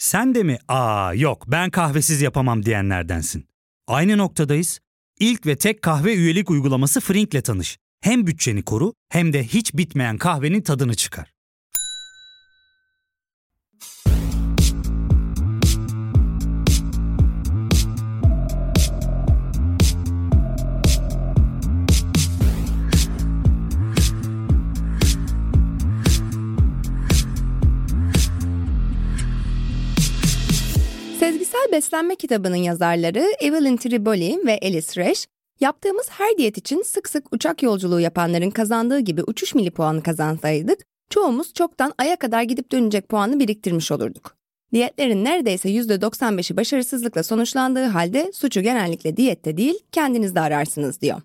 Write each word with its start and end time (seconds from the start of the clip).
Sen 0.00 0.34
de 0.34 0.42
mi 0.42 0.58
aa 0.68 1.14
yok 1.14 1.44
ben 1.46 1.70
kahvesiz 1.70 2.22
yapamam 2.22 2.64
diyenlerdensin. 2.64 3.46
Aynı 3.86 4.18
noktadayız. 4.18 4.80
İlk 5.18 5.46
ve 5.46 5.56
tek 5.56 5.82
kahve 5.82 6.14
üyelik 6.14 6.50
uygulaması 6.50 7.00
Frink'le 7.00 7.44
tanış. 7.44 7.78
Hem 8.00 8.26
bütçeni 8.26 8.62
koru 8.62 8.94
hem 9.08 9.32
de 9.32 9.44
hiç 9.44 9.74
bitmeyen 9.74 10.18
kahvenin 10.18 10.62
tadını 10.62 10.94
çıkar. 10.94 11.32
Sezgisel 31.60 31.76
Beslenme 31.76 32.16
kitabının 32.16 32.56
yazarları 32.56 33.26
Evelyn 33.40 33.76
Triboli 33.76 34.40
ve 34.46 34.58
Alice 34.62 35.04
Resch, 35.04 35.26
yaptığımız 35.60 36.06
her 36.10 36.38
diyet 36.38 36.58
için 36.58 36.82
sık 36.82 37.08
sık 37.08 37.34
uçak 37.34 37.62
yolculuğu 37.62 38.00
yapanların 38.00 38.50
kazandığı 38.50 38.98
gibi 38.98 39.22
uçuş 39.22 39.54
mili 39.54 39.70
puanı 39.70 40.02
kazansaydık, 40.02 40.78
çoğumuz 41.10 41.54
çoktan 41.54 41.92
aya 41.98 42.16
kadar 42.16 42.42
gidip 42.42 42.72
dönecek 42.72 43.08
puanı 43.08 43.40
biriktirmiş 43.40 43.92
olurduk. 43.92 44.36
Diyetlerin 44.72 45.24
neredeyse 45.24 45.68
%95'i 45.68 46.56
başarısızlıkla 46.56 47.22
sonuçlandığı 47.22 47.84
halde 47.84 48.32
suçu 48.32 48.60
genellikle 48.60 49.16
diyette 49.16 49.56
değil, 49.56 49.78
kendinizde 49.92 50.40
ararsınız 50.40 51.00
diyor. 51.00 51.20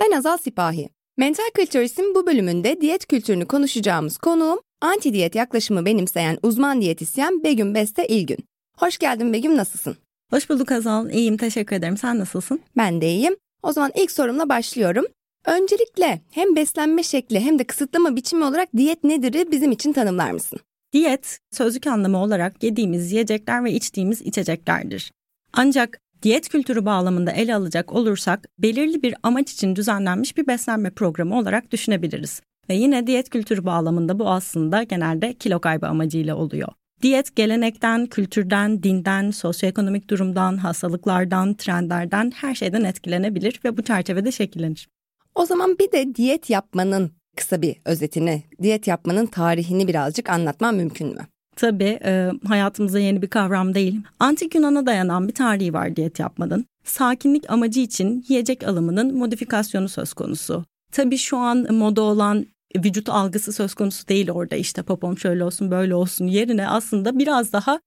Ben 0.00 0.16
Azal 0.16 0.36
Sipahi. 0.38 0.88
Mental 1.16 1.50
Kültüris'in 1.54 2.14
bu 2.14 2.26
bölümünde 2.26 2.80
diyet 2.80 3.06
kültürünü 3.06 3.46
konuşacağımız 3.46 4.18
konuğum, 4.18 4.60
anti 4.80 5.12
diyet 5.12 5.34
yaklaşımı 5.34 5.84
benimseyen 5.84 6.38
uzman 6.42 6.80
diyetisyen 6.80 7.44
Begüm 7.44 7.74
Beste 7.74 8.06
İlgün. 8.06 8.53
Hoş 8.78 8.98
geldin 8.98 9.32
Begüm, 9.32 9.56
nasılsın? 9.56 9.96
Hoş 10.30 10.50
bulduk 10.50 10.72
Azal. 10.72 11.10
İyiyim, 11.10 11.36
teşekkür 11.36 11.76
ederim. 11.76 11.96
Sen 11.96 12.18
nasılsın? 12.18 12.60
Ben 12.76 13.00
de 13.00 13.08
iyiyim. 13.08 13.36
O 13.62 13.72
zaman 13.72 13.90
ilk 13.94 14.10
sorumla 14.10 14.48
başlıyorum. 14.48 15.04
Öncelikle 15.46 16.20
hem 16.30 16.56
beslenme 16.56 17.02
şekli 17.02 17.40
hem 17.40 17.58
de 17.58 17.64
kısıtlama 17.64 18.16
biçimi 18.16 18.44
olarak 18.44 18.68
diyet 18.76 19.04
nedir 19.04 19.50
bizim 19.50 19.72
için 19.72 19.92
tanımlar 19.92 20.30
mısın? 20.30 20.58
Diyet, 20.92 21.38
sözlük 21.52 21.86
anlamı 21.86 22.22
olarak 22.22 22.62
yediğimiz 22.62 23.12
yiyecekler 23.12 23.64
ve 23.64 23.72
içtiğimiz 23.72 24.22
içeceklerdir. 24.22 25.12
Ancak 25.52 25.98
diyet 26.22 26.48
kültürü 26.48 26.84
bağlamında 26.84 27.30
ele 27.30 27.54
alacak 27.54 27.92
olursak 27.92 28.48
belirli 28.58 29.02
bir 29.02 29.14
amaç 29.22 29.52
için 29.52 29.76
düzenlenmiş 29.76 30.36
bir 30.36 30.46
beslenme 30.46 30.90
programı 30.90 31.38
olarak 31.38 31.70
düşünebiliriz. 31.70 32.42
Ve 32.68 32.74
yine 32.74 33.06
diyet 33.06 33.30
kültürü 33.30 33.64
bağlamında 33.64 34.18
bu 34.18 34.28
aslında 34.28 34.82
genelde 34.82 35.34
kilo 35.34 35.60
kaybı 35.60 35.86
amacıyla 35.86 36.36
oluyor. 36.36 36.68
Diyet 37.02 37.36
gelenekten, 37.36 38.06
kültürden, 38.06 38.82
dinden, 38.82 39.30
sosyoekonomik 39.30 40.10
durumdan, 40.10 40.56
hastalıklardan, 40.56 41.54
trendlerden 41.54 42.32
her 42.34 42.54
şeyden 42.54 42.84
etkilenebilir 42.84 43.60
ve 43.64 43.76
bu 43.76 43.82
çerçevede 43.82 44.32
şekillenir. 44.32 44.88
O 45.34 45.46
zaman 45.46 45.78
bir 45.78 45.92
de 45.92 46.14
diyet 46.14 46.50
yapmanın 46.50 47.10
kısa 47.36 47.62
bir 47.62 47.76
özetini, 47.84 48.42
diyet 48.62 48.86
yapmanın 48.86 49.26
tarihini 49.26 49.88
birazcık 49.88 50.30
anlatman 50.30 50.74
mümkün 50.74 51.08
mü? 51.08 51.26
Tabii 51.56 51.98
e, 52.04 52.30
hayatımıza 52.46 52.98
yeni 52.98 53.22
bir 53.22 53.28
kavram 53.28 53.74
değil. 53.74 54.00
Antik 54.20 54.54
Yunan'a 54.54 54.86
dayanan 54.86 55.28
bir 55.28 55.34
tarihi 55.34 55.72
var 55.72 55.96
diyet 55.96 56.18
yapmanın. 56.18 56.66
Sakinlik 56.84 57.50
amacı 57.50 57.80
için 57.80 58.24
yiyecek 58.28 58.64
alımının 58.68 59.16
modifikasyonu 59.16 59.88
söz 59.88 60.12
konusu. 60.12 60.64
Tabii 60.92 61.18
şu 61.18 61.36
an 61.36 61.66
moda 61.74 62.02
olan 62.02 62.46
vücut 62.76 63.08
algısı 63.08 63.52
söz 63.52 63.74
konusu 63.74 64.08
değil 64.08 64.30
orada 64.30 64.56
işte 64.56 64.82
popom 64.82 65.18
şöyle 65.18 65.44
olsun 65.44 65.70
böyle 65.70 65.94
olsun 65.94 66.26
yerine 66.26 66.68
aslında 66.68 67.18
biraz 67.18 67.52
daha 67.52 67.80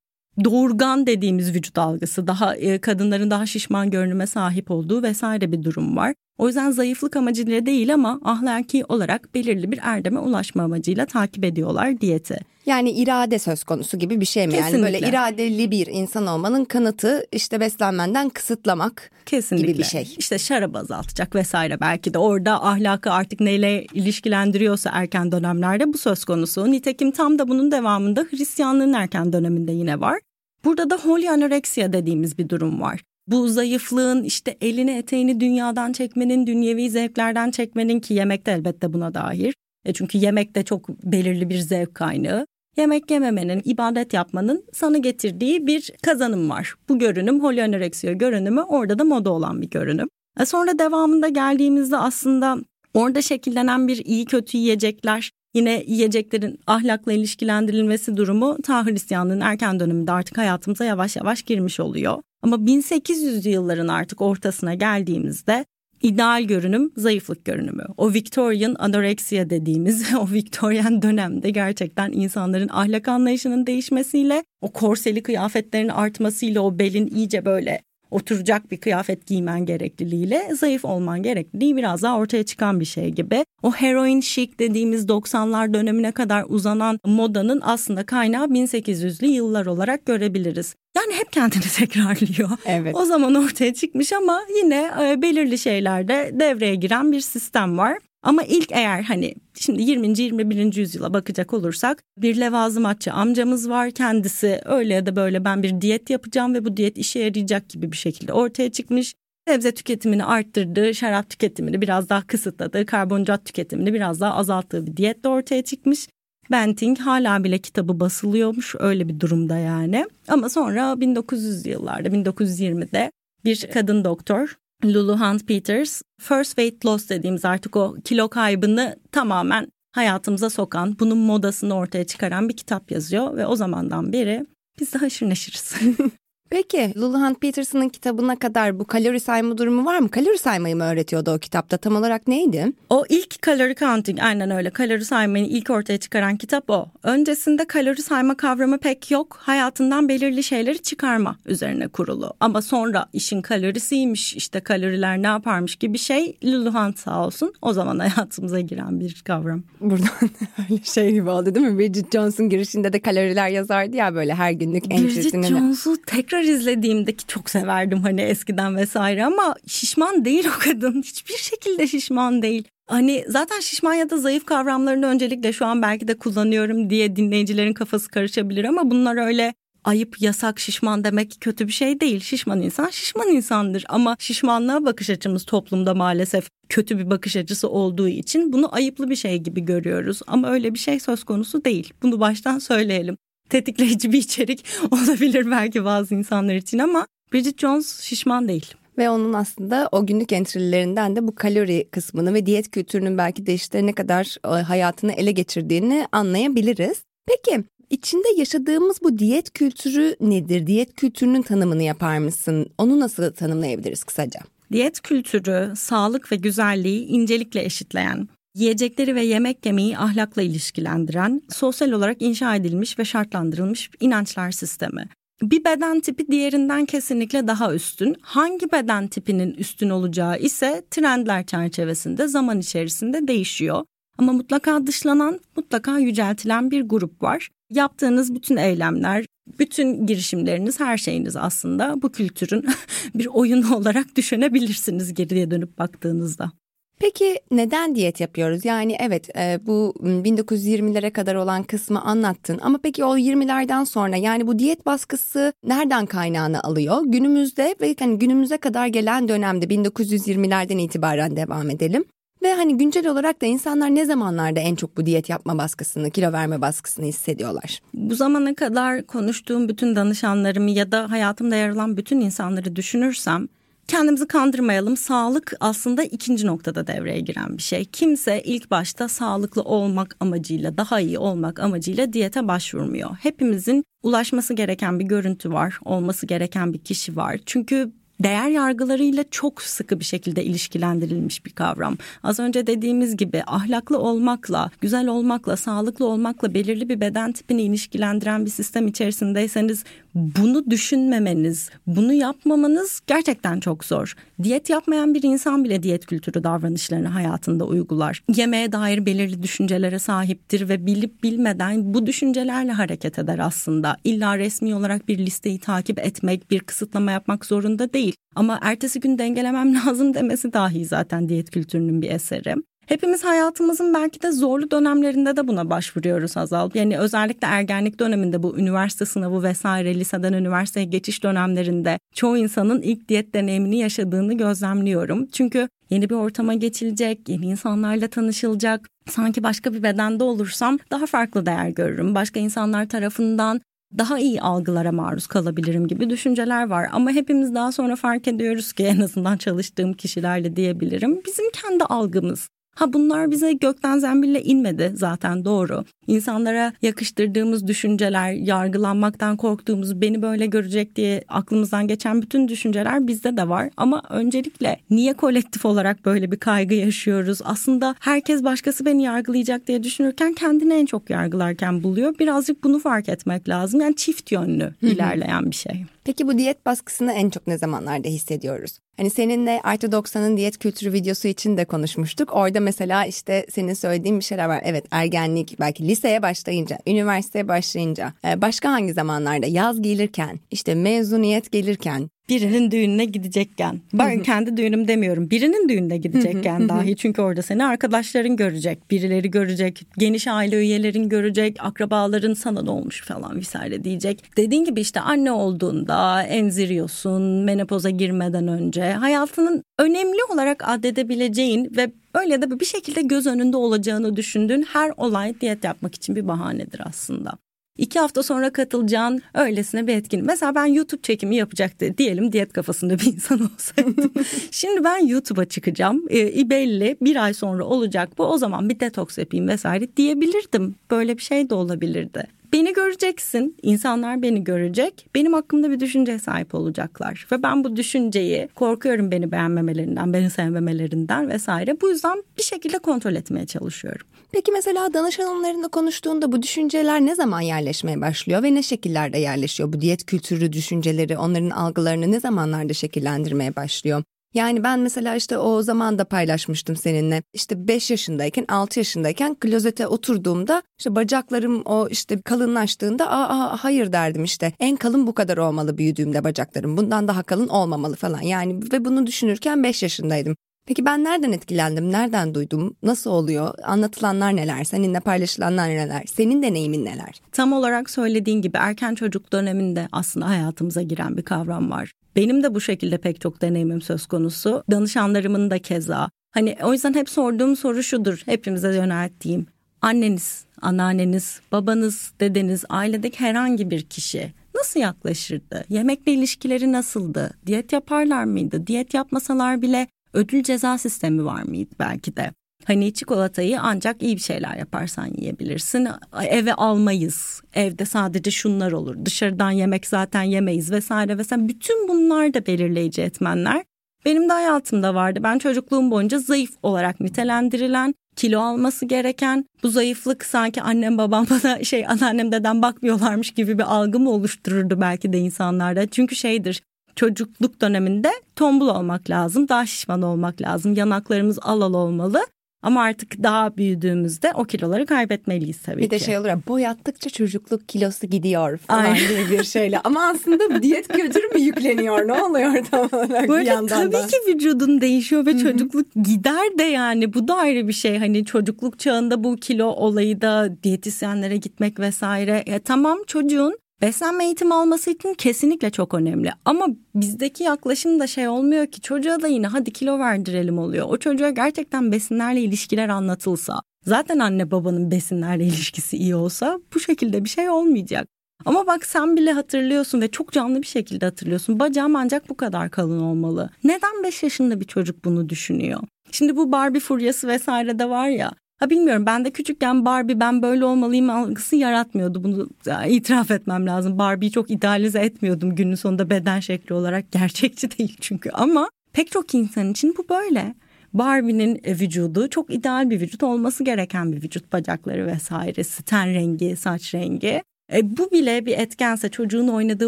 doğurgan 0.44 1.08
dediğimiz 1.08 1.54
vücut 1.54 1.78
algısı 1.78 2.28
daha 2.28 2.56
e, 2.56 2.82
kadınların 2.82 3.32
daha 3.32 3.46
şişman 3.46 3.90
görünüme 3.90 4.28
sahip 4.28 4.72
olduğu 4.72 5.04
vesaire 5.04 5.52
bir 5.52 5.64
durum 5.64 5.98
var. 5.98 6.14
O 6.38 6.48
yüzden 6.48 6.72
zayıflık 6.72 7.16
amacıyla 7.16 7.66
değil 7.66 7.94
ama 7.94 8.20
ahlaki 8.24 8.86
olarak 8.86 9.36
belirli 9.36 9.72
bir 9.72 9.80
erdeme 9.84 10.20
ulaşma 10.20 10.64
amacıyla 10.64 11.06
takip 11.06 11.44
ediyorlar 11.44 12.02
diyeti. 12.02 12.40
Yani 12.66 12.92
irade 12.92 13.40
söz 13.40 13.64
konusu 13.64 14.00
gibi 14.00 14.22
bir 14.22 14.26
şey 14.26 14.48
mi? 14.48 14.54
Kesinlikle. 14.54 14.78
Yani 14.78 14.84
böyle 14.84 15.10
iradeli 15.10 15.72
bir 15.72 15.88
insan 15.88 16.28
olmanın 16.28 16.66
kanıtı 16.66 17.24
işte 17.32 17.60
beslenmenden 17.60 18.30
kısıtlamak 18.30 19.12
Kesinlikle. 19.26 19.68
gibi 19.68 19.78
bir 19.78 19.84
şey. 19.84 20.16
İşte 20.18 20.40
şarap 20.40 20.76
azaltacak 20.76 21.36
vesaire 21.36 21.80
belki 21.80 22.14
de 22.14 22.18
orada 22.18 22.66
ahlakı 22.66 23.12
artık 23.12 23.40
neyle 23.40 23.86
ilişkilendiriyorsa 23.94 24.90
erken 24.94 25.32
dönemlerde 25.32 25.94
bu 25.94 25.98
söz 25.98 26.26
konusu. 26.26 26.72
Nitekim 26.72 27.12
tam 27.12 27.40
da 27.40 27.48
bunun 27.48 27.72
devamında 27.72 28.22
Hristiyanlığın 28.30 28.94
erken 28.94 29.34
döneminde 29.34 29.72
yine 29.72 30.00
var. 30.00 30.20
Burada 30.66 30.90
da 30.90 30.98
holy 30.98 31.30
anoreksiya 31.30 31.94
dediğimiz 31.94 32.38
bir 32.38 32.50
durum 32.50 32.82
var. 32.82 33.02
Bu 33.28 33.48
zayıflığın 33.48 34.24
işte 34.24 34.58
elini 34.62 34.92
eteğini 34.92 35.40
dünyadan 35.40 35.92
çekmenin, 35.92 36.48
dünyevi 36.48 36.90
zevklerden 36.90 37.52
çekmenin 37.52 38.00
ki 38.00 38.14
yemek 38.14 38.46
de 38.46 38.52
elbette 38.52 38.94
buna 38.94 39.14
dair. 39.14 39.54
E 39.86 39.94
çünkü 39.94 40.18
yemek 40.18 40.56
de 40.56 40.64
çok 40.64 40.90
belirli 40.90 41.50
bir 41.50 41.58
zevk 41.58 41.96
kaynağı. 41.96 42.48
Yemek 42.78 43.12
yememenin, 43.12 43.62
ibadet 43.66 44.14
yapmanın 44.14 44.66
sana 44.74 44.98
getirdiği 44.98 45.68
bir 45.68 45.92
kazanım 46.04 46.50
var. 46.50 46.74
Bu 46.90 47.00
görünüm 47.00 47.44
holy 47.44 47.64
anoreksiya 47.64 48.14
görünümü 48.14 48.62
orada 48.62 49.00
da 49.00 49.04
moda 49.04 49.32
olan 49.32 49.62
bir 49.62 49.70
görünüm. 49.70 50.10
E 50.40 50.46
sonra 50.46 50.80
devamında 50.80 51.28
geldiğimizde 51.30 51.98
aslında 51.98 52.58
orada 52.94 53.22
şekillenen 53.22 53.88
bir 53.88 54.06
iyi 54.06 54.26
kötü 54.26 54.58
yiyecekler, 54.58 55.32
yine 55.54 55.84
yiyeceklerin 55.88 56.60
ahlakla 56.68 57.14
ilişkilendirilmesi 57.14 58.18
durumu 58.18 58.58
ta 58.64 58.86
Hristiyanlığın 58.86 59.40
erken 59.40 59.80
döneminde 59.80 60.12
artık 60.12 60.38
hayatımıza 60.38 60.86
yavaş 60.86 61.16
yavaş 61.16 61.42
girmiş 61.42 61.80
oluyor. 61.80 62.22
Ama 62.42 62.56
1800'lü 62.56 63.50
yılların 63.50 63.88
artık 63.88 64.22
ortasına 64.22 64.74
geldiğimizde 64.74 65.66
ideal 66.02 66.44
görünüm 66.44 66.92
zayıflık 66.98 67.46
görünümü. 67.46 67.84
O 67.98 68.14
Victorian 68.14 68.76
anoreksiya 68.80 69.50
dediğimiz 69.50 70.14
o 70.20 70.32
Victorian 70.32 71.02
dönemde 71.02 71.50
gerçekten 71.50 72.12
insanların 72.12 72.70
ahlak 72.70 73.08
anlayışının 73.08 73.68
değişmesiyle 73.68 74.44
o 74.62 74.72
korseli 74.72 75.24
kıyafetlerin 75.24 75.90
artmasıyla 75.90 76.62
o 76.62 76.80
belin 76.80 77.08
iyice 77.08 77.46
böyle 77.46 77.82
oturacak 78.12 78.72
bir 78.72 78.78
kıyafet 78.78 79.28
giymen 79.28 79.66
gerekliliğiyle 79.66 80.56
zayıf 80.56 80.86
olman 80.86 81.24
gerekliliği 81.24 81.78
biraz 81.78 82.02
daha 82.02 82.18
ortaya 82.18 82.44
çıkan 82.44 82.80
bir 82.80 82.86
şey 82.86 83.10
gibi. 83.10 83.46
O 83.64 83.72
heroin 83.72 84.22
chic 84.22 84.60
dediğimiz 84.60 85.06
90'lar 85.06 85.74
dönemine 85.74 86.12
kadar 86.12 86.46
uzanan 86.48 87.00
modanın 87.06 87.62
aslında 87.64 88.06
kaynağı 88.06 88.46
1800'lü 88.46 89.26
yıllar 89.26 89.66
olarak 89.66 90.06
görebiliriz. 90.06 90.76
Yani 90.98 91.14
hep 91.14 91.32
kendini 91.34 91.62
tekrarlıyor. 91.76 92.50
Evet. 92.66 92.96
O 92.96 93.06
zaman 93.06 93.36
ortaya 93.36 93.74
çıkmış 93.74 94.14
ama 94.14 94.42
yine 94.64 94.92
e, 95.02 95.22
belirli 95.22 95.58
şeylerde 95.58 96.32
devreye 96.34 96.76
giren 96.76 97.12
bir 97.12 97.22
sistem 97.22 97.78
var. 97.78 97.98
Ama 98.24 98.44
ilk 98.44 98.72
eğer 98.72 99.02
hani 99.02 99.36
şimdi 99.54 99.82
20. 99.84 100.20
21. 100.20 100.76
yüzyıla 100.76 101.14
bakacak 101.14 101.54
olursak 101.54 102.04
bir 102.18 102.40
levazımatçı 102.40 103.14
amcamız 103.14 103.70
var. 103.70 103.92
Kendisi 103.92 104.62
öyle 104.66 104.94
ya 104.94 105.06
da 105.06 105.16
böyle 105.16 105.46
ben 105.46 105.64
bir 105.64 105.82
diyet 105.82 106.10
yapacağım 106.10 106.54
ve 106.54 106.66
bu 106.66 106.78
diyet 106.78 106.98
işe 106.98 107.20
yarayacak 107.20 107.70
gibi 107.70 107.92
bir 107.92 107.98
şekilde 107.98 108.34
ortaya 108.34 108.72
çıkmış. 108.72 109.14
Sebze 109.48 109.74
tüketimini 109.74 110.26
arttırdı, 110.26 110.96
şarap 110.96 111.30
tüketimini 111.30 111.82
biraz 111.82 112.10
daha 112.10 112.28
kısıtladı, 112.28 112.86
karbonhidrat 112.86 113.46
tüketimini 113.46 113.94
biraz 113.94 114.22
daha 114.22 114.34
azalttığı 114.34 114.88
bir 114.88 114.98
diyet 114.98 115.24
de 115.24 115.28
ortaya 115.28 115.64
çıkmış. 115.64 116.08
Benting 116.52 117.00
hala 117.00 117.44
bile 117.44 117.60
kitabı 117.60 118.00
basılıyormuş 118.00 118.76
öyle 118.80 119.08
bir 119.08 119.20
durumda 119.20 119.58
yani. 119.58 120.06
Ama 120.28 120.50
sonra 120.50 120.82
1900'lü 120.82 121.70
yıllarda 121.70 122.08
1920'de 122.08 123.12
bir 123.46 123.70
kadın 123.74 124.04
doktor 124.04 124.58
Lulu 124.84 125.20
Hunt 125.20 125.48
Peters 125.48 126.02
first 126.22 126.56
weight 126.56 126.86
loss 126.86 127.10
dediğimiz 127.10 127.46
artık 127.46 127.76
o 127.76 127.96
kilo 128.04 128.30
kaybını 128.30 128.96
tamamen 129.12 129.68
hayatımıza 129.92 130.50
sokan, 130.50 131.00
bunun 131.00 131.18
modasını 131.18 131.74
ortaya 131.74 132.04
çıkaran 132.04 132.50
bir 132.50 132.58
kitap 132.58 132.92
yazıyor 132.92 133.38
ve 133.38 133.46
o 133.48 133.56
zamandan 133.56 134.14
beri 134.14 134.46
biz 134.80 134.94
de 134.94 134.98
haşır 134.98 135.30
neşiriz. 135.30 135.76
Peki 136.50 136.94
Lulu 136.98 137.22
Hunt 137.22 137.42
Peterson'ın 137.42 137.90
kitabına 137.90 138.40
kadar 138.40 138.80
bu 138.80 138.86
kalori 138.86 139.20
sayma 139.20 139.58
durumu 139.58 139.86
var 139.86 140.00
mı? 140.00 140.10
Kalori 140.10 140.38
saymayı 140.38 140.76
mı 140.76 140.84
öğretiyordu 140.84 141.32
o 141.32 141.40
kitapta? 141.40 141.78
Tam 141.78 141.96
olarak 141.96 142.28
neydi? 142.28 142.72
O 142.90 143.04
ilk 143.10 143.42
kalori 143.42 143.76
counting 143.76 144.20
aynen 144.22 144.52
öyle 144.52 144.70
kalori 144.70 145.06
saymayı 145.06 145.46
ilk 145.46 145.70
ortaya 145.70 145.98
çıkaran 145.98 146.38
kitap 146.38 146.70
o. 146.70 146.86
Öncesinde 147.04 147.66
kalori 147.66 148.02
sayma 148.02 148.38
kavramı 148.38 148.78
pek 148.78 149.12
yok. 149.12 149.38
Hayatından 149.42 150.10
belirli 150.10 150.44
şeyleri 150.44 150.80
çıkarma 150.82 151.38
üzerine 151.46 151.88
kurulu. 151.88 152.34
Ama 152.40 152.62
sonra 152.62 153.06
işin 153.14 153.42
kalorisiymiş 153.42 154.36
işte 154.36 154.60
kaloriler 154.60 155.22
ne 155.22 155.28
yaparmış 155.28 155.76
gibi 155.76 155.98
şey 155.98 156.38
Lulu 156.44 156.74
Hunt 156.74 157.00
sağ 157.00 157.26
olsun 157.26 157.54
o 157.62 157.74
zaman 157.74 158.00
hayatımıza 158.00 158.60
giren 158.60 159.00
bir 159.00 159.22
kavram. 159.26 159.64
Buradan 159.82 160.08
öyle 160.72 160.84
şey 160.84 161.12
gibi 161.12 161.30
oldu 161.30 161.56
değil 161.56 161.66
mi? 161.68 161.80
Bridget 161.80 162.12
Jones'un 162.12 162.50
girişinde 162.50 162.94
de 162.94 163.00
kaloriler 163.00 163.48
yazardı 163.48 163.96
ya 163.96 164.16
böyle 164.16 164.34
her 164.34 164.52
günlük 164.52 164.84
Bridget 164.90 165.00
entrisini. 165.02 165.48
Jones'u 165.48 166.02
tekrar 166.38 166.54
izlediğimde 166.54 167.16
ki 167.16 167.28
çok 167.28 167.50
severdim 167.50 168.00
hani 168.00 168.22
eskiden 168.22 168.76
vesaire 168.76 169.26
ama 169.26 169.56
şişman 169.68 170.26
değil 170.26 170.48
o 170.58 170.60
kadın. 170.60 171.02
Hiçbir 171.06 171.38
şekilde 171.38 171.88
şişman 171.88 172.42
değil. 172.42 172.68
Hani 172.88 173.26
zaten 173.28 173.60
şişman 173.60 173.94
ya 173.94 174.10
da 174.10 174.18
zayıf 174.18 174.46
kavramlarını 174.46 175.08
öncelikle 175.08 175.54
şu 175.54 175.66
an 175.66 175.82
belki 175.82 176.08
de 176.08 176.18
kullanıyorum 176.18 176.90
diye 176.90 177.16
dinleyicilerin 177.16 177.74
kafası 177.74 178.10
karışabilir 178.10 178.64
ama 178.64 178.92
bunlar 178.92 179.26
öyle 179.26 179.54
ayıp, 179.84 180.22
yasak, 180.22 180.60
şişman 180.60 181.04
demek 181.04 181.38
kötü 181.42 181.68
bir 181.68 181.74
şey 181.74 182.00
değil. 182.00 182.20
Şişman 182.20 182.62
insan 182.62 182.90
şişman 182.90 183.28
insandır 183.28 183.86
ama 183.90 184.16
şişmanlığa 184.20 184.86
bakış 184.86 185.10
açımız 185.10 185.46
toplumda 185.46 185.94
maalesef 185.94 186.50
kötü 186.70 186.98
bir 187.00 187.10
bakış 187.10 187.36
açısı 187.36 187.70
olduğu 187.70 188.08
için 188.08 188.54
bunu 188.54 188.76
ayıplı 188.76 189.10
bir 189.10 189.16
şey 189.16 189.38
gibi 189.38 189.62
görüyoruz. 189.66 190.20
Ama 190.28 190.50
öyle 190.50 190.74
bir 190.74 190.80
şey 190.80 191.00
söz 191.00 191.24
konusu 191.24 191.66
değil. 191.66 191.94
Bunu 192.04 192.20
baştan 192.20 192.60
söyleyelim. 192.60 193.18
Tetikleyici 193.50 194.12
bir 194.12 194.18
içerik 194.18 194.66
olabilir 194.92 195.52
belki 195.52 195.86
bazı 195.86 196.16
insanlar 196.16 196.56
için 196.56 196.80
ama 196.80 197.08
Bridget 197.34 197.60
Jones 197.60 198.02
şişman 198.02 198.48
değil. 198.48 198.74
Ve 198.98 199.10
onun 199.10 199.34
aslında 199.34 199.90
o 199.92 200.06
günlük 200.06 200.32
entrilerinden 200.32 201.16
de 201.16 201.28
bu 201.28 201.36
kalori 201.36 201.88
kısmını 201.92 202.34
ve 202.34 202.46
diyet 202.46 202.72
kültürünün 202.72 203.18
belki 203.18 203.46
de 203.46 203.54
işte 203.54 203.86
ne 203.86 203.94
kadar 203.94 204.36
e, 204.46 204.62
hayatını 204.62 205.12
ele 205.12 205.32
geçirdiğini 205.32 206.08
anlayabiliriz. 206.12 207.04
Peki 207.28 207.64
içinde 207.90 208.28
yaşadığımız 208.38 208.98
bu 209.04 209.20
diyet 209.20 209.54
kültürü 209.54 210.16
nedir? 210.22 210.68
Diyet 210.68 210.94
kültürünün 210.94 211.42
tanımını 211.42 211.84
yapar 211.84 212.18
mısın? 212.18 212.70
Onu 212.78 213.00
nasıl 213.00 213.34
tanımlayabiliriz 213.34 214.04
kısaca? 214.04 214.40
Diyet 214.72 215.02
kültürü 215.02 215.74
sağlık 215.76 216.32
ve 216.32 216.36
güzelliği 216.36 217.06
incelikle 217.06 217.64
eşitleyen, 217.66 218.28
yiyecekleri 218.58 219.16
ve 219.16 219.24
yemek 219.24 219.66
yemeyi 219.66 219.98
ahlakla 219.98 220.42
ilişkilendiren, 220.42 221.42
sosyal 221.50 221.92
olarak 221.92 222.22
inşa 222.22 222.56
edilmiş 222.56 223.00
ve 223.00 223.06
şartlandırılmış 223.06 223.90
inançlar 224.00 224.52
sistemi. 224.52 225.10
Bir 225.42 225.66
beden 225.66 226.00
tipi 226.00 226.28
diğerinden 226.28 226.86
kesinlikle 226.86 227.48
daha 227.48 227.74
üstün. 227.74 228.16
Hangi 228.22 228.72
beden 228.72 229.08
tipinin 229.08 229.54
üstün 229.54 229.90
olacağı 229.90 230.40
ise 230.40 230.84
trendler 230.92 231.46
çerçevesinde 231.46 232.28
zaman 232.28 232.60
içerisinde 232.60 233.28
değişiyor. 233.28 233.84
Ama 234.18 234.34
mutlaka 234.34 234.88
dışlanan, 234.88 235.40
mutlaka 235.56 236.00
yüceltilen 236.00 236.72
bir 236.72 236.82
grup 236.82 237.24
var. 237.24 237.50
Yaptığınız 237.70 238.36
bütün 238.36 238.58
eylemler, 238.58 239.26
bütün 239.60 240.08
girişimleriniz, 240.08 240.80
her 240.80 240.98
şeyiniz 240.98 241.36
aslında 241.36 242.02
bu 242.02 242.12
kültürün 242.12 242.66
bir 243.16 243.26
oyunu 243.26 243.76
olarak 243.76 244.16
düşünebilirsiniz 244.16 245.14
geriye 245.14 245.52
dönüp 245.52 245.78
baktığınızda. 245.78 246.52
Peki 247.00 247.40
neden 247.52 247.96
diyet 247.96 248.20
yapıyoruz? 248.20 248.66
Yani 248.66 248.98
evet 249.00 249.38
e, 249.38 249.60
bu 249.66 249.94
1920'lere 250.04 251.12
kadar 251.12 251.36
olan 251.36 251.64
kısmı 251.64 252.02
anlattın 252.02 252.60
ama 252.62 252.80
peki 252.84 253.06
o 253.06 253.18
20'lerden 253.18 253.84
sonra 253.84 254.16
yani 254.16 254.48
bu 254.48 254.60
diyet 254.60 254.86
baskısı 254.86 255.54
nereden 255.64 256.06
kaynağını 256.06 256.64
alıyor? 256.64 257.02
Günümüzde 257.06 257.76
ve 257.82 257.96
hani 258.00 258.20
günümüze 258.20 258.58
kadar 258.58 258.88
gelen 258.88 259.28
dönemde 259.28 259.66
1920'lerden 259.66 260.78
itibaren 260.78 261.36
devam 261.36 261.70
edelim. 261.70 262.06
Ve 262.44 262.54
hani 262.54 262.78
güncel 262.78 263.08
olarak 263.08 263.42
da 263.42 263.46
insanlar 263.46 263.96
ne 263.96 264.06
zamanlarda 264.06 264.60
en 264.60 264.76
çok 264.76 264.98
bu 264.98 265.06
diyet 265.06 265.30
yapma 265.30 265.58
baskısını, 265.58 266.12
kilo 266.12 266.32
verme 266.32 266.62
baskısını 266.62 267.06
hissediyorlar? 267.06 267.80
Bu 267.94 268.16
zamana 268.16 268.56
kadar 268.56 269.08
konuştuğum 269.08 269.70
bütün 269.70 269.96
danışanlarımı 269.96 270.72
ya 270.72 270.92
da 270.92 271.12
hayatımda 271.12 271.56
yer 271.56 271.70
alan 271.70 271.98
bütün 271.98 272.22
insanları 272.22 272.76
düşünürsem 272.76 273.48
kendimizi 273.88 274.28
kandırmayalım. 274.28 274.98
Sağlık 274.98 275.54
aslında 275.60 276.04
ikinci 276.04 276.48
noktada 276.48 276.88
devreye 276.88 277.20
giren 277.20 277.58
bir 277.58 277.64
şey. 277.64 277.86
Kimse 277.86 278.42
ilk 278.46 278.72
başta 278.72 279.08
sağlıklı 279.08 279.62
olmak 279.62 280.18
amacıyla, 280.20 280.78
daha 280.78 281.00
iyi 281.00 281.20
olmak 281.20 281.60
amacıyla 281.60 282.14
diyete 282.14 282.48
başvurmuyor. 282.48 283.10
Hepimizin 283.20 283.84
ulaşması 284.04 284.54
gereken 284.54 285.00
bir 285.00 285.06
görüntü 285.06 285.52
var, 285.52 285.80
olması 285.86 286.26
gereken 286.26 286.74
bir 286.74 286.80
kişi 286.80 287.16
var. 287.16 287.40
Çünkü 287.46 287.92
değer 288.24 288.50
yargılarıyla 288.50 289.24
çok 289.32 289.62
sıkı 289.62 290.00
bir 290.00 290.06
şekilde 290.06 290.44
ilişkilendirilmiş 290.44 291.46
bir 291.46 291.52
kavram. 291.52 291.98
Az 292.24 292.40
önce 292.40 292.68
dediğimiz 292.68 293.18
gibi 293.18 293.44
ahlaklı 293.48 294.00
olmakla, 294.00 294.72
güzel 294.82 295.08
olmakla, 295.08 295.58
sağlıklı 295.58 296.06
olmakla 296.06 296.54
belirli 296.54 296.90
bir 296.90 297.02
beden 297.02 297.32
tipini 297.32 297.62
ilişkilendiren 297.62 298.46
bir 298.46 298.52
sistem 298.52 298.88
içerisindeyseniz 298.88 299.84
bunu 300.16 300.72
düşünmemeniz, 300.72 301.70
bunu 301.88 302.14
yapmamanız 302.14 303.02
gerçekten 303.08 303.60
çok 303.60 303.86
zor. 303.86 304.16
Diyet 304.44 304.70
yapmayan 304.70 305.14
bir 305.14 305.24
insan 305.24 305.64
bile 305.64 305.84
diyet 305.84 306.06
kültürü 306.06 306.44
davranışlarını 306.44 307.08
hayatında 307.08 307.66
uygular. 307.66 308.24
Yemeğe 308.36 308.72
dair 308.72 309.06
belirli 309.06 309.44
düşüncelere 309.44 310.00
sahiptir 310.00 310.70
ve 310.70 310.86
bilip 310.86 311.24
bilmeden 311.24 311.94
bu 311.94 312.06
düşüncelerle 312.06 312.72
hareket 312.72 313.20
eder 313.20 313.40
aslında. 313.40 313.98
İlla 314.04 314.38
resmi 314.38 314.76
olarak 314.76 315.08
bir 315.08 315.18
listeyi 315.18 315.60
takip 315.60 316.00
etmek, 316.00 316.52
bir 316.52 316.60
kısıtlama 316.60 317.12
yapmak 317.12 317.46
zorunda 317.46 317.94
değil. 317.94 318.07
Ama 318.36 318.60
ertesi 318.62 319.00
gün 319.00 319.18
dengelemem 319.18 319.76
lazım 319.88 320.14
demesi 320.14 320.54
dahi 320.54 320.86
zaten 320.86 321.30
diyet 321.30 321.52
kültürünün 321.52 322.02
bir 322.02 322.10
eseri. 322.10 322.56
Hepimiz 322.88 323.24
hayatımızın 323.24 323.94
belki 323.94 324.22
de 324.22 324.32
zorlu 324.32 324.72
dönemlerinde 324.72 325.38
de 325.38 325.48
buna 325.48 325.70
başvuruyoruz 325.70 326.36
Hazal. 326.36 326.70
Yani 326.74 327.00
özellikle 327.00 327.48
ergenlik 327.48 328.00
döneminde 328.00 328.44
bu 328.44 328.58
üniversite 328.58 329.06
sınavı 329.06 329.44
vesaire 329.44 329.96
liseden 329.96 330.34
üniversiteye 330.34 330.86
geçiş 330.86 331.24
dönemlerinde 331.24 332.00
çoğu 332.16 332.38
insanın 332.38 332.82
ilk 332.82 333.10
diyet 333.10 333.34
deneyimini 333.34 333.78
yaşadığını 333.78 334.34
gözlemliyorum. 334.34 335.26
Çünkü 335.26 335.70
yeni 335.90 336.10
bir 336.10 336.16
ortama 336.16 336.54
geçilecek, 336.54 337.30
yeni 337.30 337.46
insanlarla 337.46 338.08
tanışılacak. 338.08 338.90
Sanki 339.10 339.44
başka 339.44 339.74
bir 339.74 339.84
bedende 339.84 340.24
olursam 340.24 340.78
daha 340.92 341.06
farklı 341.06 341.46
değer 341.46 341.70
görürüm. 341.70 342.16
Başka 342.16 342.40
insanlar 342.40 342.90
tarafından 342.90 343.62
daha 343.98 344.20
iyi 344.20 344.42
algılara 344.42 344.92
maruz 344.92 345.28
kalabilirim 345.28 345.88
gibi 345.88 346.10
düşünceler 346.10 346.70
var. 346.70 346.90
Ama 346.92 347.12
hepimiz 347.12 347.56
daha 347.56 347.72
sonra 347.72 347.96
fark 347.96 348.28
ediyoruz 348.28 348.74
ki 348.74 348.84
en 348.84 349.00
azından 349.00 349.38
çalıştığım 349.38 349.94
kişilerle 349.94 350.56
diyebilirim. 350.56 351.22
Bizim 351.26 351.52
kendi 351.52 351.84
algımız 351.84 352.50
Ha 352.78 352.94
bunlar 352.94 353.32
bize 353.32 353.54
gökten 353.54 354.00
zembille 354.00 354.44
inmedi 354.44 354.92
zaten 354.96 355.46
doğru. 355.46 355.86
İnsanlara 356.08 356.74
yakıştırdığımız 356.82 357.68
düşünceler, 357.68 358.32
yargılanmaktan 358.32 359.38
korktuğumuz, 359.38 360.02
beni 360.02 360.22
böyle 360.22 360.46
görecek 360.46 360.96
diye 360.96 361.24
aklımızdan 361.28 361.88
geçen 361.88 362.22
bütün 362.22 362.48
düşünceler 362.48 363.08
bizde 363.08 363.38
de 363.38 363.50
var. 363.50 363.70
Ama 363.78 364.02
öncelikle 364.10 364.80
niye 364.90 365.14
kolektif 365.14 365.66
olarak 365.66 366.06
böyle 366.06 366.32
bir 366.32 366.38
kaygı 366.38 366.76
yaşıyoruz? 366.76 367.40
Aslında 367.44 367.96
herkes 368.00 368.44
başkası 368.44 368.86
beni 368.86 369.04
yargılayacak 369.04 369.68
diye 369.68 369.84
düşünürken 369.84 370.34
kendini 370.34 370.74
en 370.74 370.86
çok 370.86 371.10
yargılarken 371.10 371.84
buluyor. 371.84 372.20
Birazcık 372.20 372.64
bunu 372.64 372.80
fark 372.80 373.10
etmek 373.10 373.50
lazım. 373.50 373.82
Yani 373.82 373.96
çift 373.96 374.32
yönlü 374.32 374.74
ilerleyen 374.82 375.52
bir 375.52 375.56
şey. 375.56 375.86
Peki 376.04 376.28
bu 376.28 376.38
diyet 376.38 376.66
baskısını 376.66 377.12
en 377.12 377.30
çok 377.30 377.48
ne 377.48 377.58
zamanlarda 377.58 378.08
hissediyoruz? 378.08 378.80
Hani 378.98 379.10
seninle 379.10 379.62
Artı 379.64 379.88
90'ın 379.88 380.38
diyet 380.38 380.58
kültürü 380.58 380.94
videosu 380.94 381.28
için 381.28 381.58
de 381.58 381.66
konuşmuştuk. 381.66 382.34
Orada 382.34 382.60
mesela 382.60 383.06
işte 383.06 383.46
senin 383.52 383.74
söylediğin 383.74 384.20
bir 384.20 384.24
şeyler 384.24 384.46
var. 384.46 384.62
Evet 384.66 384.86
ergenlik, 384.92 385.60
belki 385.60 385.88
liseye 385.88 386.22
başlayınca, 386.22 386.78
üniversiteye 386.88 387.48
başlayınca, 387.48 388.14
e, 388.26 388.42
başka 388.42 388.72
hangi 388.72 388.94
zamanlarda 388.94 389.46
yaz 389.46 389.82
gelirken, 389.82 390.40
işte 390.52 390.76
mezuniyet 390.76 391.52
gelirken, 391.52 392.10
birinin 392.30 392.72
düğününe 392.72 393.06
gidecekken. 393.06 393.82
Ben 393.94 394.24
kendi 394.24 394.58
düğünüm 394.58 394.88
demiyorum. 394.88 395.30
Birinin 395.30 395.70
düğününe 395.70 395.98
gidecekken 395.98 396.70
dahi. 396.70 396.96
Çünkü 396.96 397.22
orada 397.22 397.42
seni 397.42 397.66
arkadaşların 397.66 398.36
görecek 398.36 398.92
birileri 398.92 399.32
görecek 399.32 399.88
geniş 399.98 400.28
aile 400.28 400.56
üyelerin 400.56 401.10
görecek 401.10 401.58
akrabaların 401.60 402.34
sana 402.34 402.62
ne 402.62 402.70
olmuş 402.70 403.04
falan 403.04 403.38
vesaire 403.38 403.84
diyecek. 403.84 404.24
Dediğin 404.38 404.66
gibi 404.66 404.82
işte 404.82 405.00
anne 405.00 405.32
olduğunda 405.32 406.24
enziriyorsun 406.24 407.22
menopoza 407.22 407.90
girmeden 407.90 408.48
önce. 408.48 408.84
Hayatının 408.84 409.64
önemli 409.80 410.20
olarak 410.34 410.70
addedebileceğin 410.70 411.72
ve 411.78 411.92
öyle 412.14 412.42
de 412.42 412.60
bir 412.60 412.66
şekilde 412.66 413.02
göz 413.02 413.28
önünde 413.28 413.58
olacağını 413.58 414.16
düşündüğün 414.16 414.66
her 414.74 414.92
olay 414.98 415.42
diyet 415.42 415.64
yapmak 415.64 415.96
için 415.96 416.16
bir 416.16 416.28
bahanedir 416.28 416.82
aslında. 416.86 417.32
İki 417.78 418.00
hafta 418.00 418.24
sonra 418.24 418.50
katılacağın 418.50 419.22
öylesine 419.34 419.88
bir 419.88 419.96
etkin. 419.96 420.26
Mesela 420.26 420.56
ben 420.56 420.66
YouTube 420.66 421.02
çekimi 421.02 421.36
yapacaktı 421.36 421.98
diyelim 421.98 422.32
diyet 422.32 422.54
kafasında 422.54 423.00
bir 423.00 423.06
insan 423.06 423.40
olsaydım. 423.54 424.14
Şimdi 424.52 424.84
ben 424.84 425.08
YouTube'a 425.08 425.46
çıkacağım. 425.46 426.06
E, 426.12 426.50
belli 426.50 426.98
bir 427.02 427.24
ay 427.24 427.34
sonra 427.34 427.64
olacak 427.64 428.18
bu. 428.18 428.26
O 428.26 428.38
zaman 428.38 428.70
bir 428.70 428.80
detoks 428.80 429.18
yapayım 429.18 429.48
vesaire 429.48 429.88
diyebilirdim. 429.98 430.76
Böyle 430.92 431.18
bir 431.18 431.24
şey 431.24 431.50
de 431.50 431.56
olabilirdi. 431.56 432.37
Beni 432.54 432.74
göreceksin, 432.74 433.58
insanlar 433.62 434.22
beni 434.22 434.44
görecek, 434.44 435.08
benim 435.16 435.34
hakkımda 435.34 435.72
bir 435.72 435.80
düşünceye 435.80 436.20
sahip 436.20 436.56
olacaklar. 436.56 437.28
Ve 437.32 437.44
ben 437.44 437.64
bu 437.64 437.76
düşünceyi 437.76 438.48
korkuyorum 438.56 439.12
beni 439.12 439.32
beğenmemelerinden, 439.32 440.14
beni 440.14 440.30
sevmemelerinden 440.30 441.30
vesaire. 441.30 441.82
Bu 441.82 441.90
yüzden 441.90 442.24
bir 442.38 442.44
şekilde 442.44 442.80
kontrol 442.80 443.16
etmeye 443.16 443.46
çalışıyorum. 443.46 444.08
Peki 444.32 444.52
mesela 444.52 444.94
danışanlarınla 444.94 445.68
konuştuğunda 445.68 446.32
bu 446.32 446.42
düşünceler 446.42 447.02
ne 447.02 447.16
zaman 447.16 447.42
yerleşmeye 447.42 448.02
başlıyor 448.02 448.44
ve 448.44 448.56
ne 448.56 448.64
şekillerde 448.64 449.18
yerleşiyor? 449.18 449.74
Bu 449.74 449.82
diyet 449.82 450.06
kültürü 450.06 450.54
düşünceleri, 450.54 451.18
onların 451.18 451.50
algılarını 451.50 452.12
ne 452.12 452.20
zamanlarda 452.20 452.74
şekillendirmeye 452.74 453.56
başlıyor? 453.56 454.04
Yani 454.38 454.64
ben 454.64 454.80
mesela 454.80 455.16
işte 455.16 455.38
o 455.38 455.62
zaman 455.62 456.00
da 456.00 456.06
paylaşmıştım 456.06 456.76
seninle. 456.76 457.24
İşte 457.34 457.68
5 457.68 457.92
yaşındayken 457.92 458.46
6 458.50 458.80
yaşındayken 458.80 459.36
klozete 459.36 459.88
oturduğumda 459.88 460.64
işte 460.80 460.96
bacaklarım 460.96 461.62
o 461.66 461.88
işte 461.88 462.22
kalınlaştığında 462.22 463.12
aa, 463.12 463.30
aa 463.30 463.58
hayır 463.64 463.92
derdim 463.92 464.24
işte. 464.24 464.54
En 464.60 464.76
kalın 464.76 465.08
bu 465.08 465.14
kadar 465.14 465.38
olmalı 465.38 465.78
büyüdüğümde 465.78 466.24
bacaklarım. 466.24 466.78
Bundan 466.78 467.08
daha 467.08 467.24
kalın 467.24 467.48
olmamalı 467.48 467.96
falan. 467.96 468.22
Yani 468.22 468.60
ve 468.74 468.86
bunu 468.86 469.08
düşünürken 469.08 469.64
5 469.64 469.84
yaşındaydım. 469.84 470.36
Peki 470.68 470.86
ben 470.86 471.04
nereden 471.04 471.32
etkilendim, 471.32 471.92
nereden 471.92 472.36
duydum, 472.36 472.76
nasıl 472.84 473.12
oluyor, 473.12 473.54
anlatılanlar 473.64 474.36
neler, 474.36 474.64
seninle 474.64 475.00
paylaşılanlar 475.00 475.70
neler, 475.70 476.04
senin 476.06 476.44
deneyimin 476.44 476.86
neler? 476.86 477.22
Tam 477.32 477.54
olarak 477.54 477.90
söylediğin 477.90 478.42
gibi 478.42 478.58
erken 478.58 478.96
çocuk 478.96 479.34
döneminde 479.34 479.88
aslında 479.92 480.30
hayatımıza 480.30 480.82
giren 480.82 481.18
bir 481.18 481.22
kavram 481.22 481.72
var. 481.72 481.92
Benim 482.16 482.44
de 482.44 482.56
bu 482.56 482.62
şekilde 482.62 482.98
pek 482.98 483.22
çok 483.22 483.42
deneyimim 483.42 483.82
söz 483.82 484.06
konusu. 484.06 484.64
Danışanlarımın 484.72 485.52
da 485.52 485.60
keza. 485.60 486.10
Hani 486.32 486.58
o 486.64 486.74
yüzden 486.74 486.94
hep 486.94 487.10
sorduğum 487.10 487.56
soru 487.56 487.84
şudur, 487.84 488.22
hepimize 488.26 488.76
yönelttiğim. 488.76 489.48
Anneniz, 489.82 490.46
anneanneniz, 490.62 491.40
babanız, 491.52 492.12
dedeniz, 492.20 492.66
ailedeki 492.70 493.20
herhangi 493.20 493.70
bir 493.70 493.82
kişi 493.82 494.34
nasıl 494.56 494.80
yaklaşırdı? 494.80 495.66
Yemekle 495.70 496.12
ilişkileri 496.12 496.72
nasıldı? 496.72 497.32
Diyet 497.46 497.74
yaparlar 497.74 498.24
mıydı? 498.24 498.68
Diyet 498.68 498.94
yapmasalar 498.94 499.62
bile 499.62 499.88
ödül 500.18 500.44
ceza 500.44 500.78
sistemi 500.78 501.26
var 501.26 501.44
mıydı 501.44 501.76
belki 501.80 502.16
de? 502.16 502.32
Hani 502.66 502.94
çikolatayı 502.94 503.62
ancak 503.62 504.04
iyi 504.04 504.16
bir 504.16 504.22
şeyler 504.22 504.58
yaparsan 504.58 505.08
yiyebilirsin. 505.18 505.88
Eve 506.30 506.54
almayız. 506.54 507.42
Evde 507.54 507.86
sadece 507.86 508.32
şunlar 508.32 508.72
olur. 508.72 508.96
Dışarıdan 509.06 509.52
yemek 509.52 509.88
zaten 509.88 510.22
yemeyiz 510.22 510.72
vesaire 510.72 511.18
vesaire. 511.18 511.48
Bütün 511.48 511.88
bunlar 511.88 512.34
da 512.34 512.46
belirleyici 512.46 513.02
etmenler. 513.02 513.64
Benim 514.06 514.30
de 514.30 514.34
hayatımda 514.34 514.96
vardı. 514.96 515.20
Ben 515.24 515.38
çocukluğum 515.38 515.92
boyunca 515.92 516.20
zayıf 516.20 516.52
olarak 516.64 517.00
nitelendirilen, 517.00 517.96
kilo 518.16 518.42
alması 518.42 518.86
gereken, 518.86 519.46
bu 519.64 519.70
zayıflık 519.70 520.26
sanki 520.26 520.62
annem 520.62 520.98
babam 520.98 521.28
bana 521.30 521.64
şey 521.64 521.88
anneannem 521.88 522.32
dedem 522.32 522.62
bakmıyorlarmış 522.62 523.32
gibi 523.32 523.58
bir 523.58 523.76
algı 523.76 524.00
mı 524.00 524.10
oluştururdu 524.10 524.82
belki 524.82 525.14
de 525.14 525.18
insanlarda. 525.18 525.88
Çünkü 525.88 526.16
şeydir 526.16 526.62
çocukluk 526.98 527.62
döneminde 527.62 528.12
tombul 528.36 528.68
olmak 528.68 529.10
lazım, 529.10 529.50
daha 529.50 529.66
şişman 529.66 530.02
olmak 530.02 530.42
lazım, 530.42 530.74
yanaklarımız 530.74 531.40
al 531.42 531.62
al 531.62 531.74
olmalı. 531.74 532.26
Ama 532.62 532.82
artık 532.82 533.24
daha 533.24 533.58
büyüdüğümüzde 533.58 534.32
o 534.36 534.44
kiloları 534.44 534.86
kaybetmeliyiz 534.86 535.62
tabii 535.62 535.78
bir 535.78 535.84
ki. 535.84 535.92
Bir 535.92 536.00
de 536.00 536.06
şey 536.06 536.18
olur 536.18 536.28
ya 536.28 536.40
boyattıkça 536.48 537.10
çocukluk 537.10 537.70
kilosu 537.70 538.08
gidiyor 538.08 538.58
falan 538.58 538.86
Aynen. 538.86 538.98
gibi 538.98 539.38
bir 539.40 539.44
şeyle. 539.44 539.80
Ama 539.84 540.08
aslında 540.08 540.64
diyet 540.64 540.88
kültürü 540.94 541.28
mü 541.28 541.40
yükleniyor? 541.42 542.08
Ne 542.08 542.14
oluyor 542.14 542.66
tam 542.72 542.90
olarak 542.92 543.30
Böyle 543.30 543.42
bir 543.42 543.48
yandan 543.48 543.92
tabii 543.92 544.08
ki 544.08 544.18
vücudun 544.28 544.82
değişiyor 544.82 545.26
ve 545.26 545.38
çocukluk 545.38 545.88
gider 546.04 546.58
de 546.58 546.64
yani. 546.64 547.14
Bu 547.14 547.28
da 547.28 547.36
ayrı 547.36 547.68
bir 547.68 547.74
şey. 547.74 547.98
Hani 547.98 548.26
çocukluk 548.26 548.80
çağında 548.80 549.24
bu 549.24 549.36
kilo 549.36 549.66
olayı 549.66 550.22
da 550.22 550.50
diyetisyenlere 550.64 551.38
gitmek 551.38 551.80
vesaire. 551.80 552.44
Ya 552.48 552.60
tamam 552.60 552.98
çocuğun 553.08 553.58
Beslenme 553.82 554.26
eğitimi 554.26 554.54
alması 554.54 554.90
için 554.92 555.14
kesinlikle 555.14 555.70
çok 555.70 555.94
önemli. 555.94 556.32
Ama 556.46 556.68
bizdeki 556.96 557.44
yaklaşım 557.44 558.00
da 558.00 558.08
şey 558.08 558.28
olmuyor 558.28 558.68
ki 558.68 558.82
çocuğa 558.82 559.22
da 559.22 559.28
yine 559.28 559.48
hadi 559.48 559.74
kilo 559.74 560.00
verdirelim 560.00 560.60
oluyor. 560.60 560.86
O 560.90 560.98
çocuğa 560.98 561.30
gerçekten 561.30 561.92
besinlerle 561.92 562.42
ilişkiler 562.42 562.90
anlatılsa, 562.90 563.62
zaten 563.86 564.20
anne 564.20 564.52
babanın 564.52 564.92
besinlerle 564.92 565.46
ilişkisi 565.46 565.98
iyi 565.98 566.16
olsa 566.16 566.60
bu 566.76 566.80
şekilde 566.80 567.24
bir 567.24 567.30
şey 567.30 567.50
olmayacak. 567.50 568.08
Ama 568.46 568.68
bak 568.68 568.86
sen 568.86 569.18
bile 569.18 569.32
hatırlıyorsun 569.32 570.02
ve 570.02 570.08
çok 570.08 570.32
canlı 570.32 570.62
bir 570.62 570.68
şekilde 570.68 571.06
hatırlıyorsun. 571.06 571.60
Bacağım 571.60 571.96
ancak 571.96 572.30
bu 572.30 572.38
kadar 572.38 572.70
kalın 572.72 573.00
olmalı. 573.00 573.50
Neden 573.64 574.04
5 574.04 574.24
yaşında 574.24 574.60
bir 574.60 574.66
çocuk 574.66 575.06
bunu 575.06 575.30
düşünüyor? 575.30 575.80
Şimdi 576.12 576.36
bu 576.36 576.52
Barbie 576.52 576.80
furyası 576.80 577.28
vesaire 577.28 577.80
de 577.80 577.90
var 577.90 578.08
ya. 578.08 578.32
Ha 578.58 578.70
bilmiyorum 578.70 579.06
ben 579.06 579.26
de 579.26 579.32
küçükken 579.32 579.86
Barbie 579.86 580.20
ben 580.20 580.42
böyle 580.42 580.66
olmalıyım 580.66 581.10
algısı 581.10 581.56
yaratmıyordu. 581.56 582.24
Bunu 582.24 582.50
itiraf 582.88 583.32
etmem 583.32 583.66
lazım. 583.66 584.00
Barbie'yi 584.00 584.32
çok 584.32 584.52
idealize 584.52 585.00
etmiyordum 585.00 585.56
günün 585.56 585.76
sonunda 585.76 586.10
beden 586.10 586.40
şekli 586.40 586.74
olarak. 586.74 587.12
Gerçekçi 587.12 587.78
değil 587.78 587.98
çünkü 588.02 588.30
ama 588.30 588.70
pek 588.94 589.12
çok 589.12 589.36
insan 589.36 589.72
için 589.72 589.96
bu 589.98 590.10
böyle. 590.10 590.56
Barbie'nin 590.94 591.62
e, 591.64 591.80
vücudu 591.80 592.30
çok 592.30 592.54
ideal 592.54 592.90
bir 592.90 593.02
vücut 593.02 593.24
olması 593.24 593.64
gereken 593.64 594.12
bir 594.12 594.24
vücut 594.24 594.54
bacakları 594.54 595.08
vesairesi 595.08 595.84
ten 595.84 596.14
rengi 596.14 596.56
saç 596.56 596.96
rengi 596.96 597.44
e, 597.74 597.98
bu 597.98 598.12
bile 598.12 598.46
bir 598.46 598.58
etkense 598.58 599.10
çocuğun 599.10 599.48
oynadığı 599.48 599.88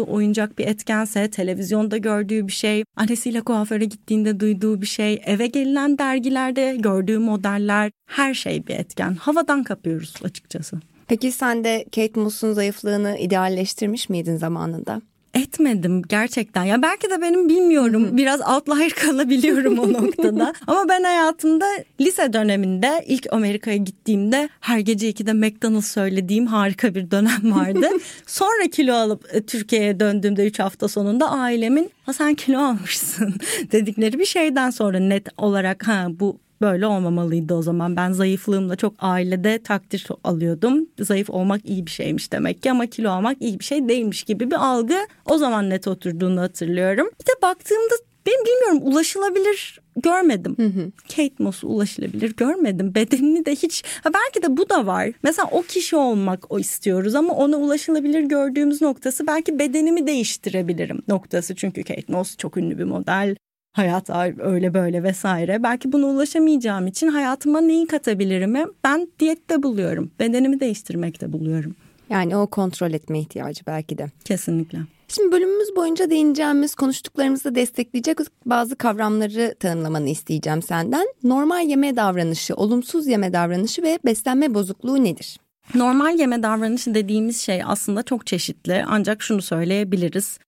oyuncak 0.00 0.58
bir 0.58 0.66
etkense 0.66 1.30
televizyonda 1.30 1.96
gördüğü 1.96 2.46
bir 2.46 2.52
şey 2.52 2.84
annesiyle 2.96 3.40
kuaföre 3.40 3.84
gittiğinde 3.84 4.40
duyduğu 4.40 4.80
bir 4.80 4.86
şey 4.86 5.22
eve 5.24 5.46
gelilen 5.46 5.98
dergilerde 5.98 6.76
gördüğü 6.76 7.18
modeller 7.18 7.90
her 8.06 8.34
şey 8.34 8.66
bir 8.66 8.74
etken 8.74 9.14
havadan 9.14 9.62
kapıyoruz 9.62 10.14
açıkçası. 10.24 10.80
Peki 11.08 11.32
sen 11.32 11.64
de 11.64 11.84
Kate 11.84 12.20
Moss'un 12.20 12.52
zayıflığını 12.52 13.18
idealleştirmiş 13.18 14.08
miydin 14.08 14.36
zamanında? 14.36 15.02
Etmedim 15.34 16.02
gerçekten. 16.02 16.64
Ya 16.64 16.82
belki 16.82 17.10
de 17.10 17.20
benim 17.20 17.48
bilmiyorum 17.48 18.16
biraz 18.16 18.40
outlier 18.40 18.90
kalabiliyorum 19.04 19.78
o 19.78 19.92
noktada. 19.92 20.52
Ama 20.66 20.88
ben 20.88 21.04
hayatımda 21.04 21.66
lise 22.00 22.32
döneminde 22.32 23.04
ilk 23.06 23.32
Amerika'ya 23.32 23.76
gittiğimde 23.76 24.48
her 24.60 24.78
gece 24.78 25.08
ikide 25.08 25.32
McDonald's 25.32 25.86
söylediğim 25.86 26.46
harika 26.46 26.94
bir 26.94 27.10
dönem 27.10 27.52
vardı. 27.52 27.86
Sonra 28.26 28.70
kilo 28.72 28.94
alıp 28.94 29.34
e, 29.34 29.42
Türkiye'ye 29.42 30.00
döndüğümde 30.00 30.46
3 30.46 30.58
hafta 30.58 30.88
sonunda 30.88 31.30
ailemin 31.30 31.90
ha 32.06 32.12
sen 32.12 32.34
kilo 32.34 32.58
almışsın 32.58 33.34
dedikleri 33.72 34.18
bir 34.18 34.24
şeyden 34.24 34.70
sonra 34.70 34.98
net 34.98 35.28
olarak 35.36 35.88
ha 35.88 36.06
bu 36.10 36.38
böyle 36.60 36.86
olmamalıydı 36.86 37.54
o 37.54 37.62
zaman. 37.62 37.96
Ben 37.96 38.12
zayıflığımla 38.12 38.76
çok 38.76 38.94
ailede 38.98 39.62
takdir 39.62 40.08
alıyordum. 40.24 40.86
Zayıf 41.00 41.30
olmak 41.30 41.68
iyi 41.68 41.86
bir 41.86 41.90
şeymiş 41.90 42.32
demek 42.32 42.62
ki 42.62 42.70
ama 42.70 42.86
kilo 42.86 43.10
almak 43.10 43.42
iyi 43.42 43.58
bir 43.58 43.64
şey 43.64 43.88
değilmiş 43.88 44.22
gibi 44.22 44.50
bir 44.50 44.66
algı 44.66 44.98
o 45.26 45.38
zaman 45.38 45.70
net 45.70 45.88
oturduğunu 45.88 46.40
hatırlıyorum. 46.40 47.06
Bir 47.20 47.26
de 47.26 47.42
baktığımda 47.42 47.94
ben 48.26 48.34
bilmiyorum 48.46 48.92
ulaşılabilir 48.92 49.80
görmedim. 49.96 50.56
Hı 50.56 50.66
hı. 50.66 50.90
Kate 51.08 51.34
Moss'u 51.38 51.68
ulaşılabilir 51.68 52.36
görmedim. 52.36 52.94
Bedenini 52.94 53.46
de 53.46 53.52
hiç 53.52 53.84
ha 54.02 54.10
belki 54.14 54.42
de 54.48 54.56
bu 54.56 54.68
da 54.68 54.86
var. 54.86 55.10
Mesela 55.22 55.48
o 55.52 55.62
kişi 55.62 55.96
olmak 55.96 56.52
o 56.52 56.58
istiyoruz 56.58 57.14
ama 57.14 57.34
ona 57.34 57.56
ulaşılabilir 57.56 58.20
gördüğümüz 58.20 58.82
noktası 58.82 59.26
belki 59.26 59.58
bedenimi 59.58 60.06
değiştirebilirim 60.06 61.02
noktası. 61.08 61.54
Çünkü 61.54 61.82
Kate 61.82 62.12
Moss 62.12 62.36
çok 62.36 62.56
ünlü 62.56 62.78
bir 62.78 62.84
model 62.84 63.36
hayat 63.72 64.10
öyle 64.38 64.74
böyle 64.74 65.02
vesaire. 65.02 65.62
Belki 65.62 65.92
buna 65.92 66.06
ulaşamayacağım 66.06 66.86
için 66.86 67.08
hayatıma 67.08 67.60
neyi 67.60 67.86
katabilirim? 67.86 68.54
Ben 68.84 69.08
diyette 69.18 69.62
buluyorum. 69.62 70.10
Bedenimi 70.18 70.60
değiştirmekte 70.60 71.32
buluyorum. 71.32 71.74
Yani 72.10 72.36
o 72.36 72.46
kontrol 72.46 72.92
etme 72.92 73.20
ihtiyacı 73.20 73.66
belki 73.66 73.98
de. 73.98 74.06
Kesinlikle. 74.24 74.78
Şimdi 75.08 75.32
bölümümüz 75.32 75.76
boyunca 75.76 76.10
değineceğimiz, 76.10 76.74
konuştuklarımızı 76.74 77.54
destekleyecek 77.54 78.18
bazı 78.46 78.76
kavramları 78.76 79.54
tanımlamanı 79.60 80.08
isteyeceğim 80.08 80.62
senden. 80.62 81.06
Normal 81.22 81.66
yeme 81.66 81.96
davranışı, 81.96 82.54
olumsuz 82.54 83.06
yeme 83.06 83.32
davranışı 83.32 83.82
ve 83.82 83.98
beslenme 84.04 84.54
bozukluğu 84.54 85.04
nedir? 85.04 85.38
Normal 85.74 86.18
yeme 86.18 86.42
davranışı 86.42 86.94
dediğimiz 86.94 87.40
şey 87.40 87.62
aslında 87.66 88.02
çok 88.02 88.26
çeşitli 88.26 88.84
ancak 88.86 89.22
şunu 89.22 89.42
söyleyebiliriz. 89.42 90.38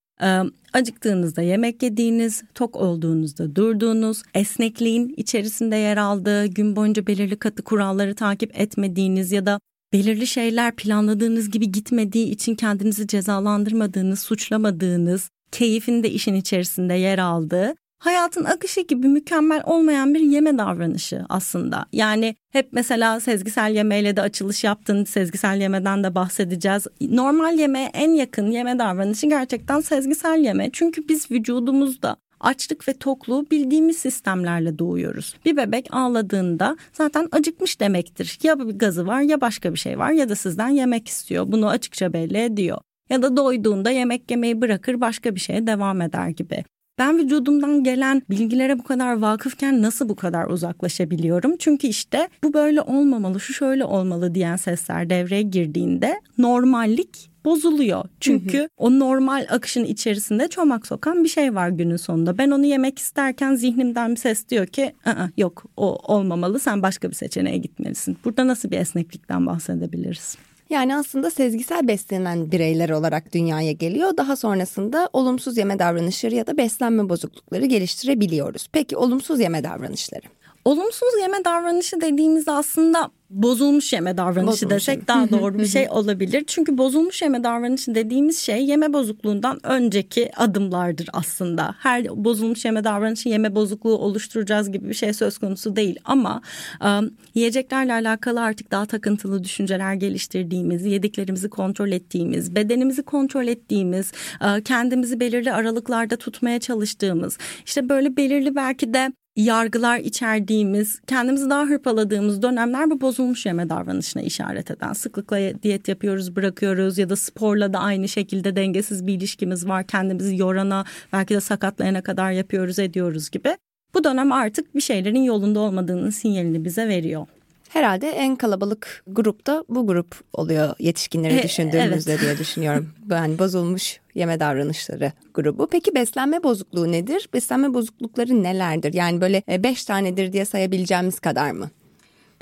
Acıktığınızda 0.73 1.43
yemek 1.43 1.83
yediğiniz, 1.83 2.43
tok 2.55 2.77
olduğunuzda 2.77 3.57
durduğunuz, 3.57 4.23
esnekliğin 4.35 5.15
içerisinde 5.17 5.77
yer 5.77 5.97
aldığı, 5.97 6.47
gün 6.47 6.77
boyunca 6.77 7.07
belirli 7.07 7.37
katı 7.37 7.63
kuralları 7.63 8.15
takip 8.15 8.61
etmediğiniz 8.61 9.33
ya 9.33 9.47
da 9.47 9.61
belirli 9.93 10.27
şeyler 10.27 10.77
planladığınız 10.77 11.51
gibi 11.51 11.73
gitmediği 11.73 12.27
için 12.27 12.55
kendinizi 12.55 13.07
cezalandırmadığınız, 13.07 14.21
suçlamadığınız, 14.21 15.31
keyfin 15.53 16.03
de 16.03 16.11
işin 16.11 16.35
içerisinde 16.35 16.95
yer 16.95 17.19
aldığı 17.19 17.75
hayatın 18.03 18.45
akışı 18.45 18.81
gibi 18.81 19.09
mükemmel 19.09 19.63
olmayan 19.67 20.15
bir 20.15 20.21
yeme 20.21 20.59
davranışı 20.59 21.25
aslında. 21.29 21.87
Yani 21.93 22.37
hep 22.53 22.69
mesela 22.73 23.21
sezgisel 23.21 23.75
yemeyle 23.75 24.17
de 24.17 24.23
açılış 24.23 24.65
yaptın, 24.65 25.05
sezgisel 25.05 25.61
yemeden 25.61 26.05
de 26.05 26.15
bahsedeceğiz. 26.15 26.87
Normal 27.01 27.59
yemeğe 27.59 27.91
en 27.95 28.11
yakın 28.11 28.51
yeme 28.51 28.79
davranışı 28.79 29.27
gerçekten 29.27 29.81
sezgisel 29.81 30.39
yeme. 30.39 30.71
Çünkü 30.73 31.09
biz 31.09 31.31
vücudumuzda 31.31 32.17
açlık 32.41 32.89
ve 32.89 32.93
tokluğu 32.93 33.47
bildiğimiz 33.51 33.97
sistemlerle 33.97 34.79
doğuyoruz. 34.79 35.35
Bir 35.45 35.57
bebek 35.57 35.89
ağladığında 35.91 36.77
zaten 36.93 37.29
acıkmış 37.33 37.81
demektir. 37.81 38.39
Ya 38.43 38.59
bir 38.59 38.79
gazı 38.79 39.07
var 39.07 39.21
ya 39.21 39.41
başka 39.41 39.73
bir 39.73 39.79
şey 39.79 39.99
var 39.99 40.11
ya 40.11 40.29
da 40.29 40.35
sizden 40.35 40.69
yemek 40.69 41.09
istiyor. 41.09 41.45
Bunu 41.49 41.69
açıkça 41.69 42.13
belli 42.13 42.39
ediyor. 42.39 42.79
Ya 43.11 43.23
da 43.23 43.37
doyduğunda 43.37 43.91
yemek 43.91 44.31
yemeyi 44.31 44.61
bırakır 44.61 45.01
başka 45.01 45.35
bir 45.35 45.41
şeye 45.41 45.67
devam 45.67 46.01
eder 46.01 46.29
gibi. 46.29 46.65
Ben 46.99 47.19
vücudumdan 47.19 47.85
gelen 47.85 48.23
bilgilere 48.31 48.79
bu 48.79 48.83
kadar 48.83 49.19
vakıfken 49.19 49.83
nasıl 49.83 50.09
bu 50.09 50.17
kadar 50.17 50.47
uzaklaşabiliyorum? 50.47 51.57
Çünkü 51.59 51.87
işte 51.87 52.29
bu 52.45 52.55
böyle 52.55 52.81
olmamalı, 52.81 53.41
şu 53.41 53.53
şöyle 53.53 53.85
olmalı 53.85 54.35
diyen 54.35 54.57
sesler 54.57 55.11
devreye 55.11 55.43
girdiğinde 55.43 56.21
normallik 56.39 57.31
bozuluyor. 57.45 58.05
Çünkü 58.21 58.59
hı 58.59 58.63
hı. 58.63 58.69
o 58.77 58.99
normal 58.99 59.47
akışın 59.51 59.85
içerisinde 59.85 60.49
çomak 60.49 60.87
sokan 60.87 61.25
bir 61.25 61.29
şey 61.29 61.55
var 61.55 61.69
günün 61.69 61.97
sonunda. 61.97 62.39
Ben 62.39 62.51
onu 62.51 62.67
yemek 62.67 62.99
isterken 62.99 63.55
zihnimden 63.55 64.11
bir 64.11 64.17
ses 64.17 64.49
diyor 64.49 64.67
ki 64.67 64.93
yok 65.37 65.65
o 65.77 66.15
olmamalı 66.15 66.61
sen 66.61 66.83
başka 66.83 67.11
bir 67.11 67.15
seçeneğe 67.15 67.57
gitmelisin. 67.57 68.17
Burada 68.25 68.47
nasıl 68.47 68.71
bir 68.71 68.79
esneklikten 68.79 69.47
bahsedebiliriz? 69.47 70.37
Yani 70.73 70.97
aslında 70.97 71.31
sezgisel 71.31 71.89
beslenen 71.89 72.53
bireyler 72.53 72.91
olarak 72.91 73.35
dünyaya 73.35 73.73
geliyor. 73.73 74.17
Daha 74.17 74.37
sonrasında 74.37 75.09
olumsuz 75.13 75.59
yeme 75.59 75.79
davranışları 75.79 76.35
ya 76.35 76.47
da 76.47 76.57
beslenme 76.57 77.09
bozuklukları 77.09 77.67
geliştirebiliyoruz. 77.67 78.69
Peki 78.73 78.97
olumsuz 78.97 79.41
yeme 79.41 79.65
davranışları? 79.65 80.27
Olumsuz 80.65 81.09
yeme 81.21 81.45
davranışı 81.45 82.01
dediğimizde 82.01 82.51
aslında 82.51 83.11
bozulmuş 83.31 83.93
yeme 83.93 84.17
davranışı 84.17 84.47
bozulmuş. 84.47 84.75
desek 84.75 85.09
daha 85.09 85.31
doğru 85.31 85.59
bir 85.59 85.67
şey 85.67 85.89
olabilir. 85.91 86.45
Çünkü 86.47 86.79
bozulmuş 86.79 87.23
yeme 87.23 87.45
davranışı 87.45 87.95
dediğimiz 87.95 88.39
şey 88.39 88.67
yeme 88.67 88.93
bozukluğundan 88.93 89.67
önceki 89.67 90.31
adımlardır 90.37 91.09
aslında. 91.13 91.75
Her 91.79 92.25
bozulmuş 92.25 92.65
yeme 92.65 92.85
davranışı 92.85 93.29
yeme 93.29 93.55
bozukluğu 93.55 93.99
oluşturacağız 93.99 94.73
gibi 94.73 94.89
bir 94.89 94.95
şey 94.95 95.13
söz 95.13 95.39
konusu 95.39 95.77
değil. 95.77 95.99
Ama 96.05 96.43
e, 96.85 96.89
yiyeceklerle 97.35 97.93
alakalı 97.93 98.41
artık 98.41 98.71
daha 98.71 98.87
takıntılı 98.87 99.45
düşünceler 99.45 99.95
geliştirdiğimiz, 99.95 100.85
yediklerimizi 100.85 101.51
kontrol 101.51 101.89
ettiğimiz, 101.93 102.55
bedenimizi 102.55 103.03
kontrol 103.03 103.47
ettiğimiz, 103.47 104.13
e, 104.41 104.63
kendimizi 104.63 105.21
belirli 105.21 105.53
aralıklarda 105.53 106.17
tutmaya 106.17 106.61
çalıştığımız, 106.61 107.39
işte 107.67 107.89
böyle 107.89 108.17
belirli 108.17 108.57
belki 108.57 108.95
de 108.95 109.13
yargılar 109.37 109.99
içerdiğimiz, 109.99 111.01
kendimizi 111.07 111.51
daha 111.51 111.65
hırpaladığımız 111.65 112.43
dönemler 112.43 112.91
bu 112.91 113.01
bozulmuş 113.01 113.47
yeme 113.47 113.69
davranışına 113.69 114.23
işaret 114.23 114.71
eden. 114.71 114.93
Sıklıkla 114.93 115.63
diyet 115.63 115.89
yapıyoruz, 115.89 116.37
bırakıyoruz 116.37 116.99
ya 116.99 117.09
da 117.09 117.17
sporla 117.17 117.73
da 117.73 117.79
aynı 117.79 118.09
şekilde 118.09 118.57
dengesiz 118.57 119.07
bir 119.07 119.15
ilişkimiz 119.15 119.69
var. 119.69 119.87
Kendimizi 119.87 120.37
yorana, 120.37 120.85
belki 121.13 121.35
de 121.35 121.41
sakatlayana 121.41 122.03
kadar 122.03 122.31
yapıyoruz, 122.31 122.79
ediyoruz 122.79 123.31
gibi. 123.31 123.57
Bu 123.95 124.05
dönem 124.05 124.33
artık 124.33 124.75
bir 124.75 124.81
şeylerin 124.81 125.23
yolunda 125.23 125.61
olmadığının 125.61 126.11
sinyalini 126.11 126.65
bize 126.65 126.89
veriyor. 126.89 127.27
Herhalde 127.73 128.09
en 128.11 128.37
kalabalık 128.37 129.03
grupta 129.07 129.65
bu 129.69 129.87
grup 129.87 130.21
oluyor 130.33 130.75
yetişkinleri 130.79 131.35
e, 131.35 131.43
düşündüğümüzde 131.43 132.13
evet. 132.13 132.23
diye 132.23 132.39
düşünüyorum. 132.39 132.89
Yani 133.11 133.39
bozulmuş 133.39 134.01
yeme 134.15 134.41
davranışları 134.41 135.13
grubu. 135.35 135.67
Peki 135.67 135.95
beslenme 135.95 136.43
bozukluğu 136.43 136.93
nedir? 136.93 137.29
Beslenme 137.35 137.75
bozuklukları 137.75 138.43
nelerdir? 138.43 138.95
Yani 138.95 139.21
böyle 139.21 139.43
e, 139.49 139.63
beş 139.63 139.85
tanedir 139.85 140.33
diye 140.33 140.45
sayabileceğimiz 140.45 141.21
kadar 141.21 141.51
mı? 141.51 141.71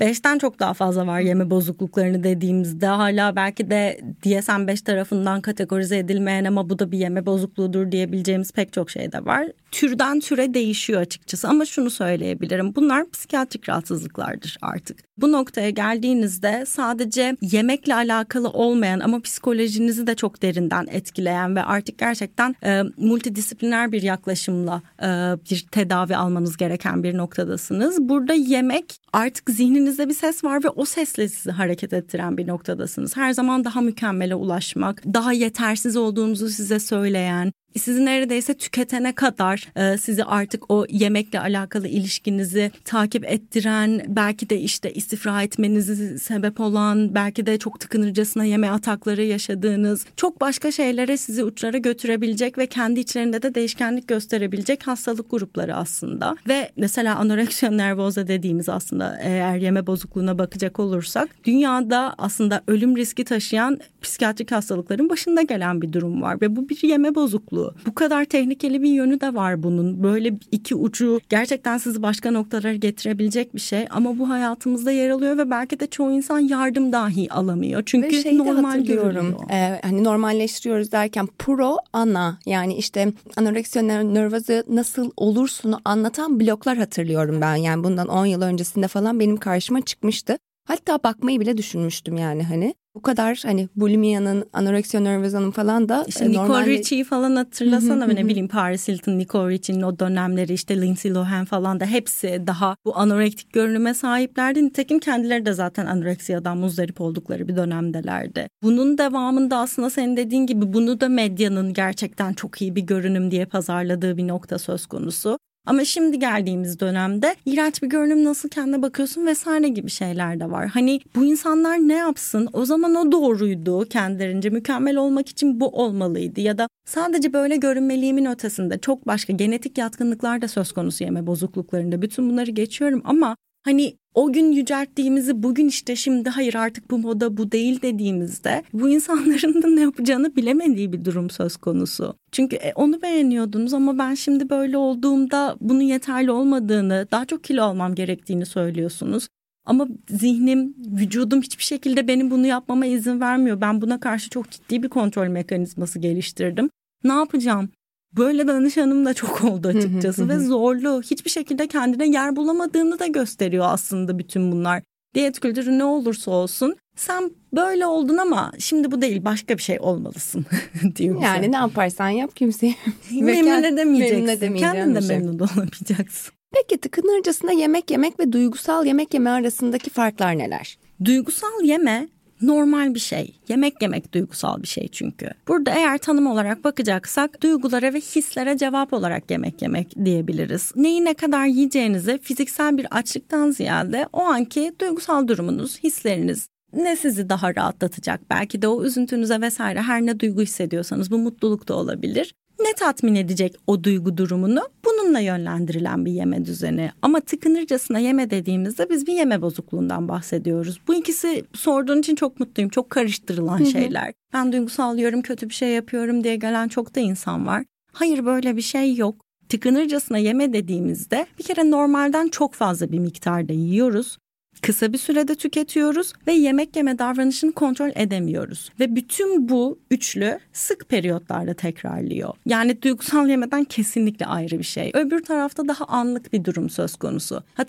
Beşten 0.01 0.37
çok 0.37 0.59
daha 0.59 0.73
fazla 0.73 1.07
var 1.07 1.19
yeme 1.19 1.49
bozukluklarını 1.49 2.23
dediğimizde 2.23 2.87
hala 2.87 3.35
belki 3.35 3.69
de 3.69 3.99
DSM-5 4.23 4.83
tarafından 4.83 5.41
kategorize 5.41 5.97
edilmeyen 5.97 6.45
ama 6.45 6.69
bu 6.69 6.79
da 6.79 6.91
bir 6.91 6.97
yeme 6.97 7.25
bozukluğudur 7.25 7.91
diyebileceğimiz 7.91 8.51
pek 8.51 8.73
çok 8.73 8.89
şey 8.89 9.11
de 9.11 9.25
var. 9.25 9.47
Türden 9.71 10.19
türe 10.19 10.53
değişiyor 10.53 11.01
açıkçası 11.01 11.47
ama 11.47 11.65
şunu 11.65 11.89
söyleyebilirim. 11.89 12.75
Bunlar 12.75 13.09
psikiyatrik 13.11 13.69
rahatsızlıklardır 13.69 14.57
artık. 14.61 14.99
Bu 15.21 15.31
noktaya 15.31 15.69
geldiğinizde 15.69 16.65
sadece 16.67 17.37
yemekle 17.41 17.95
alakalı 17.95 18.49
olmayan 18.49 18.99
ama 18.99 19.19
psikolojinizi 19.19 20.07
de 20.07 20.15
çok 20.15 20.41
derinden 20.41 20.87
etkileyen 20.91 21.55
ve 21.55 21.63
artık 21.63 21.97
gerçekten 21.97 22.55
e, 22.63 22.83
multidisipliner 22.97 23.91
bir 23.91 24.01
yaklaşımla 24.01 24.81
e, 25.01 25.07
bir 25.51 25.67
tedavi 25.71 26.15
almanız 26.15 26.57
gereken 26.57 27.03
bir 27.03 27.17
noktadasınız. 27.17 28.09
Burada 28.09 28.33
yemek 28.33 28.95
artık 29.13 29.49
zihninizde 29.49 30.09
bir 30.09 30.13
ses 30.13 30.43
var 30.43 30.63
ve 30.63 30.69
o 30.69 30.85
sesle 30.85 31.29
sizi 31.29 31.51
hareket 31.51 31.93
ettiren 31.93 32.37
bir 32.37 32.47
noktadasınız. 32.47 33.17
Her 33.17 33.33
zaman 33.33 33.63
daha 33.63 33.81
mükemmele 33.81 34.35
ulaşmak, 34.35 35.03
daha 35.05 35.33
yetersiz 35.33 35.97
olduğunuzu 35.97 36.49
size 36.49 36.79
söyleyen, 36.79 37.53
sizi 37.79 38.05
neredeyse 38.05 38.53
tüketene 38.53 39.15
kadar 39.15 39.67
e, 39.75 39.97
sizi 39.97 40.23
artık 40.23 40.71
o 40.71 40.85
yemekle 40.89 41.39
alakalı 41.39 41.87
ilişkinizi 41.87 42.71
takip 42.85 43.25
ettiren 43.25 44.01
belki 44.07 44.49
de 44.49 44.59
işte 44.59 44.93
istifra 44.93 45.43
etmenizi 45.43 46.19
sebep 46.19 46.59
olan 46.59 47.15
belki 47.15 47.45
de 47.45 47.57
çok 47.57 47.79
tıkınırcasına 47.79 48.45
yeme 48.45 48.69
atakları 48.69 49.23
yaşadığınız 49.23 50.05
çok 50.15 50.41
başka 50.41 50.71
şeylere 50.71 51.17
sizi 51.17 51.43
uçlara 51.43 51.77
götürebilecek 51.77 52.57
ve 52.57 52.67
kendi 52.67 52.99
içlerinde 52.99 53.41
de 53.41 53.55
değişkenlik 53.55 54.07
gösterebilecek 54.07 54.87
hastalık 54.87 55.31
grupları 55.31 55.75
aslında. 55.75 56.35
Ve 56.47 56.71
mesela 56.77 57.15
anoreksiya 57.15 57.71
nervoza 57.71 58.27
dediğimiz 58.27 58.69
aslında 58.69 59.19
eğer 59.21 59.57
yeme 59.57 59.87
bozukluğuna 59.87 60.37
bakacak 60.37 60.79
olursak 60.79 61.29
dünyada 61.43 62.15
aslında 62.17 62.61
ölüm 62.67 62.97
riski 62.97 63.23
taşıyan 63.23 63.79
psikiyatrik 64.01 64.51
hastalıkların 64.51 65.09
başında 65.09 65.41
gelen 65.41 65.81
bir 65.81 65.93
durum 65.93 66.21
var 66.21 66.41
ve 66.41 66.55
bu 66.55 66.69
bir 66.69 66.87
yeme 66.87 67.15
bozukluğu 67.15 67.60
yolu. 67.61 67.75
Bu 67.85 67.95
kadar 67.95 68.25
tehlikeli 68.25 68.81
bir 68.81 68.89
yönü 68.89 69.21
de 69.21 69.33
var 69.33 69.63
bunun. 69.63 70.03
Böyle 70.03 70.33
iki 70.51 70.75
ucu 70.75 71.19
gerçekten 71.29 71.77
sizi 71.77 72.01
başka 72.01 72.31
noktalara 72.31 72.73
getirebilecek 72.73 73.55
bir 73.55 73.59
şey 73.59 73.87
ama 73.89 74.19
bu 74.19 74.29
hayatımızda 74.29 74.91
yer 74.91 75.09
alıyor 75.09 75.37
ve 75.37 75.49
belki 75.49 75.79
de 75.79 75.87
çoğu 75.87 76.11
insan 76.11 76.39
yardım 76.39 76.91
dahi 76.91 77.33
alamıyor. 77.33 77.83
Çünkü 77.85 78.25
ve 78.25 78.37
normal 78.37 78.79
görüyorum. 78.79 79.37
Ee, 79.51 79.79
hani 79.83 80.03
normalleştiriyoruz 80.03 80.91
derken 80.91 81.27
pro 81.39 81.77
ana 81.93 82.39
yani 82.45 82.75
işte 82.75 83.13
anoreksiya 83.37 83.83
nervozu 84.01 84.53
nasıl 84.69 85.11
olursunu 85.17 85.79
anlatan 85.85 86.39
bloklar 86.39 86.77
hatırlıyorum 86.77 87.41
ben. 87.41 87.55
Yani 87.55 87.83
bundan 87.83 88.07
10 88.07 88.25
yıl 88.25 88.41
öncesinde 88.41 88.87
falan 88.87 89.19
benim 89.19 89.37
karşıma 89.37 89.81
çıkmıştı. 89.81 90.37
Hatta 90.71 91.03
bakmayı 91.03 91.39
bile 91.39 91.57
düşünmüştüm 91.57 92.17
yani 92.17 92.43
hani. 92.43 92.75
Bu 92.95 93.01
kadar 93.01 93.41
hani 93.45 93.69
bulimia'nın, 93.75 94.45
anoreksiya 94.53 95.03
nervosa'nın 95.03 95.51
falan 95.51 95.89
da 95.89 96.05
işte 96.07 96.25
e, 96.25 96.31
Nicole 96.31 96.65
Richie'yi 96.65 97.03
falan 97.03 97.35
hatırlasana 97.35 98.05
ne 98.05 98.27
bileyim 98.27 98.47
Paris 98.47 98.87
Hilton, 98.87 99.17
Nicole 99.17 99.53
Richie'nin 99.53 99.81
o 99.81 99.99
dönemleri 99.99 100.53
işte 100.53 100.81
Lindsay 100.81 101.13
Lohan 101.13 101.45
falan 101.45 101.79
da 101.79 101.85
hepsi 101.85 102.43
daha 102.47 102.75
bu 102.85 102.97
anorektik 102.97 103.53
görünüme 103.53 103.93
sahiplerdi. 103.93 104.65
Nitekim 104.65 104.99
kendileri 104.99 105.45
de 105.45 105.53
zaten 105.53 105.85
anoreksiyadan 105.85 106.57
muzdarip 106.57 107.01
oldukları 107.01 107.47
bir 107.47 107.55
dönemdelerdi. 107.55 108.47
Bunun 108.63 108.97
devamında 108.97 109.57
aslında 109.57 109.89
senin 109.89 110.17
dediğin 110.17 110.45
gibi 110.45 110.73
bunu 110.73 111.01
da 111.01 111.09
medyanın 111.09 111.73
gerçekten 111.73 112.33
çok 112.33 112.61
iyi 112.61 112.75
bir 112.75 112.81
görünüm 112.81 113.31
diye 113.31 113.45
pazarladığı 113.45 114.17
bir 114.17 114.27
nokta 114.27 114.59
söz 114.59 114.85
konusu. 114.85 115.37
Ama 115.65 115.85
şimdi 115.85 116.19
geldiğimiz 116.19 116.79
dönemde 116.79 117.35
iğrenç 117.45 117.83
bir 117.83 117.87
görünüm 117.87 118.23
nasıl 118.23 118.49
kendine 118.49 118.81
bakıyorsun 118.81 119.25
vesaire 119.25 119.67
gibi 119.67 119.89
şeyler 119.89 120.39
de 120.39 120.51
var. 120.51 120.67
Hani 120.67 120.99
bu 121.15 121.25
insanlar 121.25 121.77
ne 121.77 121.93
yapsın? 121.93 122.49
O 122.53 122.65
zaman 122.65 122.95
o 122.95 123.11
doğruydu 123.11 123.85
kendilerince 123.89 124.49
mükemmel 124.49 124.97
olmak 124.97 125.29
için 125.29 125.59
bu 125.59 125.67
olmalıydı 125.67 126.41
ya 126.41 126.57
da 126.57 126.67
sadece 126.85 127.33
böyle 127.33 127.55
görünmeliğimin 127.55 128.25
ötesinde 128.25 128.79
çok 128.79 129.07
başka 129.07 129.33
genetik 129.33 129.77
yatkınlıklar 129.77 130.41
da 130.41 130.47
söz 130.47 130.71
konusu 130.71 131.03
yeme 131.03 131.27
bozukluklarında. 131.27 132.01
Bütün 132.01 132.29
bunları 132.29 132.51
geçiyorum 132.51 133.01
ama 133.05 133.35
Hani 133.63 133.97
o 134.13 134.33
gün 134.33 134.51
yücelttiğimizi 134.51 135.43
bugün 135.43 135.67
işte 135.67 135.95
şimdi 135.95 136.29
hayır 136.29 136.53
artık 136.53 136.91
bu 136.91 136.97
moda 136.97 137.37
bu 137.37 137.51
değil 137.51 137.81
dediğimizde 137.81 138.63
bu 138.73 138.89
insanların 138.89 139.63
da 139.63 139.67
ne 139.67 139.81
yapacağını 139.81 140.35
bilemediği 140.35 140.93
bir 140.93 141.05
durum 141.05 141.29
söz 141.29 141.57
konusu. 141.57 142.15
Çünkü 142.31 142.55
e, 142.55 142.73
onu 142.73 143.01
beğeniyordunuz 143.01 143.73
ama 143.73 143.97
ben 143.97 144.13
şimdi 144.13 144.49
böyle 144.49 144.77
olduğumda 144.77 145.57
bunun 145.61 145.81
yeterli 145.81 146.31
olmadığını, 146.31 147.07
daha 147.11 147.25
çok 147.25 147.43
kilo 147.43 147.63
almam 147.63 147.95
gerektiğini 147.95 148.45
söylüyorsunuz. 148.45 149.27
Ama 149.65 149.87
zihnim, 150.09 150.75
vücudum 150.77 151.41
hiçbir 151.41 151.63
şekilde 151.63 152.07
benim 152.07 152.31
bunu 152.31 152.47
yapmama 152.47 152.85
izin 152.85 153.19
vermiyor. 153.21 153.61
Ben 153.61 153.81
buna 153.81 153.99
karşı 153.99 154.29
çok 154.29 154.51
ciddi 154.51 154.83
bir 154.83 154.89
kontrol 154.89 155.27
mekanizması 155.27 155.99
geliştirdim. 155.99 156.69
Ne 157.03 157.13
yapacağım? 157.13 157.69
Böyle 158.17 158.47
danışanım 158.47 159.05
da 159.05 159.13
çok 159.13 159.43
oldu 159.43 159.67
açıkçası 159.67 160.29
ve 160.29 160.39
zorlu. 160.39 161.01
Hiçbir 161.01 161.29
şekilde 161.29 161.67
kendine 161.67 162.07
yer 162.07 162.35
bulamadığını 162.35 162.99
da 162.99 163.07
gösteriyor 163.07 163.65
aslında 163.67 164.19
bütün 164.19 164.51
bunlar. 164.51 164.83
Diyet 165.15 165.39
kültürü 165.39 165.77
ne 165.77 165.83
olursa 165.83 166.31
olsun 166.31 166.75
sen 166.95 167.31
böyle 167.55 167.85
oldun 167.85 168.17
ama 168.17 168.51
şimdi 168.59 168.91
bu 168.91 169.01
değil 169.01 169.25
başka 169.25 169.57
bir 169.57 169.63
şey 169.63 169.77
olmalısın 169.79 170.45
diyor. 170.95 171.21
Yani 171.21 171.51
ne 171.51 171.55
yaparsan 171.55 172.09
yap 172.09 172.35
kimseye 172.35 172.75
memnun 173.11 173.63
edemeyeceksin. 173.63 174.41
Memnun 174.41 174.59
Kendin 174.59 174.95
de 174.95 175.01
şey. 175.01 175.17
memnun 175.17 175.39
olamayacaksın. 175.39 176.33
Peki 176.53 176.81
tıkınırcasına 176.81 177.51
yemek 177.51 177.91
yemek 177.91 178.19
ve 178.19 178.31
duygusal 178.31 178.85
yemek 178.85 179.13
yeme 179.13 179.29
arasındaki 179.29 179.89
farklar 179.89 180.37
neler? 180.37 180.77
Duygusal 181.05 181.63
yeme 181.63 182.07
normal 182.41 182.95
bir 182.95 182.99
şey. 182.99 183.39
Yemek 183.47 183.81
yemek 183.81 184.13
duygusal 184.13 184.61
bir 184.61 184.67
şey 184.67 184.87
çünkü. 184.87 185.29
Burada 185.47 185.71
eğer 185.71 185.97
tanım 185.97 186.27
olarak 186.27 186.63
bakacaksak 186.63 187.43
duygulara 187.43 187.93
ve 187.93 187.99
hislere 187.99 188.57
cevap 188.57 188.93
olarak 188.93 189.31
yemek 189.31 189.61
yemek 189.61 190.05
diyebiliriz. 190.05 190.71
Neyi 190.75 191.05
ne 191.05 191.13
kadar 191.13 191.45
yiyeceğinizi 191.45 192.19
fiziksel 192.21 192.77
bir 192.77 192.87
açlıktan 192.91 193.51
ziyade 193.51 194.07
o 194.13 194.21
anki 194.21 194.73
duygusal 194.79 195.27
durumunuz, 195.27 195.79
hisleriniz 195.83 196.47
ne 196.73 196.95
sizi 196.95 197.29
daha 197.29 197.55
rahatlatacak 197.55 198.29
belki 198.29 198.61
de 198.61 198.67
o 198.67 198.83
üzüntünüze 198.83 199.41
vesaire 199.41 199.81
her 199.81 200.05
ne 200.05 200.19
duygu 200.19 200.41
hissediyorsanız 200.41 201.11
bu 201.11 201.17
mutluluk 201.17 201.67
da 201.67 201.73
olabilir 201.73 202.33
ne 202.63 202.73
tatmin 202.73 203.15
edecek 203.15 203.55
o 203.67 203.83
duygu 203.83 204.17
durumunu 204.17 204.61
bununla 204.85 205.19
yönlendirilen 205.19 206.05
bir 206.05 206.11
yeme 206.11 206.45
düzeni. 206.45 206.91
Ama 207.01 207.19
tıkınırcasına 207.19 207.99
yeme 207.99 208.29
dediğimizde 208.29 208.89
biz 208.89 209.07
bir 209.07 209.13
yeme 209.13 209.41
bozukluğundan 209.41 210.07
bahsediyoruz. 210.07 210.81
Bu 210.87 210.95
ikisi 210.95 211.43
sorduğun 211.53 211.99
için 211.99 212.15
çok 212.15 212.39
mutluyum. 212.39 212.69
Çok 212.69 212.89
karıştırılan 212.89 213.63
şeyler. 213.63 214.13
Ben 214.33 214.51
duygusal 214.51 214.97
yiyorum, 214.97 215.21
kötü 215.21 215.49
bir 215.49 215.53
şey 215.53 215.69
yapıyorum 215.69 216.23
diye 216.23 216.35
gelen 216.35 216.67
çok 216.67 216.95
da 216.95 216.99
insan 216.99 217.47
var. 217.47 217.63
Hayır 217.93 218.25
böyle 218.25 218.57
bir 218.57 218.61
şey 218.61 218.95
yok. 218.95 219.15
Tıkınırcasına 219.49 220.17
yeme 220.17 220.53
dediğimizde 220.53 221.25
bir 221.39 221.43
kere 221.43 221.71
normalden 221.71 222.27
çok 222.27 222.53
fazla 222.53 222.91
bir 222.91 222.99
miktarda 222.99 223.53
yiyoruz 223.53 224.17
kısa 224.61 224.93
bir 224.93 224.97
sürede 224.97 225.35
tüketiyoruz 225.35 226.13
ve 226.27 226.31
yemek 226.31 226.75
yeme 226.75 226.99
davranışını 226.99 227.51
kontrol 227.51 227.91
edemiyoruz. 227.95 228.69
Ve 228.79 228.95
bütün 228.95 229.49
bu 229.49 229.79
üçlü 229.91 230.39
sık 230.53 230.89
periyotlarda 230.89 231.53
tekrarlıyor. 231.53 232.33
Yani 232.45 232.81
duygusal 232.81 233.29
yemeden 233.29 233.63
kesinlikle 233.63 234.25
ayrı 234.25 234.59
bir 234.59 234.63
şey. 234.63 234.91
Öbür 234.93 235.23
tarafta 235.23 235.67
daha 235.67 235.85
anlık 235.85 236.33
bir 236.33 236.45
durum 236.45 236.69
söz 236.69 236.95
konusu. 236.95 237.43
Ha 237.53 237.65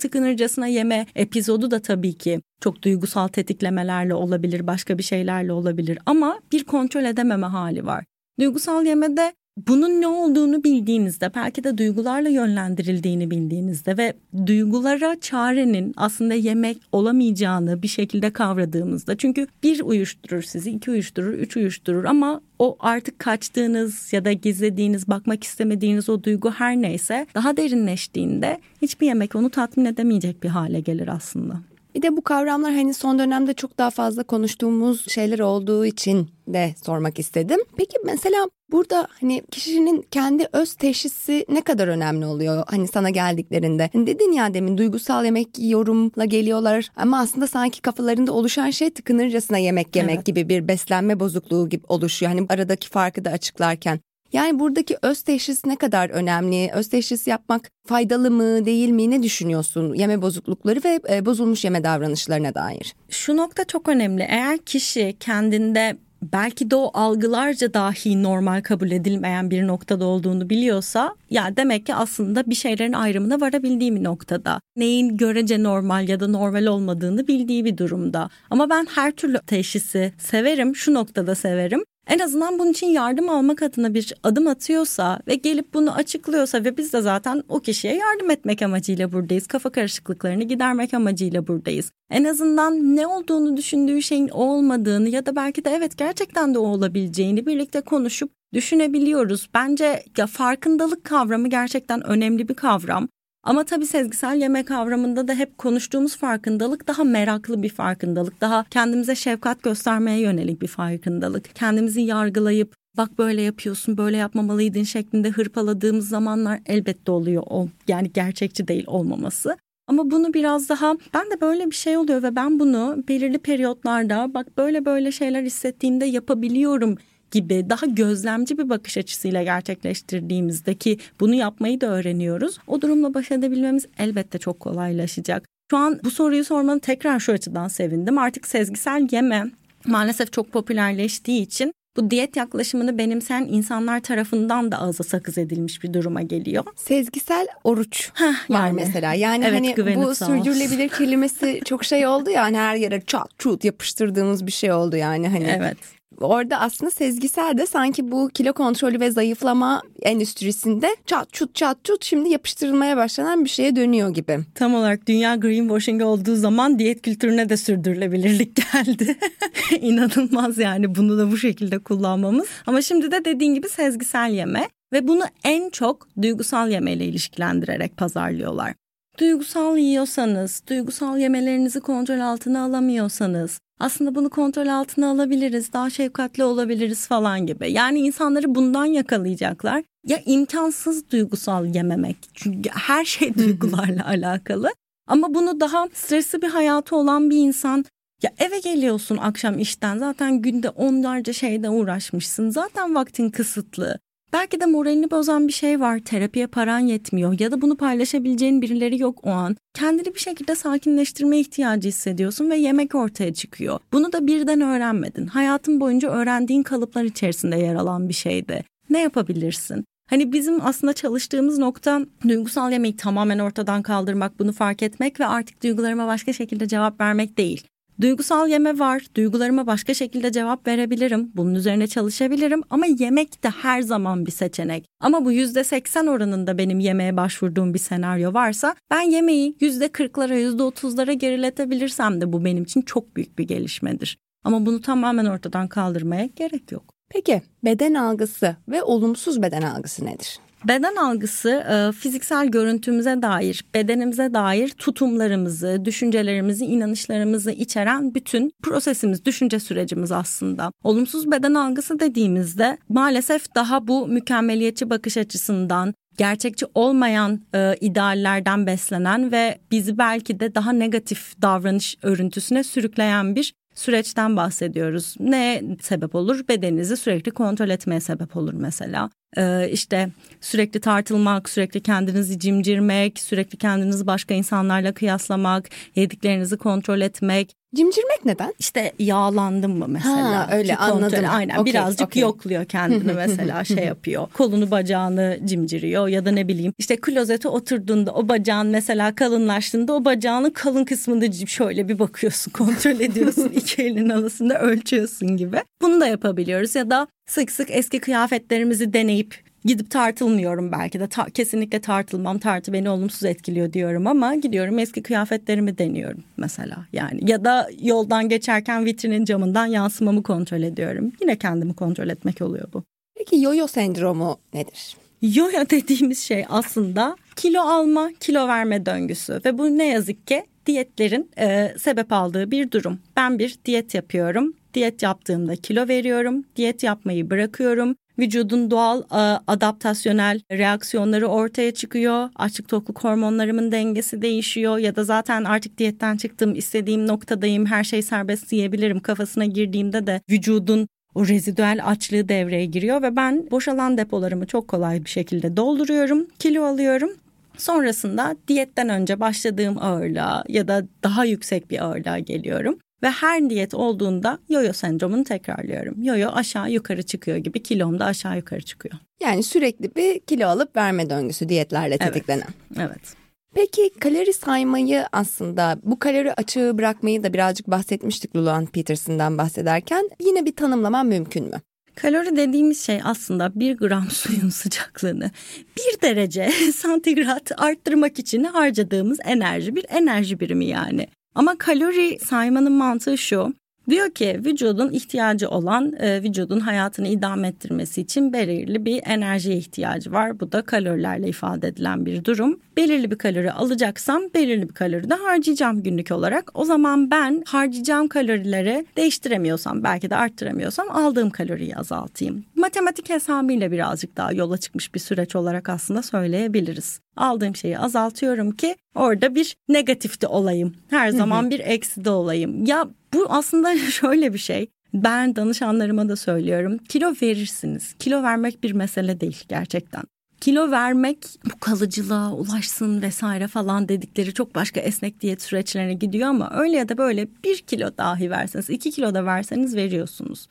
yeme 0.67 1.05
epizodu 1.15 1.71
da 1.71 1.79
tabii 1.81 2.13
ki 2.13 2.41
çok 2.61 2.81
duygusal 2.81 3.27
tetiklemelerle 3.27 4.13
olabilir, 4.13 4.67
başka 4.67 4.97
bir 4.97 5.03
şeylerle 5.03 5.51
olabilir 5.51 5.99
ama 6.05 6.39
bir 6.51 6.63
kontrol 6.63 7.03
edememe 7.03 7.47
hali 7.47 7.85
var. 7.85 8.05
Duygusal 8.39 8.85
yemede 8.85 9.33
bunun 9.57 10.01
ne 10.01 10.07
olduğunu 10.07 10.63
bildiğinizde 10.63 11.31
belki 11.35 11.63
de 11.63 11.77
duygularla 11.77 12.29
yönlendirildiğini 12.29 13.31
bildiğinizde 13.31 13.97
ve 13.97 14.13
duygulara 14.45 15.19
çarenin 15.19 15.93
aslında 15.97 16.33
yemek 16.33 16.77
olamayacağını 16.91 17.81
bir 17.81 17.87
şekilde 17.87 18.33
kavradığımızda 18.33 19.17
çünkü 19.17 19.47
bir 19.63 19.81
uyuşturur 19.81 20.41
sizi 20.41 20.71
iki 20.71 20.91
uyuşturur 20.91 21.33
üç 21.33 21.57
uyuşturur 21.57 22.03
ama 22.03 22.41
o 22.59 22.77
artık 22.79 23.19
kaçtığınız 23.19 24.13
ya 24.13 24.25
da 24.25 24.31
gizlediğiniz 24.31 25.07
bakmak 25.07 25.43
istemediğiniz 25.43 26.09
o 26.09 26.23
duygu 26.23 26.51
her 26.51 26.81
neyse 26.81 27.27
daha 27.35 27.57
derinleştiğinde 27.57 28.59
hiçbir 28.81 29.07
yemek 29.07 29.35
onu 29.35 29.49
tatmin 29.49 29.85
edemeyecek 29.85 30.43
bir 30.43 30.49
hale 30.49 30.79
gelir 30.79 31.07
aslında. 31.07 31.72
Bir 31.95 32.01
de 32.01 32.17
bu 32.17 32.21
kavramlar 32.21 32.73
hani 32.73 32.93
son 32.93 33.19
dönemde 33.19 33.53
çok 33.53 33.77
daha 33.77 33.89
fazla 33.89 34.23
konuştuğumuz 34.23 35.11
şeyler 35.11 35.39
olduğu 35.39 35.85
için 35.85 36.29
de 36.47 36.75
sormak 36.85 37.19
istedim. 37.19 37.59
Peki 37.77 37.97
mesela 38.05 38.47
burada 38.71 39.07
hani 39.21 39.41
kişinin 39.51 40.05
kendi 40.11 40.47
öz 40.53 40.73
teşhisi 40.73 41.45
ne 41.49 41.61
kadar 41.61 41.87
önemli 41.87 42.25
oluyor 42.25 42.63
hani 42.67 42.87
sana 42.87 43.09
geldiklerinde? 43.09 43.89
Hani 43.93 44.07
dedin 44.07 44.31
ya 44.31 44.53
demin 44.53 44.77
duygusal 44.77 45.25
yemek 45.25 45.59
yiyorumla 45.59 46.25
geliyorlar 46.25 46.89
ama 46.95 47.19
aslında 47.19 47.47
sanki 47.47 47.81
kafalarında 47.81 48.31
oluşan 48.31 48.69
şey 48.69 48.89
tıkınırcasına 48.89 49.57
yemek 49.57 49.95
yemek 49.95 50.15
evet. 50.15 50.25
gibi 50.25 50.49
bir 50.49 50.67
beslenme 50.67 51.19
bozukluğu 51.19 51.69
gibi 51.69 51.83
oluşuyor. 51.89 52.31
Hani 52.31 52.45
aradaki 52.49 52.89
farkı 52.89 53.25
da 53.25 53.29
açıklarken. 53.29 53.99
Yani 54.33 54.59
buradaki 54.59 54.97
öz 55.01 55.21
teşhis 55.21 55.65
ne 55.65 55.75
kadar 55.75 56.09
önemli? 56.09 56.71
Öz 56.73 56.89
teşhis 56.89 57.27
yapmak 57.27 57.69
faydalı 57.87 58.31
mı 58.31 58.65
değil 58.65 58.89
mi? 58.89 59.11
Ne 59.11 59.23
düşünüyorsun 59.23 59.93
yeme 59.93 60.21
bozuklukları 60.21 60.81
ve 60.85 60.99
e, 61.09 61.25
bozulmuş 61.25 61.63
yeme 61.63 61.83
davranışlarına 61.83 62.55
dair? 62.55 62.93
Şu 63.09 63.37
nokta 63.37 63.65
çok 63.65 63.89
önemli. 63.89 64.25
Eğer 64.29 64.57
kişi 64.57 65.15
kendinde 65.19 65.97
belki 66.33 66.71
de 66.71 66.75
o 66.75 66.91
algılarca 66.93 67.73
dahi 67.73 68.23
normal 68.23 68.61
kabul 68.61 68.91
edilmeyen 68.91 69.51
bir 69.51 69.67
noktada 69.67 70.05
olduğunu 70.05 70.49
biliyorsa 70.49 71.15
ya 71.29 71.57
demek 71.57 71.85
ki 71.85 71.95
aslında 71.95 72.45
bir 72.45 72.55
şeylerin 72.55 72.93
ayrımına 72.93 73.41
varabildiği 73.41 73.95
bir 73.95 74.03
noktada. 74.03 74.59
Neyin 74.75 75.17
görece 75.17 75.63
normal 75.63 76.09
ya 76.09 76.19
da 76.19 76.27
normal 76.27 76.65
olmadığını 76.65 77.27
bildiği 77.27 77.65
bir 77.65 77.77
durumda. 77.77 78.29
Ama 78.49 78.69
ben 78.69 78.87
her 78.95 79.11
türlü 79.11 79.39
teşhisi 79.47 80.13
severim, 80.17 80.75
şu 80.75 80.93
noktada 80.93 81.35
severim 81.35 81.83
en 82.07 82.19
azından 82.19 82.59
bunun 82.59 82.71
için 82.71 82.87
yardım 82.87 83.29
almak 83.29 83.61
adına 83.63 83.93
bir 83.93 84.13
adım 84.23 84.47
atıyorsa 84.47 85.19
ve 85.27 85.35
gelip 85.35 85.73
bunu 85.73 85.95
açıklıyorsa 85.95 86.63
ve 86.63 86.77
biz 86.77 86.93
de 86.93 87.01
zaten 87.01 87.43
o 87.49 87.59
kişiye 87.59 87.95
yardım 87.95 88.31
etmek 88.31 88.61
amacıyla 88.61 89.11
buradayız. 89.11 89.47
Kafa 89.47 89.69
karışıklıklarını 89.69 90.43
gidermek 90.43 90.93
amacıyla 90.93 91.47
buradayız. 91.47 91.91
En 92.09 92.23
azından 92.23 92.95
ne 92.95 93.07
olduğunu 93.07 93.57
düşündüğü 93.57 94.01
şeyin 94.01 94.29
o 94.29 94.43
olmadığını 94.43 95.09
ya 95.09 95.25
da 95.25 95.35
belki 95.35 95.65
de 95.65 95.69
evet 95.69 95.97
gerçekten 95.97 96.53
de 96.53 96.59
o 96.59 96.67
olabileceğini 96.67 97.45
birlikte 97.45 97.81
konuşup 97.81 98.31
düşünebiliyoruz. 98.53 99.49
Bence 99.53 100.03
ya 100.17 100.27
farkındalık 100.27 101.03
kavramı 101.03 101.47
gerçekten 101.47 102.07
önemli 102.07 102.49
bir 102.49 102.53
kavram. 102.53 103.07
Ama 103.43 103.63
tabii 103.63 103.85
sezgisel 103.85 104.41
yeme 104.41 104.63
kavramında 104.65 105.27
da 105.27 105.33
hep 105.33 105.57
konuştuğumuz 105.57 106.17
farkındalık 106.17 106.87
daha 106.87 107.03
meraklı 107.03 107.63
bir 107.63 107.69
farkındalık. 107.69 108.41
Daha 108.41 108.65
kendimize 108.69 109.15
şefkat 109.15 109.63
göstermeye 109.63 110.19
yönelik 110.19 110.61
bir 110.61 110.67
farkındalık. 110.67 111.55
Kendimizi 111.55 112.01
yargılayıp 112.01 112.75
bak 112.97 113.17
böyle 113.17 113.41
yapıyorsun 113.41 113.97
böyle 113.97 114.17
yapmamalıydın 114.17 114.83
şeklinde 114.83 115.29
hırpaladığımız 115.29 116.09
zamanlar 116.09 116.59
elbette 116.65 117.11
oluyor. 117.11 117.43
O, 117.49 117.67
yani 117.87 118.11
gerçekçi 118.13 118.67
değil 118.67 118.83
olmaması. 118.87 119.57
Ama 119.87 120.11
bunu 120.11 120.33
biraz 120.33 120.69
daha 120.69 120.95
ben 121.13 121.31
de 121.31 121.41
böyle 121.41 121.65
bir 121.65 121.75
şey 121.75 121.97
oluyor 121.97 122.23
ve 122.23 122.35
ben 122.35 122.59
bunu 122.59 123.03
belirli 123.07 123.37
periyotlarda 123.37 124.33
bak 124.33 124.57
böyle 124.57 124.85
böyle 124.85 125.11
şeyler 125.11 125.43
hissettiğimde 125.43 126.05
yapabiliyorum 126.05 126.97
gibi 127.33 127.65
daha 127.69 127.85
gözlemci 127.85 128.57
bir 128.57 128.69
bakış 128.69 128.97
açısıyla 128.97 129.43
gerçekleştirdiğimizde 129.43 130.75
ki 130.75 130.97
bunu 131.19 131.35
yapmayı 131.35 131.81
da 131.81 131.87
öğreniyoruz. 131.87 132.57
O 132.67 132.81
durumla 132.81 133.13
baş 133.13 133.31
edebilmemiz 133.31 133.85
elbette 133.97 134.37
çok 134.37 134.59
kolaylaşacak. 134.59 135.47
Şu 135.71 135.77
an 135.77 135.99
bu 136.03 136.11
soruyu 136.11 136.45
sormanı 136.45 136.79
tekrar 136.79 137.19
şu 137.19 137.31
açıdan 137.31 137.67
sevindim. 137.67 138.17
Artık 138.17 138.47
sezgisel 138.47 139.07
yeme 139.11 139.45
maalesef 139.85 140.33
çok 140.33 140.51
popülerleştiği 140.51 141.41
için 141.41 141.73
bu 141.97 142.11
diyet 142.11 142.35
yaklaşımını 142.35 142.97
benimseyen 142.97 143.47
insanlar 143.49 143.99
tarafından 143.99 144.71
da 144.71 144.81
ağza 144.81 145.03
sakız 145.03 145.37
edilmiş 145.37 145.83
bir 145.83 145.93
duruma 145.93 146.21
geliyor. 146.21 146.63
Sezgisel 146.75 147.47
oruç 147.63 148.11
Heh, 148.13 148.49
var 148.49 148.67
yani. 148.67 148.73
mesela. 148.73 149.13
Yani 149.13 149.45
evet, 149.45 149.77
hani 149.77 149.95
bu 149.95 150.15
sürdürülebilir 150.15 150.89
kelimesi 150.97 151.61
çok 151.65 151.83
şey 151.83 152.07
oldu 152.07 152.29
ya 152.29 152.43
hani 152.43 152.57
her 152.57 152.75
yere 152.75 153.01
çat 153.01 153.27
çut 153.37 153.63
yapıştırdığımız 153.63 154.47
bir 154.47 154.51
şey 154.51 154.71
oldu 154.71 154.95
yani 154.95 155.27
hani. 155.27 155.55
Evet 155.57 155.77
orada 156.25 156.59
aslında 156.59 156.91
sezgisel 156.91 157.57
de 157.57 157.65
sanki 157.65 158.11
bu 158.11 158.29
kilo 158.33 158.53
kontrolü 158.53 158.99
ve 158.99 159.11
zayıflama 159.11 159.81
endüstrisinde 160.01 160.95
çat 161.05 161.33
çut 161.33 161.55
çat 161.55 161.77
çut 161.83 162.05
şimdi 162.05 162.29
yapıştırılmaya 162.29 162.97
başlanan 162.97 163.43
bir 163.43 163.49
şeye 163.49 163.75
dönüyor 163.75 164.09
gibi. 164.09 164.39
Tam 164.55 164.75
olarak 164.75 165.07
dünya 165.07 165.35
greenwashing 165.35 166.01
olduğu 166.01 166.35
zaman 166.35 166.79
diyet 166.79 167.01
kültürüne 167.01 167.49
de 167.49 167.57
sürdürülebilirlik 167.57 168.55
geldi. 168.73 169.17
İnanılmaz 169.81 170.57
yani 170.57 170.95
bunu 170.95 171.17
da 171.17 171.31
bu 171.31 171.37
şekilde 171.37 171.79
kullanmamız. 171.79 172.47
Ama 172.67 172.81
şimdi 172.81 173.11
de 173.11 173.25
dediğin 173.25 173.53
gibi 173.53 173.69
sezgisel 173.69 174.31
yeme 174.31 174.67
ve 174.93 175.07
bunu 175.07 175.23
en 175.43 175.69
çok 175.69 176.07
duygusal 176.21 176.71
yemeyle 176.71 177.05
ilişkilendirerek 177.05 177.97
pazarlıyorlar. 177.97 178.73
Duygusal 179.19 179.77
yiyorsanız, 179.77 180.63
duygusal 180.69 181.17
yemelerinizi 181.17 181.79
kontrol 181.79 182.19
altına 182.19 182.63
alamıyorsanız, 182.63 183.59
aslında 183.79 184.15
bunu 184.15 184.29
kontrol 184.29 184.67
altına 184.67 185.09
alabiliriz, 185.09 185.73
daha 185.73 185.89
şefkatli 185.89 186.43
olabiliriz 186.43 187.07
falan 187.07 187.45
gibi. 187.45 187.71
Yani 187.71 187.99
insanları 187.99 188.55
bundan 188.55 188.85
yakalayacaklar. 188.85 189.83
Ya 190.07 190.19
imkansız 190.25 191.11
duygusal 191.11 191.65
yememek. 191.65 192.17
Çünkü 192.33 192.69
her 192.69 193.05
şey 193.05 193.35
duygularla 193.35 194.07
alakalı. 194.07 194.73
Ama 195.07 195.33
bunu 195.33 195.59
daha 195.59 195.87
stresli 195.93 196.41
bir 196.41 196.49
hayatı 196.49 196.95
olan 196.95 197.29
bir 197.29 197.37
insan 197.37 197.85
ya 198.23 198.31
eve 198.39 198.59
geliyorsun 198.59 199.17
akşam 199.17 199.59
işten 199.59 199.97
zaten 199.97 200.41
günde 200.41 200.69
onlarca 200.69 201.33
şeyde 201.33 201.69
uğraşmışsın. 201.69 202.49
Zaten 202.49 202.95
vaktin 202.95 203.29
kısıtlı. 203.29 203.99
Belki 204.33 204.59
de 204.59 204.65
moralini 204.65 205.11
bozan 205.11 205.47
bir 205.47 205.53
şey 205.53 205.79
var, 205.79 205.99
terapiye 205.99 206.47
paran 206.47 206.79
yetmiyor 206.79 207.39
ya 207.39 207.51
da 207.51 207.61
bunu 207.61 207.77
paylaşabileceğin 207.77 208.61
birileri 208.61 209.01
yok 209.01 209.19
o 209.23 209.29
an. 209.29 209.57
Kendini 209.73 210.15
bir 210.15 210.19
şekilde 210.19 210.55
sakinleştirme 210.55 211.39
ihtiyacı 211.39 211.87
hissediyorsun 211.87 212.49
ve 212.49 212.55
yemek 212.55 212.95
ortaya 212.95 213.33
çıkıyor. 213.33 213.79
Bunu 213.91 214.13
da 214.13 214.27
birden 214.27 214.61
öğrenmedin. 214.61 215.27
Hayatın 215.27 215.79
boyunca 215.79 216.09
öğrendiğin 216.09 216.63
kalıplar 216.63 217.03
içerisinde 217.03 217.55
yer 217.55 217.75
alan 217.75 218.09
bir 218.09 218.13
şeydi. 218.13 218.63
Ne 218.89 219.01
yapabilirsin? 219.01 219.85
Hani 220.09 220.33
bizim 220.33 220.65
aslında 220.65 220.93
çalıştığımız 220.93 221.57
nokta 221.57 222.01
duygusal 222.27 222.71
yemeği 222.71 222.97
tamamen 222.97 223.39
ortadan 223.39 223.81
kaldırmak, 223.81 224.39
bunu 224.39 224.51
fark 224.51 224.83
etmek 224.83 225.19
ve 225.19 225.25
artık 225.25 225.63
duygularıma 225.63 226.07
başka 226.07 226.33
şekilde 226.33 226.67
cevap 226.67 227.01
vermek 227.01 227.37
değil. 227.37 227.67
Duygusal 228.01 228.47
yeme 228.47 228.79
var. 228.79 229.05
Duygularıma 229.15 229.67
başka 229.67 229.93
şekilde 229.93 230.31
cevap 230.31 230.67
verebilirim. 230.67 231.31
Bunun 231.35 231.55
üzerine 231.55 231.87
çalışabilirim 231.87 232.61
ama 232.69 232.85
yemek 232.85 233.43
de 233.43 233.49
her 233.49 233.81
zaman 233.81 234.25
bir 234.25 234.31
seçenek. 234.31 234.85
Ama 234.99 235.25
bu 235.25 235.31
yüzde 235.31 235.63
seksen 235.63 236.07
oranında 236.07 236.57
benim 236.57 236.79
yemeğe 236.79 237.17
başvurduğum 237.17 237.73
bir 237.73 237.79
senaryo 237.79 238.33
varsa 238.33 238.75
ben 238.91 239.01
yemeği 239.01 239.55
yüzde 239.59 239.87
kırklara 239.87 240.35
yüzde 240.35 240.63
otuzlara 240.63 241.13
geriletebilirsem 241.13 242.21
de 242.21 242.33
bu 242.33 242.45
benim 242.45 242.63
için 242.63 242.81
çok 242.81 243.15
büyük 243.15 243.39
bir 243.39 243.43
gelişmedir. 243.43 244.17
Ama 244.43 244.65
bunu 244.65 244.81
tamamen 244.81 245.25
ortadan 245.25 245.67
kaldırmaya 245.67 246.25
gerek 246.25 246.71
yok. 246.71 246.93
Peki 247.09 247.41
beden 247.63 247.93
algısı 247.93 248.55
ve 248.67 248.83
olumsuz 248.83 249.41
beden 249.41 249.61
algısı 249.61 250.05
nedir? 250.05 250.39
Beden 250.67 250.95
algısı 250.95 251.49
e, 251.49 251.91
fiziksel 251.91 252.47
görüntümüze 252.47 253.21
dair, 253.21 253.65
bedenimize 253.73 254.33
dair 254.33 254.69
tutumlarımızı, 254.69 255.81
düşüncelerimizi, 255.85 256.65
inanışlarımızı 256.65 257.51
içeren 257.51 258.15
bütün 258.15 258.53
prosesimiz, 258.61 259.25
düşünce 259.25 259.59
sürecimiz 259.59 260.11
aslında. 260.11 260.71
Olumsuz 260.83 261.31
beden 261.31 261.53
algısı 261.53 261.99
dediğimizde 261.99 262.77
maalesef 262.89 263.55
daha 263.55 263.87
bu 263.87 264.07
mükemmeliyetçi 264.07 264.89
bakış 264.89 265.17
açısından, 265.17 265.93
gerçekçi 266.17 266.65
olmayan 266.75 267.41
e, 267.55 267.75
ideallerden 267.81 268.67
beslenen 268.67 269.31
ve 269.31 269.59
bizi 269.71 269.97
belki 269.97 270.39
de 270.39 270.55
daha 270.55 270.71
negatif 270.71 271.41
davranış 271.41 271.97
örüntüsüne 272.01 272.63
sürükleyen 272.63 273.35
bir 273.35 273.53
süreçten 273.75 274.37
bahsediyoruz. 274.37 275.15
Ne 275.19 275.63
sebep 275.81 276.15
olur? 276.15 276.47
Bedeninizi 276.49 276.97
sürekli 276.97 277.31
kontrol 277.31 277.69
etmeye 277.69 277.99
sebep 277.99 278.37
olur 278.37 278.53
mesela. 278.53 279.09
Ee, 279.37 279.69
işte 279.71 280.09
sürekli 280.41 280.79
tartılmak, 280.81 281.49
sürekli 281.49 281.81
kendinizi 281.81 282.39
cimcirmek, 282.39 283.19
sürekli 283.19 283.57
kendinizi 283.57 284.07
başka 284.07 284.33
insanlarla 284.33 284.93
kıyaslamak, 284.93 285.69
yediklerinizi 285.95 286.57
kontrol 286.57 287.01
etmek, 287.01 287.55
Cimcirmek 287.75 288.25
neden? 288.25 288.53
İşte 288.59 288.91
yağlandım 288.99 289.77
mı 289.77 289.85
mesela? 289.87 290.47
Ha, 290.47 290.49
öyle 290.51 290.75
kontrol, 290.75 290.95
anladım. 290.95 291.25
Aynen 291.29 291.53
Okay, 291.53 291.65
birazcık 291.65 292.07
okay. 292.07 292.21
yokluyor 292.21 292.65
kendini 292.65 293.13
mesela 293.15 293.63
şey 293.63 293.85
yapıyor. 293.85 294.27
Kolunu 294.33 294.71
bacağını 294.71 295.39
cimciriyor 295.45 296.07
ya 296.07 296.25
da 296.25 296.31
ne 296.31 296.47
bileyim 296.47 296.73
işte 296.77 296.95
klozete 296.95 297.47
oturduğunda 297.47 298.13
o 298.13 298.29
bacağın 298.29 298.67
mesela 298.67 299.15
kalınlaştığında 299.15 299.93
o 299.93 300.05
bacağının 300.05 300.49
kalın 300.49 300.85
kısmında 300.85 301.47
şöyle 301.47 301.87
bir 301.87 301.99
bakıyorsun 301.99 302.51
kontrol 302.53 302.99
ediyorsun 302.99 303.49
iki 303.55 303.83
elinin 303.83 304.09
arasında 304.09 304.59
ölçüyorsun 304.59 305.37
gibi. 305.37 305.57
Bunu 305.81 306.01
da 306.01 306.07
yapabiliyoruz 306.07 306.75
ya 306.75 306.89
da 306.89 307.07
sık 307.29 307.51
sık 307.51 307.67
eski 307.71 307.99
kıyafetlerimizi 307.99 308.93
deneyip 308.93 309.52
gidip 309.65 309.89
tartılmıyorum 309.89 310.71
belki 310.71 310.99
de 310.99 311.07
Ta- 311.07 311.29
kesinlikle 311.29 311.81
tartılmam 311.81 312.39
tartı 312.39 312.73
beni 312.73 312.89
olumsuz 312.89 313.23
etkiliyor 313.23 313.73
diyorum 313.73 314.07
ama 314.07 314.35
gidiyorum 314.35 314.79
eski 314.79 315.03
kıyafetlerimi 315.03 315.77
deniyorum 315.77 316.23
mesela 316.37 316.85
yani 316.93 317.31
ya 317.31 317.45
da 317.45 317.69
yoldan 317.81 318.29
geçerken 318.29 318.85
vitrinin 318.85 319.25
camından 319.25 319.65
yansımamı 319.65 320.23
kontrol 320.23 320.61
ediyorum 320.61 321.11
yine 321.21 321.35
kendimi 321.35 321.73
kontrol 321.73 322.09
etmek 322.09 322.41
oluyor 322.41 322.67
bu. 322.73 322.83
Peki 323.17 323.41
yoyo 323.41 323.67
sendromu 323.67 324.37
nedir? 324.53 324.97
Yoya 325.21 325.69
dediğimiz 325.69 326.19
şey 326.19 326.45
aslında 326.49 327.15
kilo 327.35 327.61
alma, 327.61 328.09
kilo 328.19 328.47
verme 328.47 328.85
döngüsü 328.85 329.41
ve 329.45 329.57
bu 329.57 329.77
ne 329.77 329.87
yazık 329.87 330.27
ki 330.27 330.43
diyetlerin 330.65 331.31
e, 331.37 331.73
sebep 331.77 332.11
aldığı 332.13 332.51
bir 332.51 332.71
durum. 332.71 332.99
Ben 333.17 333.39
bir 333.39 333.55
diyet 333.65 333.93
yapıyorum. 333.93 334.53
Diyet 334.73 335.03
yaptığımda 335.03 335.55
kilo 335.55 335.87
veriyorum. 335.87 336.43
Diyet 336.55 336.83
yapmayı 336.83 337.29
bırakıyorum. 337.29 337.95
Vücudun 338.19 338.71
doğal 338.71 339.01
e, 339.01 339.39
adaptasyonel 339.47 340.41
reaksiyonları 340.51 341.27
ortaya 341.27 341.73
çıkıyor. 341.73 342.29
Açlık 342.35 342.67
tokluk 342.67 343.03
hormonlarımın 343.03 343.71
dengesi 343.71 344.21
değişiyor 344.21 344.77
ya 344.77 344.95
da 344.95 345.03
zaten 345.03 345.43
artık 345.43 345.77
diyetten 345.77 346.17
çıktım, 346.17 346.55
istediğim 346.55 347.07
noktadayım, 347.07 347.65
her 347.65 347.83
şey 347.83 348.01
serbest 348.01 348.53
yiyebilirim 348.53 348.99
kafasına 348.99 349.45
girdiğimde 349.45 350.07
de 350.07 350.21
vücudun 350.29 350.87
o 351.15 351.27
rezidüel 351.27 351.79
açlığı 351.83 352.29
devreye 352.29 352.65
giriyor 352.65 353.01
ve 353.01 353.15
ben 353.15 353.51
boşalan 353.51 353.97
depolarımı 353.97 354.45
çok 354.45 354.67
kolay 354.67 355.05
bir 355.05 355.09
şekilde 355.09 355.57
dolduruyorum, 355.57 356.27
kilo 356.39 356.63
alıyorum. 356.63 357.09
Sonrasında 357.57 358.35
diyetten 358.47 358.89
önce 358.89 359.19
başladığım 359.19 359.77
ağırlığa 359.77 360.43
ya 360.47 360.67
da 360.67 360.83
daha 361.03 361.25
yüksek 361.25 361.71
bir 361.71 361.85
ağırlığa 361.85 362.19
geliyorum. 362.19 362.77
Ve 363.03 363.09
her 363.09 363.49
diyet 363.49 363.73
olduğunda 363.73 364.39
yoyo 364.49 364.73
sendromunu 364.73 365.23
tekrarlıyorum. 365.23 366.03
Yoyo 366.03 366.29
aşağı 366.33 366.71
yukarı 366.71 367.03
çıkıyor 367.03 367.37
gibi 367.37 367.63
kilom 367.63 367.99
da 367.99 368.05
aşağı 368.05 368.37
yukarı 368.37 368.61
çıkıyor. 368.61 368.95
Yani 369.23 369.43
sürekli 369.43 369.95
bir 369.95 370.19
kilo 370.19 370.47
alıp 370.47 370.75
verme 370.75 371.09
döngüsü 371.09 371.49
diyetlerle 371.49 371.97
Evet. 372.01 372.13
tetiklenen. 372.13 372.47
Evet. 372.79 373.13
Peki 373.55 373.91
kalori 373.99 374.33
saymayı 374.33 375.05
aslında 375.11 375.77
bu 375.83 375.99
kalori 375.99 376.33
açığı 376.33 376.77
bırakmayı 376.77 377.23
da 377.23 377.33
birazcık 377.33 377.67
bahsetmiştik 377.67 378.35
Lulan 378.35 378.65
Peterson'dan 378.65 379.37
bahsederken 379.37 380.09
yine 380.19 380.45
bir 380.45 380.55
tanımlaman 380.55 381.05
mümkün 381.05 381.45
mü? 381.45 381.61
Kalori 381.95 382.35
dediğimiz 382.35 382.85
şey 382.85 382.99
aslında 383.03 383.51
bir 383.55 383.77
gram 383.77 384.07
suyun 384.11 384.49
sıcaklığını 384.49 385.31
bir 385.77 386.01
derece 386.01 386.51
santigrat 386.75 387.51
arttırmak 387.57 388.19
için 388.19 388.43
harcadığımız 388.43 389.19
enerji 389.25 389.75
bir 389.75 389.85
enerji 389.89 390.39
birimi 390.39 390.65
yani. 390.65 391.07
Ama 391.35 391.57
kalori 391.57 392.19
saymanın 392.19 392.71
mantığı 392.71 393.17
şu. 393.17 393.53
Diyor 393.89 394.11
ki 394.11 394.41
vücudun 394.45 394.91
ihtiyacı 394.91 395.49
olan 395.49 395.93
e, 395.99 396.23
vücudun 396.23 396.59
hayatını 396.59 397.07
idame 397.07 397.47
ettirmesi 397.47 398.01
için 398.01 398.33
belirli 398.33 398.85
bir 398.85 399.01
enerjiye 399.05 399.57
ihtiyacı 399.57 400.11
var. 400.11 400.39
Bu 400.39 400.51
da 400.51 400.61
kalorilerle 400.61 401.27
ifade 401.27 401.67
edilen 401.67 402.05
bir 402.05 402.25
durum. 402.25 402.59
Belirli 402.77 403.11
bir 403.11 403.17
kalori 403.17 403.51
alacaksam 403.51 404.21
belirli 404.35 404.69
bir 404.69 404.73
kalori 404.73 405.09
de 405.09 405.13
harcayacağım 405.13 405.83
günlük 405.83 406.11
olarak. 406.11 406.51
O 406.53 406.65
zaman 406.65 407.11
ben 407.11 407.43
harcayacağım 407.45 408.07
kalorileri 408.07 408.85
değiştiremiyorsam 408.97 409.83
belki 409.83 410.09
de 410.09 410.15
arttıramıyorsam 410.15 410.91
aldığım 410.91 411.29
kaloriyi 411.29 411.75
azaltayım. 411.75 412.45
Matematik 412.55 413.09
hesabıyla 413.09 413.71
birazcık 413.71 414.17
daha 414.17 414.33
yola 414.33 414.57
çıkmış 414.57 414.95
bir 414.95 414.99
süreç 414.99 415.35
olarak 415.35 415.69
aslında 415.69 416.01
söyleyebiliriz. 416.01 416.99
Aldığım 417.17 417.55
şeyi 417.55 417.79
azaltıyorum 417.79 418.51
ki 418.51 418.75
orada 418.95 419.35
bir 419.35 419.55
negatifte 419.69 420.27
olayım. 420.27 420.73
Her 420.89 421.09
zaman 421.09 421.49
bir 421.49 421.59
ekside 421.59 422.09
olayım. 422.09 422.65
Ya 422.65 422.87
bu 423.13 423.25
aslında 423.29 423.77
şöyle 423.91 424.33
bir 424.33 424.39
şey. 424.39 424.67
Ben 424.93 425.35
danışanlarıma 425.35 426.09
da 426.09 426.15
söylüyorum. 426.15 426.77
Kilo 426.77 427.13
verirsiniz. 427.21 427.93
Kilo 427.99 428.23
vermek 428.23 428.63
bir 428.63 428.71
mesele 428.71 429.19
değil 429.19 429.43
gerçekten. 429.49 430.03
Kilo 430.41 430.71
vermek 430.71 431.17
bu 431.45 431.59
kalıcılığa 431.59 432.33
ulaşsın 432.33 433.01
vesaire 433.01 433.47
falan 433.47 433.89
dedikleri 433.89 434.33
çok 434.33 434.55
başka 434.55 434.79
esnek 434.79 435.21
diyet 435.21 435.41
süreçlerine 435.41 435.93
gidiyor 435.93 436.27
ama 436.29 436.51
öyle 436.53 436.77
ya 436.77 436.89
da 436.89 436.97
böyle 436.97 437.27
bir 437.43 437.57
kilo 437.57 437.97
dahi 437.97 438.29
verseniz 438.31 438.69
iki 438.69 438.91
kilo 438.91 439.13
da 439.13 439.25
verseniz 439.25 439.75
veriyorsunuz. 439.75 440.47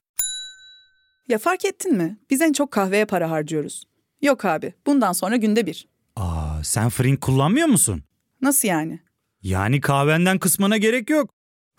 Ya 1.29 1.39
fark 1.39 1.65
ettin 1.65 1.97
mi? 1.97 2.19
Biz 2.31 2.41
en 2.41 2.53
çok 2.53 2.71
kahveye 2.71 3.05
para 3.05 3.31
harcıyoruz. 3.31 3.85
Yok 4.23 4.45
abi, 4.45 4.75
bundan 4.87 5.13
sonra 5.13 5.37
günde 5.37 5.67
bir. 5.67 5.89
Aa, 6.17 6.65
sen 6.65 6.89
Frink 6.89 7.21
kullanmıyor 7.21 7.67
musun? 7.69 8.03
Nasıl 8.41 8.69
yani? 8.69 9.01
Yani 9.43 9.81
kahvenden 9.81 10.39
kısmına 10.39 10.77
gerek 10.77 11.11
yok. 11.11 11.31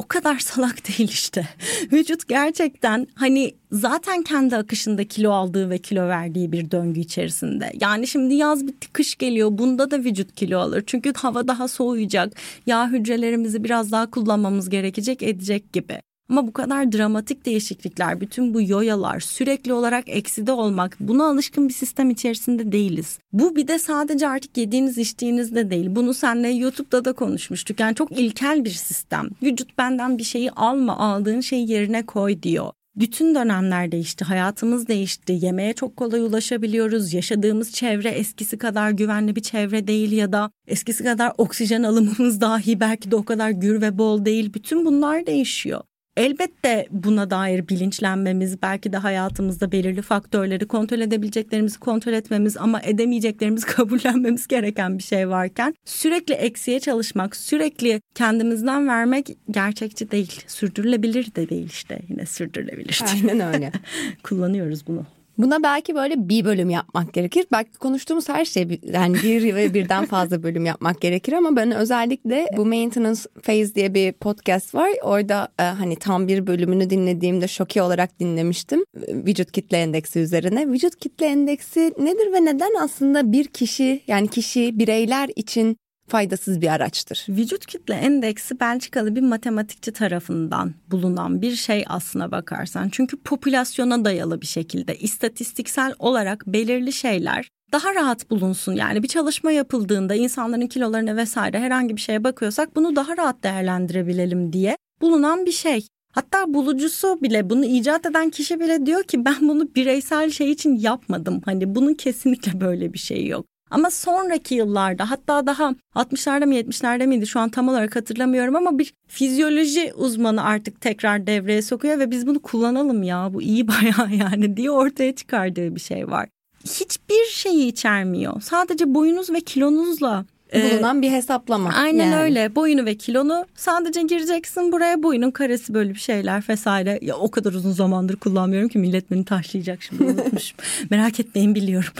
o 0.00 0.08
kadar 0.08 0.38
salak 0.38 0.88
değil 0.88 1.08
işte. 1.08 1.48
Vücut 1.92 2.28
gerçekten 2.28 3.06
hani 3.14 3.54
zaten 3.72 4.22
kendi 4.22 4.56
akışında 4.56 5.04
kilo 5.04 5.30
aldığı 5.30 5.70
ve 5.70 5.78
kilo 5.78 6.08
verdiği 6.08 6.52
bir 6.52 6.70
döngü 6.70 7.00
içerisinde. 7.00 7.72
Yani 7.80 8.06
şimdi 8.06 8.34
yaz 8.34 8.66
bitti 8.66 8.92
kış 8.92 9.16
geliyor 9.16 9.48
bunda 9.52 9.90
da 9.90 9.98
vücut 9.98 10.34
kilo 10.34 10.58
alır. 10.58 10.84
Çünkü 10.86 11.12
hava 11.16 11.48
daha 11.48 11.68
soğuyacak. 11.68 12.32
Yağ 12.66 12.88
hücrelerimizi 12.88 13.64
biraz 13.64 13.92
daha 13.92 14.10
kullanmamız 14.10 14.68
gerekecek 14.68 15.22
edecek 15.22 15.72
gibi. 15.72 16.00
Ama 16.30 16.46
bu 16.46 16.52
kadar 16.52 16.92
dramatik 16.92 17.46
değişiklikler, 17.46 18.20
bütün 18.20 18.54
bu 18.54 18.62
yoyalar, 18.62 19.20
sürekli 19.20 19.72
olarak 19.72 20.04
ekside 20.06 20.52
olmak, 20.52 20.96
buna 21.00 21.26
alışkın 21.26 21.68
bir 21.68 21.74
sistem 21.74 22.10
içerisinde 22.10 22.72
değiliz. 22.72 23.18
Bu 23.32 23.56
bir 23.56 23.68
de 23.68 23.78
sadece 23.78 24.28
artık 24.28 24.56
yediğiniz 24.56 24.98
içtiğinizde 24.98 25.70
değil. 25.70 25.86
Bunu 25.90 26.14
seninle 26.14 26.48
YouTube'da 26.48 27.04
da 27.04 27.12
konuşmuştuk. 27.12 27.80
Yani 27.80 27.94
çok 27.94 28.12
ilkel 28.12 28.64
bir 28.64 28.70
sistem. 28.70 29.28
Vücut 29.42 29.78
benden 29.78 30.18
bir 30.18 30.24
şeyi 30.24 30.50
alma, 30.50 30.98
aldığın 30.98 31.40
şeyi 31.40 31.70
yerine 31.70 32.06
koy 32.06 32.42
diyor. 32.42 32.70
Bütün 32.96 33.34
dönemler 33.34 33.92
değişti, 33.92 34.24
hayatımız 34.24 34.88
değişti. 34.88 35.38
Yemeğe 35.40 35.72
çok 35.72 35.96
kolay 35.96 36.20
ulaşabiliyoruz. 36.20 37.14
Yaşadığımız 37.14 37.72
çevre 37.72 38.08
eskisi 38.08 38.58
kadar 38.58 38.90
güvenli 38.90 39.36
bir 39.36 39.42
çevre 39.42 39.86
değil 39.86 40.12
ya 40.12 40.32
da 40.32 40.50
eskisi 40.66 41.04
kadar 41.04 41.32
oksijen 41.38 41.82
alımımız 41.82 42.40
dahi 42.40 42.80
belki 42.80 43.10
de 43.10 43.16
o 43.16 43.24
kadar 43.24 43.50
gür 43.50 43.80
ve 43.80 43.98
bol 43.98 44.24
değil. 44.24 44.54
Bütün 44.54 44.86
bunlar 44.86 45.26
değişiyor. 45.26 45.80
Elbette 46.16 46.86
buna 46.90 47.30
dair 47.30 47.68
bilinçlenmemiz, 47.68 48.62
belki 48.62 48.92
de 48.92 48.96
hayatımızda 48.96 49.72
belirli 49.72 50.02
faktörleri 50.02 50.66
kontrol 50.66 51.00
edebileceklerimizi 51.00 51.78
kontrol 51.78 52.12
etmemiz 52.12 52.56
ama 52.56 52.82
edemeyeceklerimizi 52.82 53.66
kabullenmemiz 53.76 54.46
gereken 54.48 54.98
bir 54.98 55.02
şey 55.02 55.28
varken 55.28 55.74
sürekli 55.84 56.34
eksiye 56.34 56.80
çalışmak, 56.80 57.36
sürekli 57.36 58.00
kendimizden 58.14 58.88
vermek 58.88 59.36
gerçekçi 59.50 60.10
değil. 60.10 60.42
Sürdürülebilir 60.46 61.34
de 61.34 61.48
değil 61.48 61.66
işte 61.66 62.02
yine 62.08 62.26
sürdürülebilir. 62.26 63.02
Aynen 63.14 63.54
öyle. 63.54 63.72
Kullanıyoruz 64.22 64.86
bunu. 64.86 65.06
Buna 65.38 65.62
belki 65.62 65.94
böyle 65.94 66.28
bir 66.28 66.44
bölüm 66.44 66.70
yapmak 66.70 67.12
gerekir. 67.12 67.46
Belki 67.52 67.72
konuştuğumuz 67.72 68.28
her 68.28 68.44
şey 68.44 68.80
yani 68.82 69.14
bir 69.22 69.54
ve 69.54 69.74
birden 69.74 70.06
fazla 70.06 70.42
bölüm 70.42 70.66
yapmak 70.66 71.00
gerekir 71.00 71.32
ama 71.32 71.56
ben 71.56 71.70
özellikle 71.70 72.46
bu 72.56 72.66
Maintenance 72.66 73.20
Phase 73.42 73.74
diye 73.74 73.94
bir 73.94 74.12
podcast 74.12 74.74
var. 74.74 74.90
Orada 75.02 75.48
e, 75.58 75.62
hani 75.62 75.96
tam 75.96 76.28
bir 76.28 76.46
bölümünü 76.46 76.90
dinlediğimde 76.90 77.48
şoke 77.48 77.82
olarak 77.82 78.20
dinlemiştim. 78.20 78.84
Vücut 79.08 79.52
kitle 79.52 79.76
endeksi 79.76 80.18
üzerine. 80.18 80.68
Vücut 80.68 80.96
kitle 80.96 81.26
endeksi 81.26 81.94
nedir 81.98 82.32
ve 82.32 82.44
neden 82.44 82.74
aslında 82.80 83.32
bir 83.32 83.44
kişi 83.44 84.02
yani 84.06 84.28
kişi 84.28 84.78
bireyler 84.78 85.30
için 85.36 85.76
faydasız 86.10 86.60
bir 86.60 86.68
araçtır. 86.68 87.26
Vücut 87.28 87.66
kitle 87.66 87.94
endeksi 87.94 88.60
Belçikalı 88.60 89.16
bir 89.16 89.20
matematikçi 89.20 89.92
tarafından 89.92 90.74
bulunan 90.90 91.42
bir 91.42 91.56
şey 91.56 91.84
aslına 91.88 92.30
bakarsan. 92.30 92.88
Çünkü 92.92 93.16
popülasyona 93.16 94.04
dayalı 94.04 94.40
bir 94.40 94.46
şekilde 94.46 94.96
istatistiksel 94.96 95.94
olarak 95.98 96.46
belirli 96.46 96.92
şeyler 96.92 97.48
daha 97.72 97.94
rahat 97.94 98.30
bulunsun. 98.30 98.72
Yani 98.72 99.02
bir 99.02 99.08
çalışma 99.08 99.52
yapıldığında 99.52 100.14
insanların 100.14 100.66
kilolarına 100.66 101.16
vesaire 101.16 101.58
herhangi 101.58 101.96
bir 101.96 102.00
şeye 102.00 102.24
bakıyorsak 102.24 102.76
bunu 102.76 102.96
daha 102.96 103.16
rahat 103.16 103.42
değerlendirebilelim 103.42 104.52
diye 104.52 104.76
bulunan 105.00 105.46
bir 105.46 105.52
şey. 105.52 105.86
Hatta 106.12 106.54
bulucusu 106.54 107.18
bile 107.22 107.50
bunu 107.50 107.64
icat 107.64 108.06
eden 108.06 108.30
kişi 108.30 108.60
bile 108.60 108.86
diyor 108.86 109.02
ki 109.02 109.24
ben 109.24 109.36
bunu 109.40 109.74
bireysel 109.74 110.30
şey 110.30 110.50
için 110.50 110.76
yapmadım. 110.76 111.40
Hani 111.44 111.74
bunun 111.74 111.94
kesinlikle 111.94 112.60
böyle 112.60 112.92
bir 112.92 112.98
şey 112.98 113.26
yok. 113.26 113.46
Ama 113.70 113.90
sonraki 113.90 114.54
yıllarda 114.54 115.10
hatta 115.10 115.46
daha 115.46 115.74
60'larda 115.94 116.46
mı 116.46 116.54
70'lerde 116.54 117.06
miydi 117.06 117.26
şu 117.26 117.40
an 117.40 117.48
tam 117.48 117.68
olarak 117.68 117.96
hatırlamıyorum 117.96 118.56
ama 118.56 118.78
bir 118.78 118.94
fizyoloji 119.08 119.92
uzmanı 119.94 120.44
artık 120.44 120.80
tekrar 120.80 121.26
devreye 121.26 121.62
sokuyor 121.62 121.98
ve 121.98 122.10
biz 122.10 122.26
bunu 122.26 122.40
kullanalım 122.40 123.02
ya 123.02 123.30
bu 123.34 123.42
iyi 123.42 123.68
bayağı 123.68 124.14
yani 124.14 124.56
diye 124.56 124.70
ortaya 124.70 125.14
çıkardığı 125.14 125.74
bir 125.74 125.80
şey 125.80 126.08
var. 126.08 126.28
Hiçbir 126.64 127.26
şeyi 127.30 127.68
içermiyor. 127.68 128.40
Sadece 128.40 128.94
boyunuz 128.94 129.30
ve 129.30 129.40
kilonuzla 129.40 130.24
ee, 130.54 130.70
bulunan 130.70 131.02
bir 131.02 131.10
hesaplama. 131.10 131.70
Aynen 131.70 132.04
yani. 132.04 132.16
öyle. 132.16 132.54
Boyunu 132.54 132.84
ve 132.84 132.94
kilonu 132.94 133.46
sadece 133.54 134.02
gireceksin 134.02 134.72
buraya. 134.72 135.02
Boyunun 135.02 135.30
karesi 135.30 135.74
böyle 135.74 135.90
bir 135.90 135.98
şeyler 135.98 136.44
vesaire. 136.48 136.98
Ya 137.02 137.16
o 137.16 137.30
kadar 137.30 137.52
uzun 137.52 137.72
zamandır 137.72 138.16
kullanmıyorum 138.16 138.68
ki 138.68 138.78
millet 138.78 139.10
beni 139.10 139.24
taşlayacak 139.24 139.82
şimdi 139.82 140.02
unutmuşum. 140.12 140.58
Merak 140.90 141.20
etmeyin 141.20 141.54
biliyorum. 141.54 141.92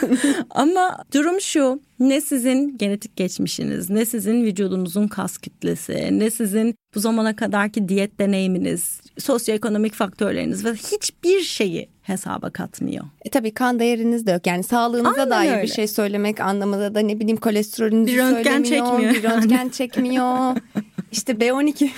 Ama 0.50 1.04
durum 1.14 1.40
şu. 1.40 1.80
Ne 2.00 2.20
sizin 2.20 2.78
genetik 2.78 3.16
geçmişiniz, 3.16 3.90
ne 3.90 4.04
sizin 4.04 4.44
vücudunuzun 4.44 5.08
kas 5.08 5.38
kütlesi, 5.38 6.08
ne 6.18 6.30
sizin 6.30 6.74
bu 6.94 7.00
zamana 7.00 7.36
kadarki 7.36 7.88
diyet 7.88 8.18
deneyiminiz, 8.18 9.00
sosyoekonomik 9.18 9.94
faktörleriniz 9.94 10.64
ve 10.64 10.72
hiçbir 10.72 11.40
şeyi 11.40 11.88
hesaba 12.02 12.50
katmıyor. 12.50 13.04
E 13.24 13.30
tabii 13.30 13.54
kan 13.54 13.78
değeriniz 13.78 14.26
de 14.26 14.30
yok. 14.30 14.46
Yani 14.46 14.62
sağlığınıza 14.62 15.10
Aynen 15.10 15.30
dair 15.30 15.50
öyle. 15.52 15.62
bir 15.62 15.68
şey 15.68 15.86
söylemek 15.88 16.40
anlamında 16.40 16.94
da 16.94 17.00
ne 17.00 17.20
bileyim 17.20 17.36
kolesterolünüzü 17.36 18.12
bir 18.12 18.18
röntgen 18.18 18.62
çekmiyor. 18.62 19.14
Bir 19.14 19.22
röntgen 19.22 19.68
çekmiyor. 19.68 20.56
İşte 21.12 21.32
B12 21.32 21.90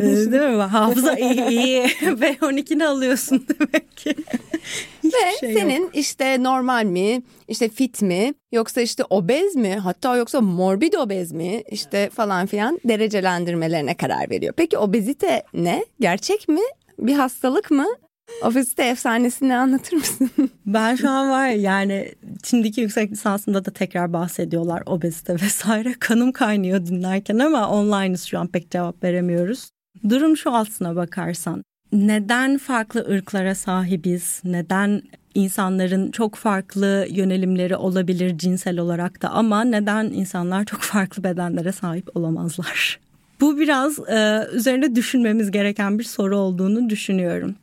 Değil 0.32 0.56
mi? 0.56 0.62
Hafıza 0.62 1.14
iyi 1.14 1.48
iyi. 1.48 1.82
B12'ni 2.02 2.86
alıyorsun 2.86 3.46
demek 3.48 3.96
ki. 3.96 4.14
Ve 5.04 5.38
şey 5.40 5.54
senin 5.54 5.82
yok. 5.82 5.96
işte 5.96 6.42
normal 6.42 6.84
mi, 6.84 7.22
işte 7.48 7.68
fit 7.68 8.02
mi, 8.02 8.34
yoksa 8.52 8.80
işte 8.80 9.04
obez 9.10 9.56
mi, 9.56 9.74
hatta 9.74 10.16
yoksa 10.16 10.40
morbid 10.40 10.92
obez 10.92 11.32
mi, 11.32 11.62
işte 11.70 12.10
falan 12.10 12.46
filan 12.46 12.80
derecelendirmelerine 12.84 13.94
karar 13.94 14.30
veriyor. 14.30 14.54
Peki 14.56 14.78
obezite 14.78 15.42
ne? 15.54 15.84
Gerçek 16.00 16.48
mi? 16.48 16.60
Bir 16.98 17.14
hastalık 17.14 17.70
mı? 17.70 17.86
Obezite 18.42 18.82
efsanesini 18.82 19.56
anlatır 19.56 19.96
mısın? 19.96 20.30
Ben 20.66 20.96
şu 20.96 21.10
an 21.10 21.30
var 21.30 21.48
yani 21.48 22.14
Çin'deki 22.42 22.80
yüksek 22.80 23.12
lisansında 23.12 23.64
da 23.64 23.70
tekrar 23.70 24.12
bahsediyorlar 24.12 24.82
obezite 24.86 25.34
vesaire. 25.34 25.94
Kanım 26.00 26.32
kaynıyor 26.32 26.86
dinlerken 26.86 27.38
ama 27.38 27.68
online'ız 27.68 28.22
şu 28.22 28.38
an 28.38 28.46
pek 28.46 28.70
cevap 28.70 29.04
veremiyoruz. 29.04 29.70
Durum 30.08 30.36
şu 30.36 30.54
aslına 30.54 30.96
bakarsan. 30.96 31.64
Neden 31.92 32.58
farklı 32.58 33.00
ırklara 33.10 33.54
sahibiz? 33.54 34.40
Neden 34.44 35.02
insanların 35.34 36.10
çok 36.10 36.34
farklı 36.34 37.06
yönelimleri 37.10 37.76
olabilir 37.76 38.38
cinsel 38.38 38.78
olarak 38.78 39.22
da 39.22 39.28
ama 39.30 39.64
neden 39.64 40.04
insanlar 40.04 40.64
çok 40.64 40.80
farklı 40.80 41.24
bedenlere 41.24 41.72
sahip 41.72 42.16
olamazlar? 42.16 43.00
Bu 43.40 43.58
biraz 43.58 43.98
e, 43.98 44.48
üzerinde 44.52 44.94
düşünmemiz 44.94 45.50
gereken 45.50 45.98
bir 45.98 46.04
soru 46.04 46.36
olduğunu 46.36 46.90
düşünüyorum. 46.90 47.54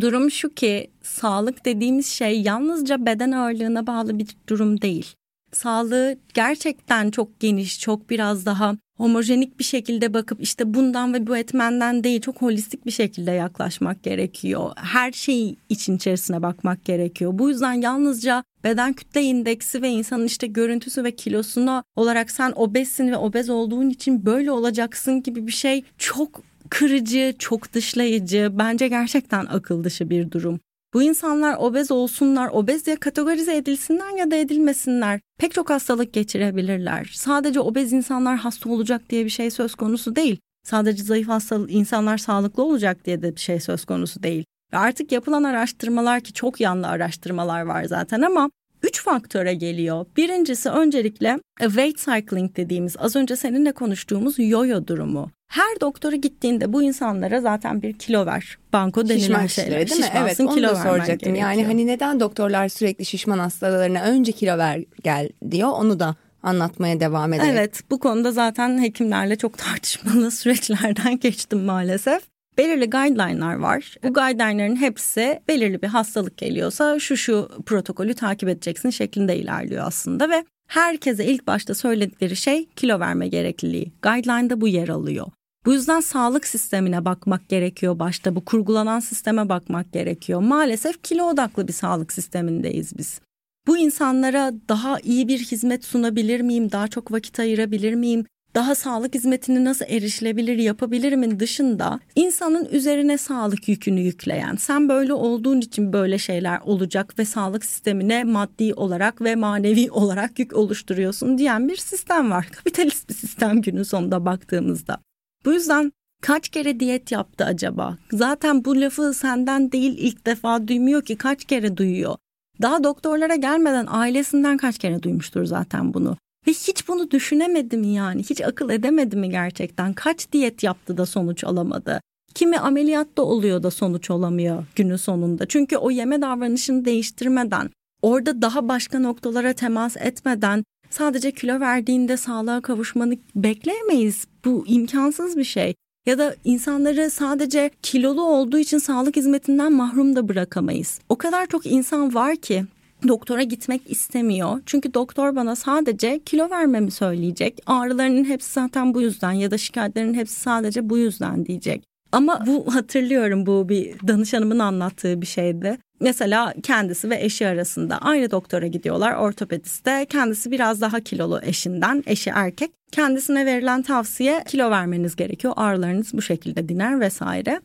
Durum 0.00 0.30
şu 0.30 0.54
ki 0.54 0.90
sağlık 1.02 1.64
dediğimiz 1.64 2.06
şey 2.06 2.42
yalnızca 2.42 3.06
beden 3.06 3.32
ağırlığına 3.32 3.86
bağlı 3.86 4.18
bir 4.18 4.28
durum 4.48 4.80
değil. 4.80 5.14
Sağlığı 5.52 6.16
gerçekten 6.34 7.10
çok 7.10 7.40
geniş, 7.40 7.80
çok 7.80 8.10
biraz 8.10 8.46
daha 8.46 8.76
homojenik 8.96 9.58
bir 9.58 9.64
şekilde 9.64 10.14
bakıp 10.14 10.42
işte 10.42 10.74
bundan 10.74 11.14
ve 11.14 11.26
bu 11.26 11.36
etmenden 11.36 12.04
değil 12.04 12.20
çok 12.20 12.42
holistik 12.42 12.86
bir 12.86 12.90
şekilde 12.90 13.30
yaklaşmak 13.30 14.02
gerekiyor. 14.02 14.72
Her 14.76 15.12
şey 15.12 15.56
için 15.68 15.96
içerisine 15.96 16.42
bakmak 16.42 16.84
gerekiyor. 16.84 17.30
Bu 17.34 17.48
yüzden 17.48 17.72
yalnızca 17.72 18.44
beden 18.64 18.92
kütle 18.92 19.22
indeksi 19.22 19.82
ve 19.82 19.88
insanın 19.88 20.26
işte 20.26 20.46
görüntüsü 20.46 21.04
ve 21.04 21.16
kilosuna 21.16 21.82
olarak 21.96 22.30
sen 22.30 22.52
obezsin 22.56 23.10
ve 23.10 23.16
obez 23.16 23.50
olduğun 23.50 23.90
için 23.90 24.26
böyle 24.26 24.50
olacaksın 24.50 25.22
gibi 25.22 25.46
bir 25.46 25.52
şey 25.52 25.84
çok 25.98 26.42
kırıcı, 26.70 27.34
çok 27.38 27.72
dışlayıcı, 27.72 28.48
bence 28.52 28.88
gerçekten 28.88 29.46
akıl 29.46 29.84
dışı 29.84 30.10
bir 30.10 30.30
durum. 30.30 30.60
Bu 30.94 31.02
insanlar 31.02 31.56
obez 31.58 31.90
olsunlar, 31.90 32.48
obez 32.52 32.86
diye 32.86 32.96
kategorize 32.96 33.56
edilsinler 33.56 34.18
ya 34.18 34.30
da 34.30 34.36
edilmesinler. 34.36 35.20
Pek 35.38 35.52
çok 35.52 35.70
hastalık 35.70 36.12
geçirebilirler. 36.12 37.10
Sadece 37.14 37.60
obez 37.60 37.92
insanlar 37.92 38.36
hasta 38.36 38.70
olacak 38.70 39.02
diye 39.10 39.24
bir 39.24 39.30
şey 39.30 39.50
söz 39.50 39.74
konusu 39.74 40.16
değil. 40.16 40.36
Sadece 40.64 41.02
zayıf 41.02 41.28
hasta 41.28 41.60
insanlar 41.68 42.18
sağlıklı 42.18 42.62
olacak 42.62 43.04
diye 43.04 43.22
de 43.22 43.34
bir 43.34 43.40
şey 43.40 43.60
söz 43.60 43.84
konusu 43.84 44.22
değil. 44.22 44.44
Ve 44.72 44.78
artık 44.78 45.12
yapılan 45.12 45.42
araştırmalar 45.42 46.20
ki 46.20 46.32
çok 46.32 46.60
yanlı 46.60 46.88
araştırmalar 46.88 47.62
var 47.62 47.84
zaten 47.84 48.22
ama 48.22 48.50
üç 48.84 49.02
faktöre 49.02 49.54
geliyor. 49.54 50.06
Birincisi 50.16 50.70
öncelikle 50.70 51.38
weight 51.58 51.98
cycling 51.98 52.56
dediğimiz 52.56 52.96
az 52.98 53.16
önce 53.16 53.36
seninle 53.36 53.72
konuştuğumuz 53.72 54.34
yoyo 54.38 54.86
durumu. 54.86 55.30
Her 55.48 55.80
doktora 55.80 56.16
gittiğinde 56.16 56.72
bu 56.72 56.82
insanlara 56.82 57.40
zaten 57.40 57.82
bir 57.82 57.92
kilo 57.92 58.26
ver. 58.26 58.58
Banko 58.72 59.08
denilen 59.08 59.18
şişman 59.20 59.46
şeyler. 59.46 59.90
Değil 59.90 60.00
mi? 60.00 60.06
Evet 60.18 60.40
onu 60.40 60.54
kilo 60.54 60.68
da 60.68 60.74
soracaktım. 60.74 61.34
Yani 61.34 61.64
hani 61.64 61.86
neden 61.86 62.20
doktorlar 62.20 62.68
sürekli 62.68 63.04
şişman 63.04 63.38
hastalarına 63.38 64.02
önce 64.02 64.32
kilo 64.32 64.58
ver 64.58 64.84
gel 65.04 65.28
diyor 65.50 65.68
onu 65.68 66.00
da 66.00 66.16
anlatmaya 66.42 67.00
devam 67.00 67.32
ederek. 67.32 67.50
Evet 67.52 67.80
bu 67.90 67.98
konuda 67.98 68.32
zaten 68.32 68.82
hekimlerle 68.82 69.36
çok 69.36 69.58
tartışmalı 69.58 70.30
süreçlerden 70.30 71.18
geçtim 71.18 71.64
maalesef. 71.64 72.22
Belirli 72.58 72.90
guideline'lar 72.90 73.54
var. 73.54 73.96
Bu 74.02 74.12
guideline'ların 74.12 74.76
hepsi 74.76 75.40
belirli 75.48 75.82
bir 75.82 75.88
hastalık 75.88 76.38
geliyorsa 76.38 76.98
şu 76.98 77.16
şu 77.16 77.48
protokolü 77.66 78.14
takip 78.14 78.48
edeceksin 78.48 78.90
şeklinde 78.90 79.36
ilerliyor 79.36 79.86
aslında 79.86 80.28
ve 80.28 80.44
herkese 80.68 81.26
ilk 81.26 81.46
başta 81.46 81.74
söyledikleri 81.74 82.36
şey 82.36 82.68
kilo 82.76 83.00
verme 83.00 83.28
gerekliliği. 83.28 83.92
Guideline'da 84.02 84.60
bu 84.60 84.68
yer 84.68 84.88
alıyor. 84.88 85.26
Bu 85.66 85.72
yüzden 85.72 86.00
sağlık 86.00 86.46
sistemine 86.46 87.04
bakmak 87.04 87.48
gerekiyor 87.48 87.98
başta. 87.98 88.36
Bu 88.36 88.44
kurgulanan 88.44 89.00
sisteme 89.00 89.48
bakmak 89.48 89.92
gerekiyor. 89.92 90.40
Maalesef 90.40 91.02
kilo 91.02 91.24
odaklı 91.24 91.68
bir 91.68 91.72
sağlık 91.72 92.12
sistemindeyiz 92.12 92.98
biz. 92.98 93.20
Bu 93.66 93.78
insanlara 93.78 94.52
daha 94.68 95.00
iyi 95.00 95.28
bir 95.28 95.38
hizmet 95.38 95.84
sunabilir 95.84 96.40
miyim? 96.40 96.72
Daha 96.72 96.88
çok 96.88 97.12
vakit 97.12 97.40
ayırabilir 97.40 97.94
miyim? 97.94 98.24
Daha 98.54 98.74
sağlık 98.74 99.14
hizmetini 99.14 99.64
nasıl 99.64 99.84
erişilebilir 99.88 100.58
yapabilirimin 100.58 101.40
dışında 101.40 102.00
insanın 102.14 102.64
üzerine 102.64 103.18
sağlık 103.18 103.68
yükünü 103.68 104.00
yükleyen, 104.00 104.56
sen 104.56 104.88
böyle 104.88 105.12
olduğun 105.12 105.60
için 105.60 105.92
böyle 105.92 106.18
şeyler 106.18 106.60
olacak 106.60 107.18
ve 107.18 107.24
sağlık 107.24 107.64
sistemine 107.64 108.24
maddi 108.24 108.74
olarak 108.74 109.22
ve 109.22 109.34
manevi 109.34 109.90
olarak 109.90 110.38
yük 110.38 110.56
oluşturuyorsun 110.56 111.38
diyen 111.38 111.68
bir 111.68 111.76
sistem 111.76 112.30
var. 112.30 112.48
Kapitalist 112.52 113.08
bir 113.08 113.14
sistem 113.14 113.62
günün 113.62 113.82
sonunda 113.82 114.24
baktığımızda. 114.24 114.98
Bu 115.44 115.52
yüzden 115.52 115.92
kaç 116.22 116.48
kere 116.48 116.80
diyet 116.80 117.12
yaptı 117.12 117.44
acaba? 117.44 117.98
Zaten 118.12 118.64
bu 118.64 118.80
lafı 118.80 119.14
senden 119.14 119.72
değil 119.72 119.94
ilk 119.98 120.26
defa 120.26 120.68
duymuyor 120.68 121.02
ki 121.02 121.16
kaç 121.16 121.44
kere 121.44 121.76
duyuyor. 121.76 122.16
Daha 122.62 122.84
doktorlara 122.84 123.36
gelmeden 123.36 123.86
ailesinden 123.88 124.56
kaç 124.56 124.78
kere 124.78 125.02
duymuştur 125.02 125.44
zaten 125.44 125.94
bunu. 125.94 126.16
Ve 126.46 126.50
hiç 126.50 126.88
bunu 126.88 127.10
düşünemedi 127.10 127.76
mi 127.76 127.86
yani? 127.88 128.22
Hiç 128.22 128.40
akıl 128.40 128.70
edemedi 128.70 129.16
mi 129.16 129.30
gerçekten? 129.30 129.92
Kaç 129.92 130.32
diyet 130.32 130.62
yaptı 130.62 130.96
da 130.96 131.06
sonuç 131.06 131.44
alamadı? 131.44 132.00
Kimi 132.34 132.58
ameliyatta 132.58 133.22
oluyor 133.22 133.62
da 133.62 133.70
sonuç 133.70 134.10
olamıyor 134.10 134.64
günün 134.76 134.96
sonunda. 134.96 135.46
Çünkü 135.46 135.76
o 135.76 135.90
yeme 135.90 136.22
davranışını 136.22 136.84
değiştirmeden, 136.84 137.70
orada 138.02 138.42
daha 138.42 138.68
başka 138.68 138.98
noktalara 138.98 139.52
temas 139.52 139.96
etmeden 139.96 140.64
sadece 140.90 141.32
kilo 141.32 141.60
verdiğinde 141.60 142.16
sağlığa 142.16 142.60
kavuşmanı 142.60 143.16
bekleyemeyiz. 143.36 144.26
Bu 144.44 144.64
imkansız 144.66 145.36
bir 145.36 145.44
şey. 145.44 145.74
Ya 146.06 146.18
da 146.18 146.36
insanları 146.44 147.10
sadece 147.10 147.70
kilolu 147.82 148.22
olduğu 148.22 148.58
için 148.58 148.78
sağlık 148.78 149.16
hizmetinden 149.16 149.72
mahrum 149.72 150.16
da 150.16 150.28
bırakamayız. 150.28 151.00
O 151.08 151.16
kadar 151.16 151.46
çok 151.46 151.66
insan 151.66 152.14
var 152.14 152.36
ki 152.36 152.64
doktora 153.08 153.42
gitmek 153.42 153.90
istemiyor. 153.90 154.60
Çünkü 154.66 154.94
doktor 154.94 155.36
bana 155.36 155.56
sadece 155.56 156.18
kilo 156.18 156.50
vermemi 156.50 156.90
söyleyecek. 156.90 157.62
Ağrılarının 157.66 158.24
hepsi 158.24 158.52
zaten 158.52 158.94
bu 158.94 159.00
yüzden 159.00 159.32
ya 159.32 159.50
da 159.50 159.58
şikayetlerinin 159.58 160.14
hepsi 160.14 160.40
sadece 160.40 160.90
bu 160.90 160.98
yüzden 160.98 161.46
diyecek. 161.46 161.84
Ama 162.12 162.46
bu 162.46 162.74
hatırlıyorum 162.74 163.46
bu 163.46 163.68
bir 163.68 163.94
danışanımın 164.08 164.58
anlattığı 164.58 165.20
bir 165.20 165.26
şeydi. 165.26 165.78
Mesela 166.00 166.54
kendisi 166.62 167.10
ve 167.10 167.24
eşi 167.24 167.46
arasında 167.46 167.98
aynı 167.98 168.30
doktora 168.30 168.66
gidiyorlar 168.66 169.14
ortopediste. 169.14 170.06
Kendisi 170.08 170.50
biraz 170.50 170.80
daha 170.80 171.00
kilolu 171.00 171.40
eşinden, 171.42 172.02
eşi 172.06 172.30
erkek. 172.30 172.70
Kendisine 172.92 173.46
verilen 173.46 173.82
tavsiye 173.82 174.44
kilo 174.48 174.70
vermeniz 174.70 175.16
gerekiyor. 175.16 175.54
Ağrılarınız 175.56 176.14
bu 176.14 176.22
şekilde 176.22 176.68
diner 176.68 177.00
vesaire. 177.00 177.60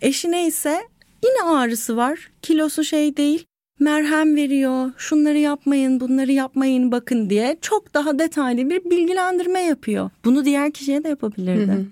Eşine 0.00 0.46
ise 0.46 0.82
yine 1.24 1.56
ağrısı 1.56 1.96
var. 1.96 2.30
Kilosu 2.42 2.84
şey 2.84 3.16
değil. 3.16 3.44
Merhem 3.80 4.36
veriyor. 4.36 4.90
Şunları 4.96 5.38
yapmayın, 5.38 6.00
bunları 6.00 6.32
yapmayın 6.32 6.92
bakın 6.92 7.30
diye 7.30 7.56
çok 7.60 7.94
daha 7.94 8.18
detaylı 8.18 8.70
bir 8.70 8.90
bilgilendirme 8.90 9.60
yapıyor. 9.60 10.10
Bunu 10.24 10.44
diğer 10.44 10.72
kişiye 10.72 11.04
de 11.04 11.08
yapabilirdi. 11.08 11.86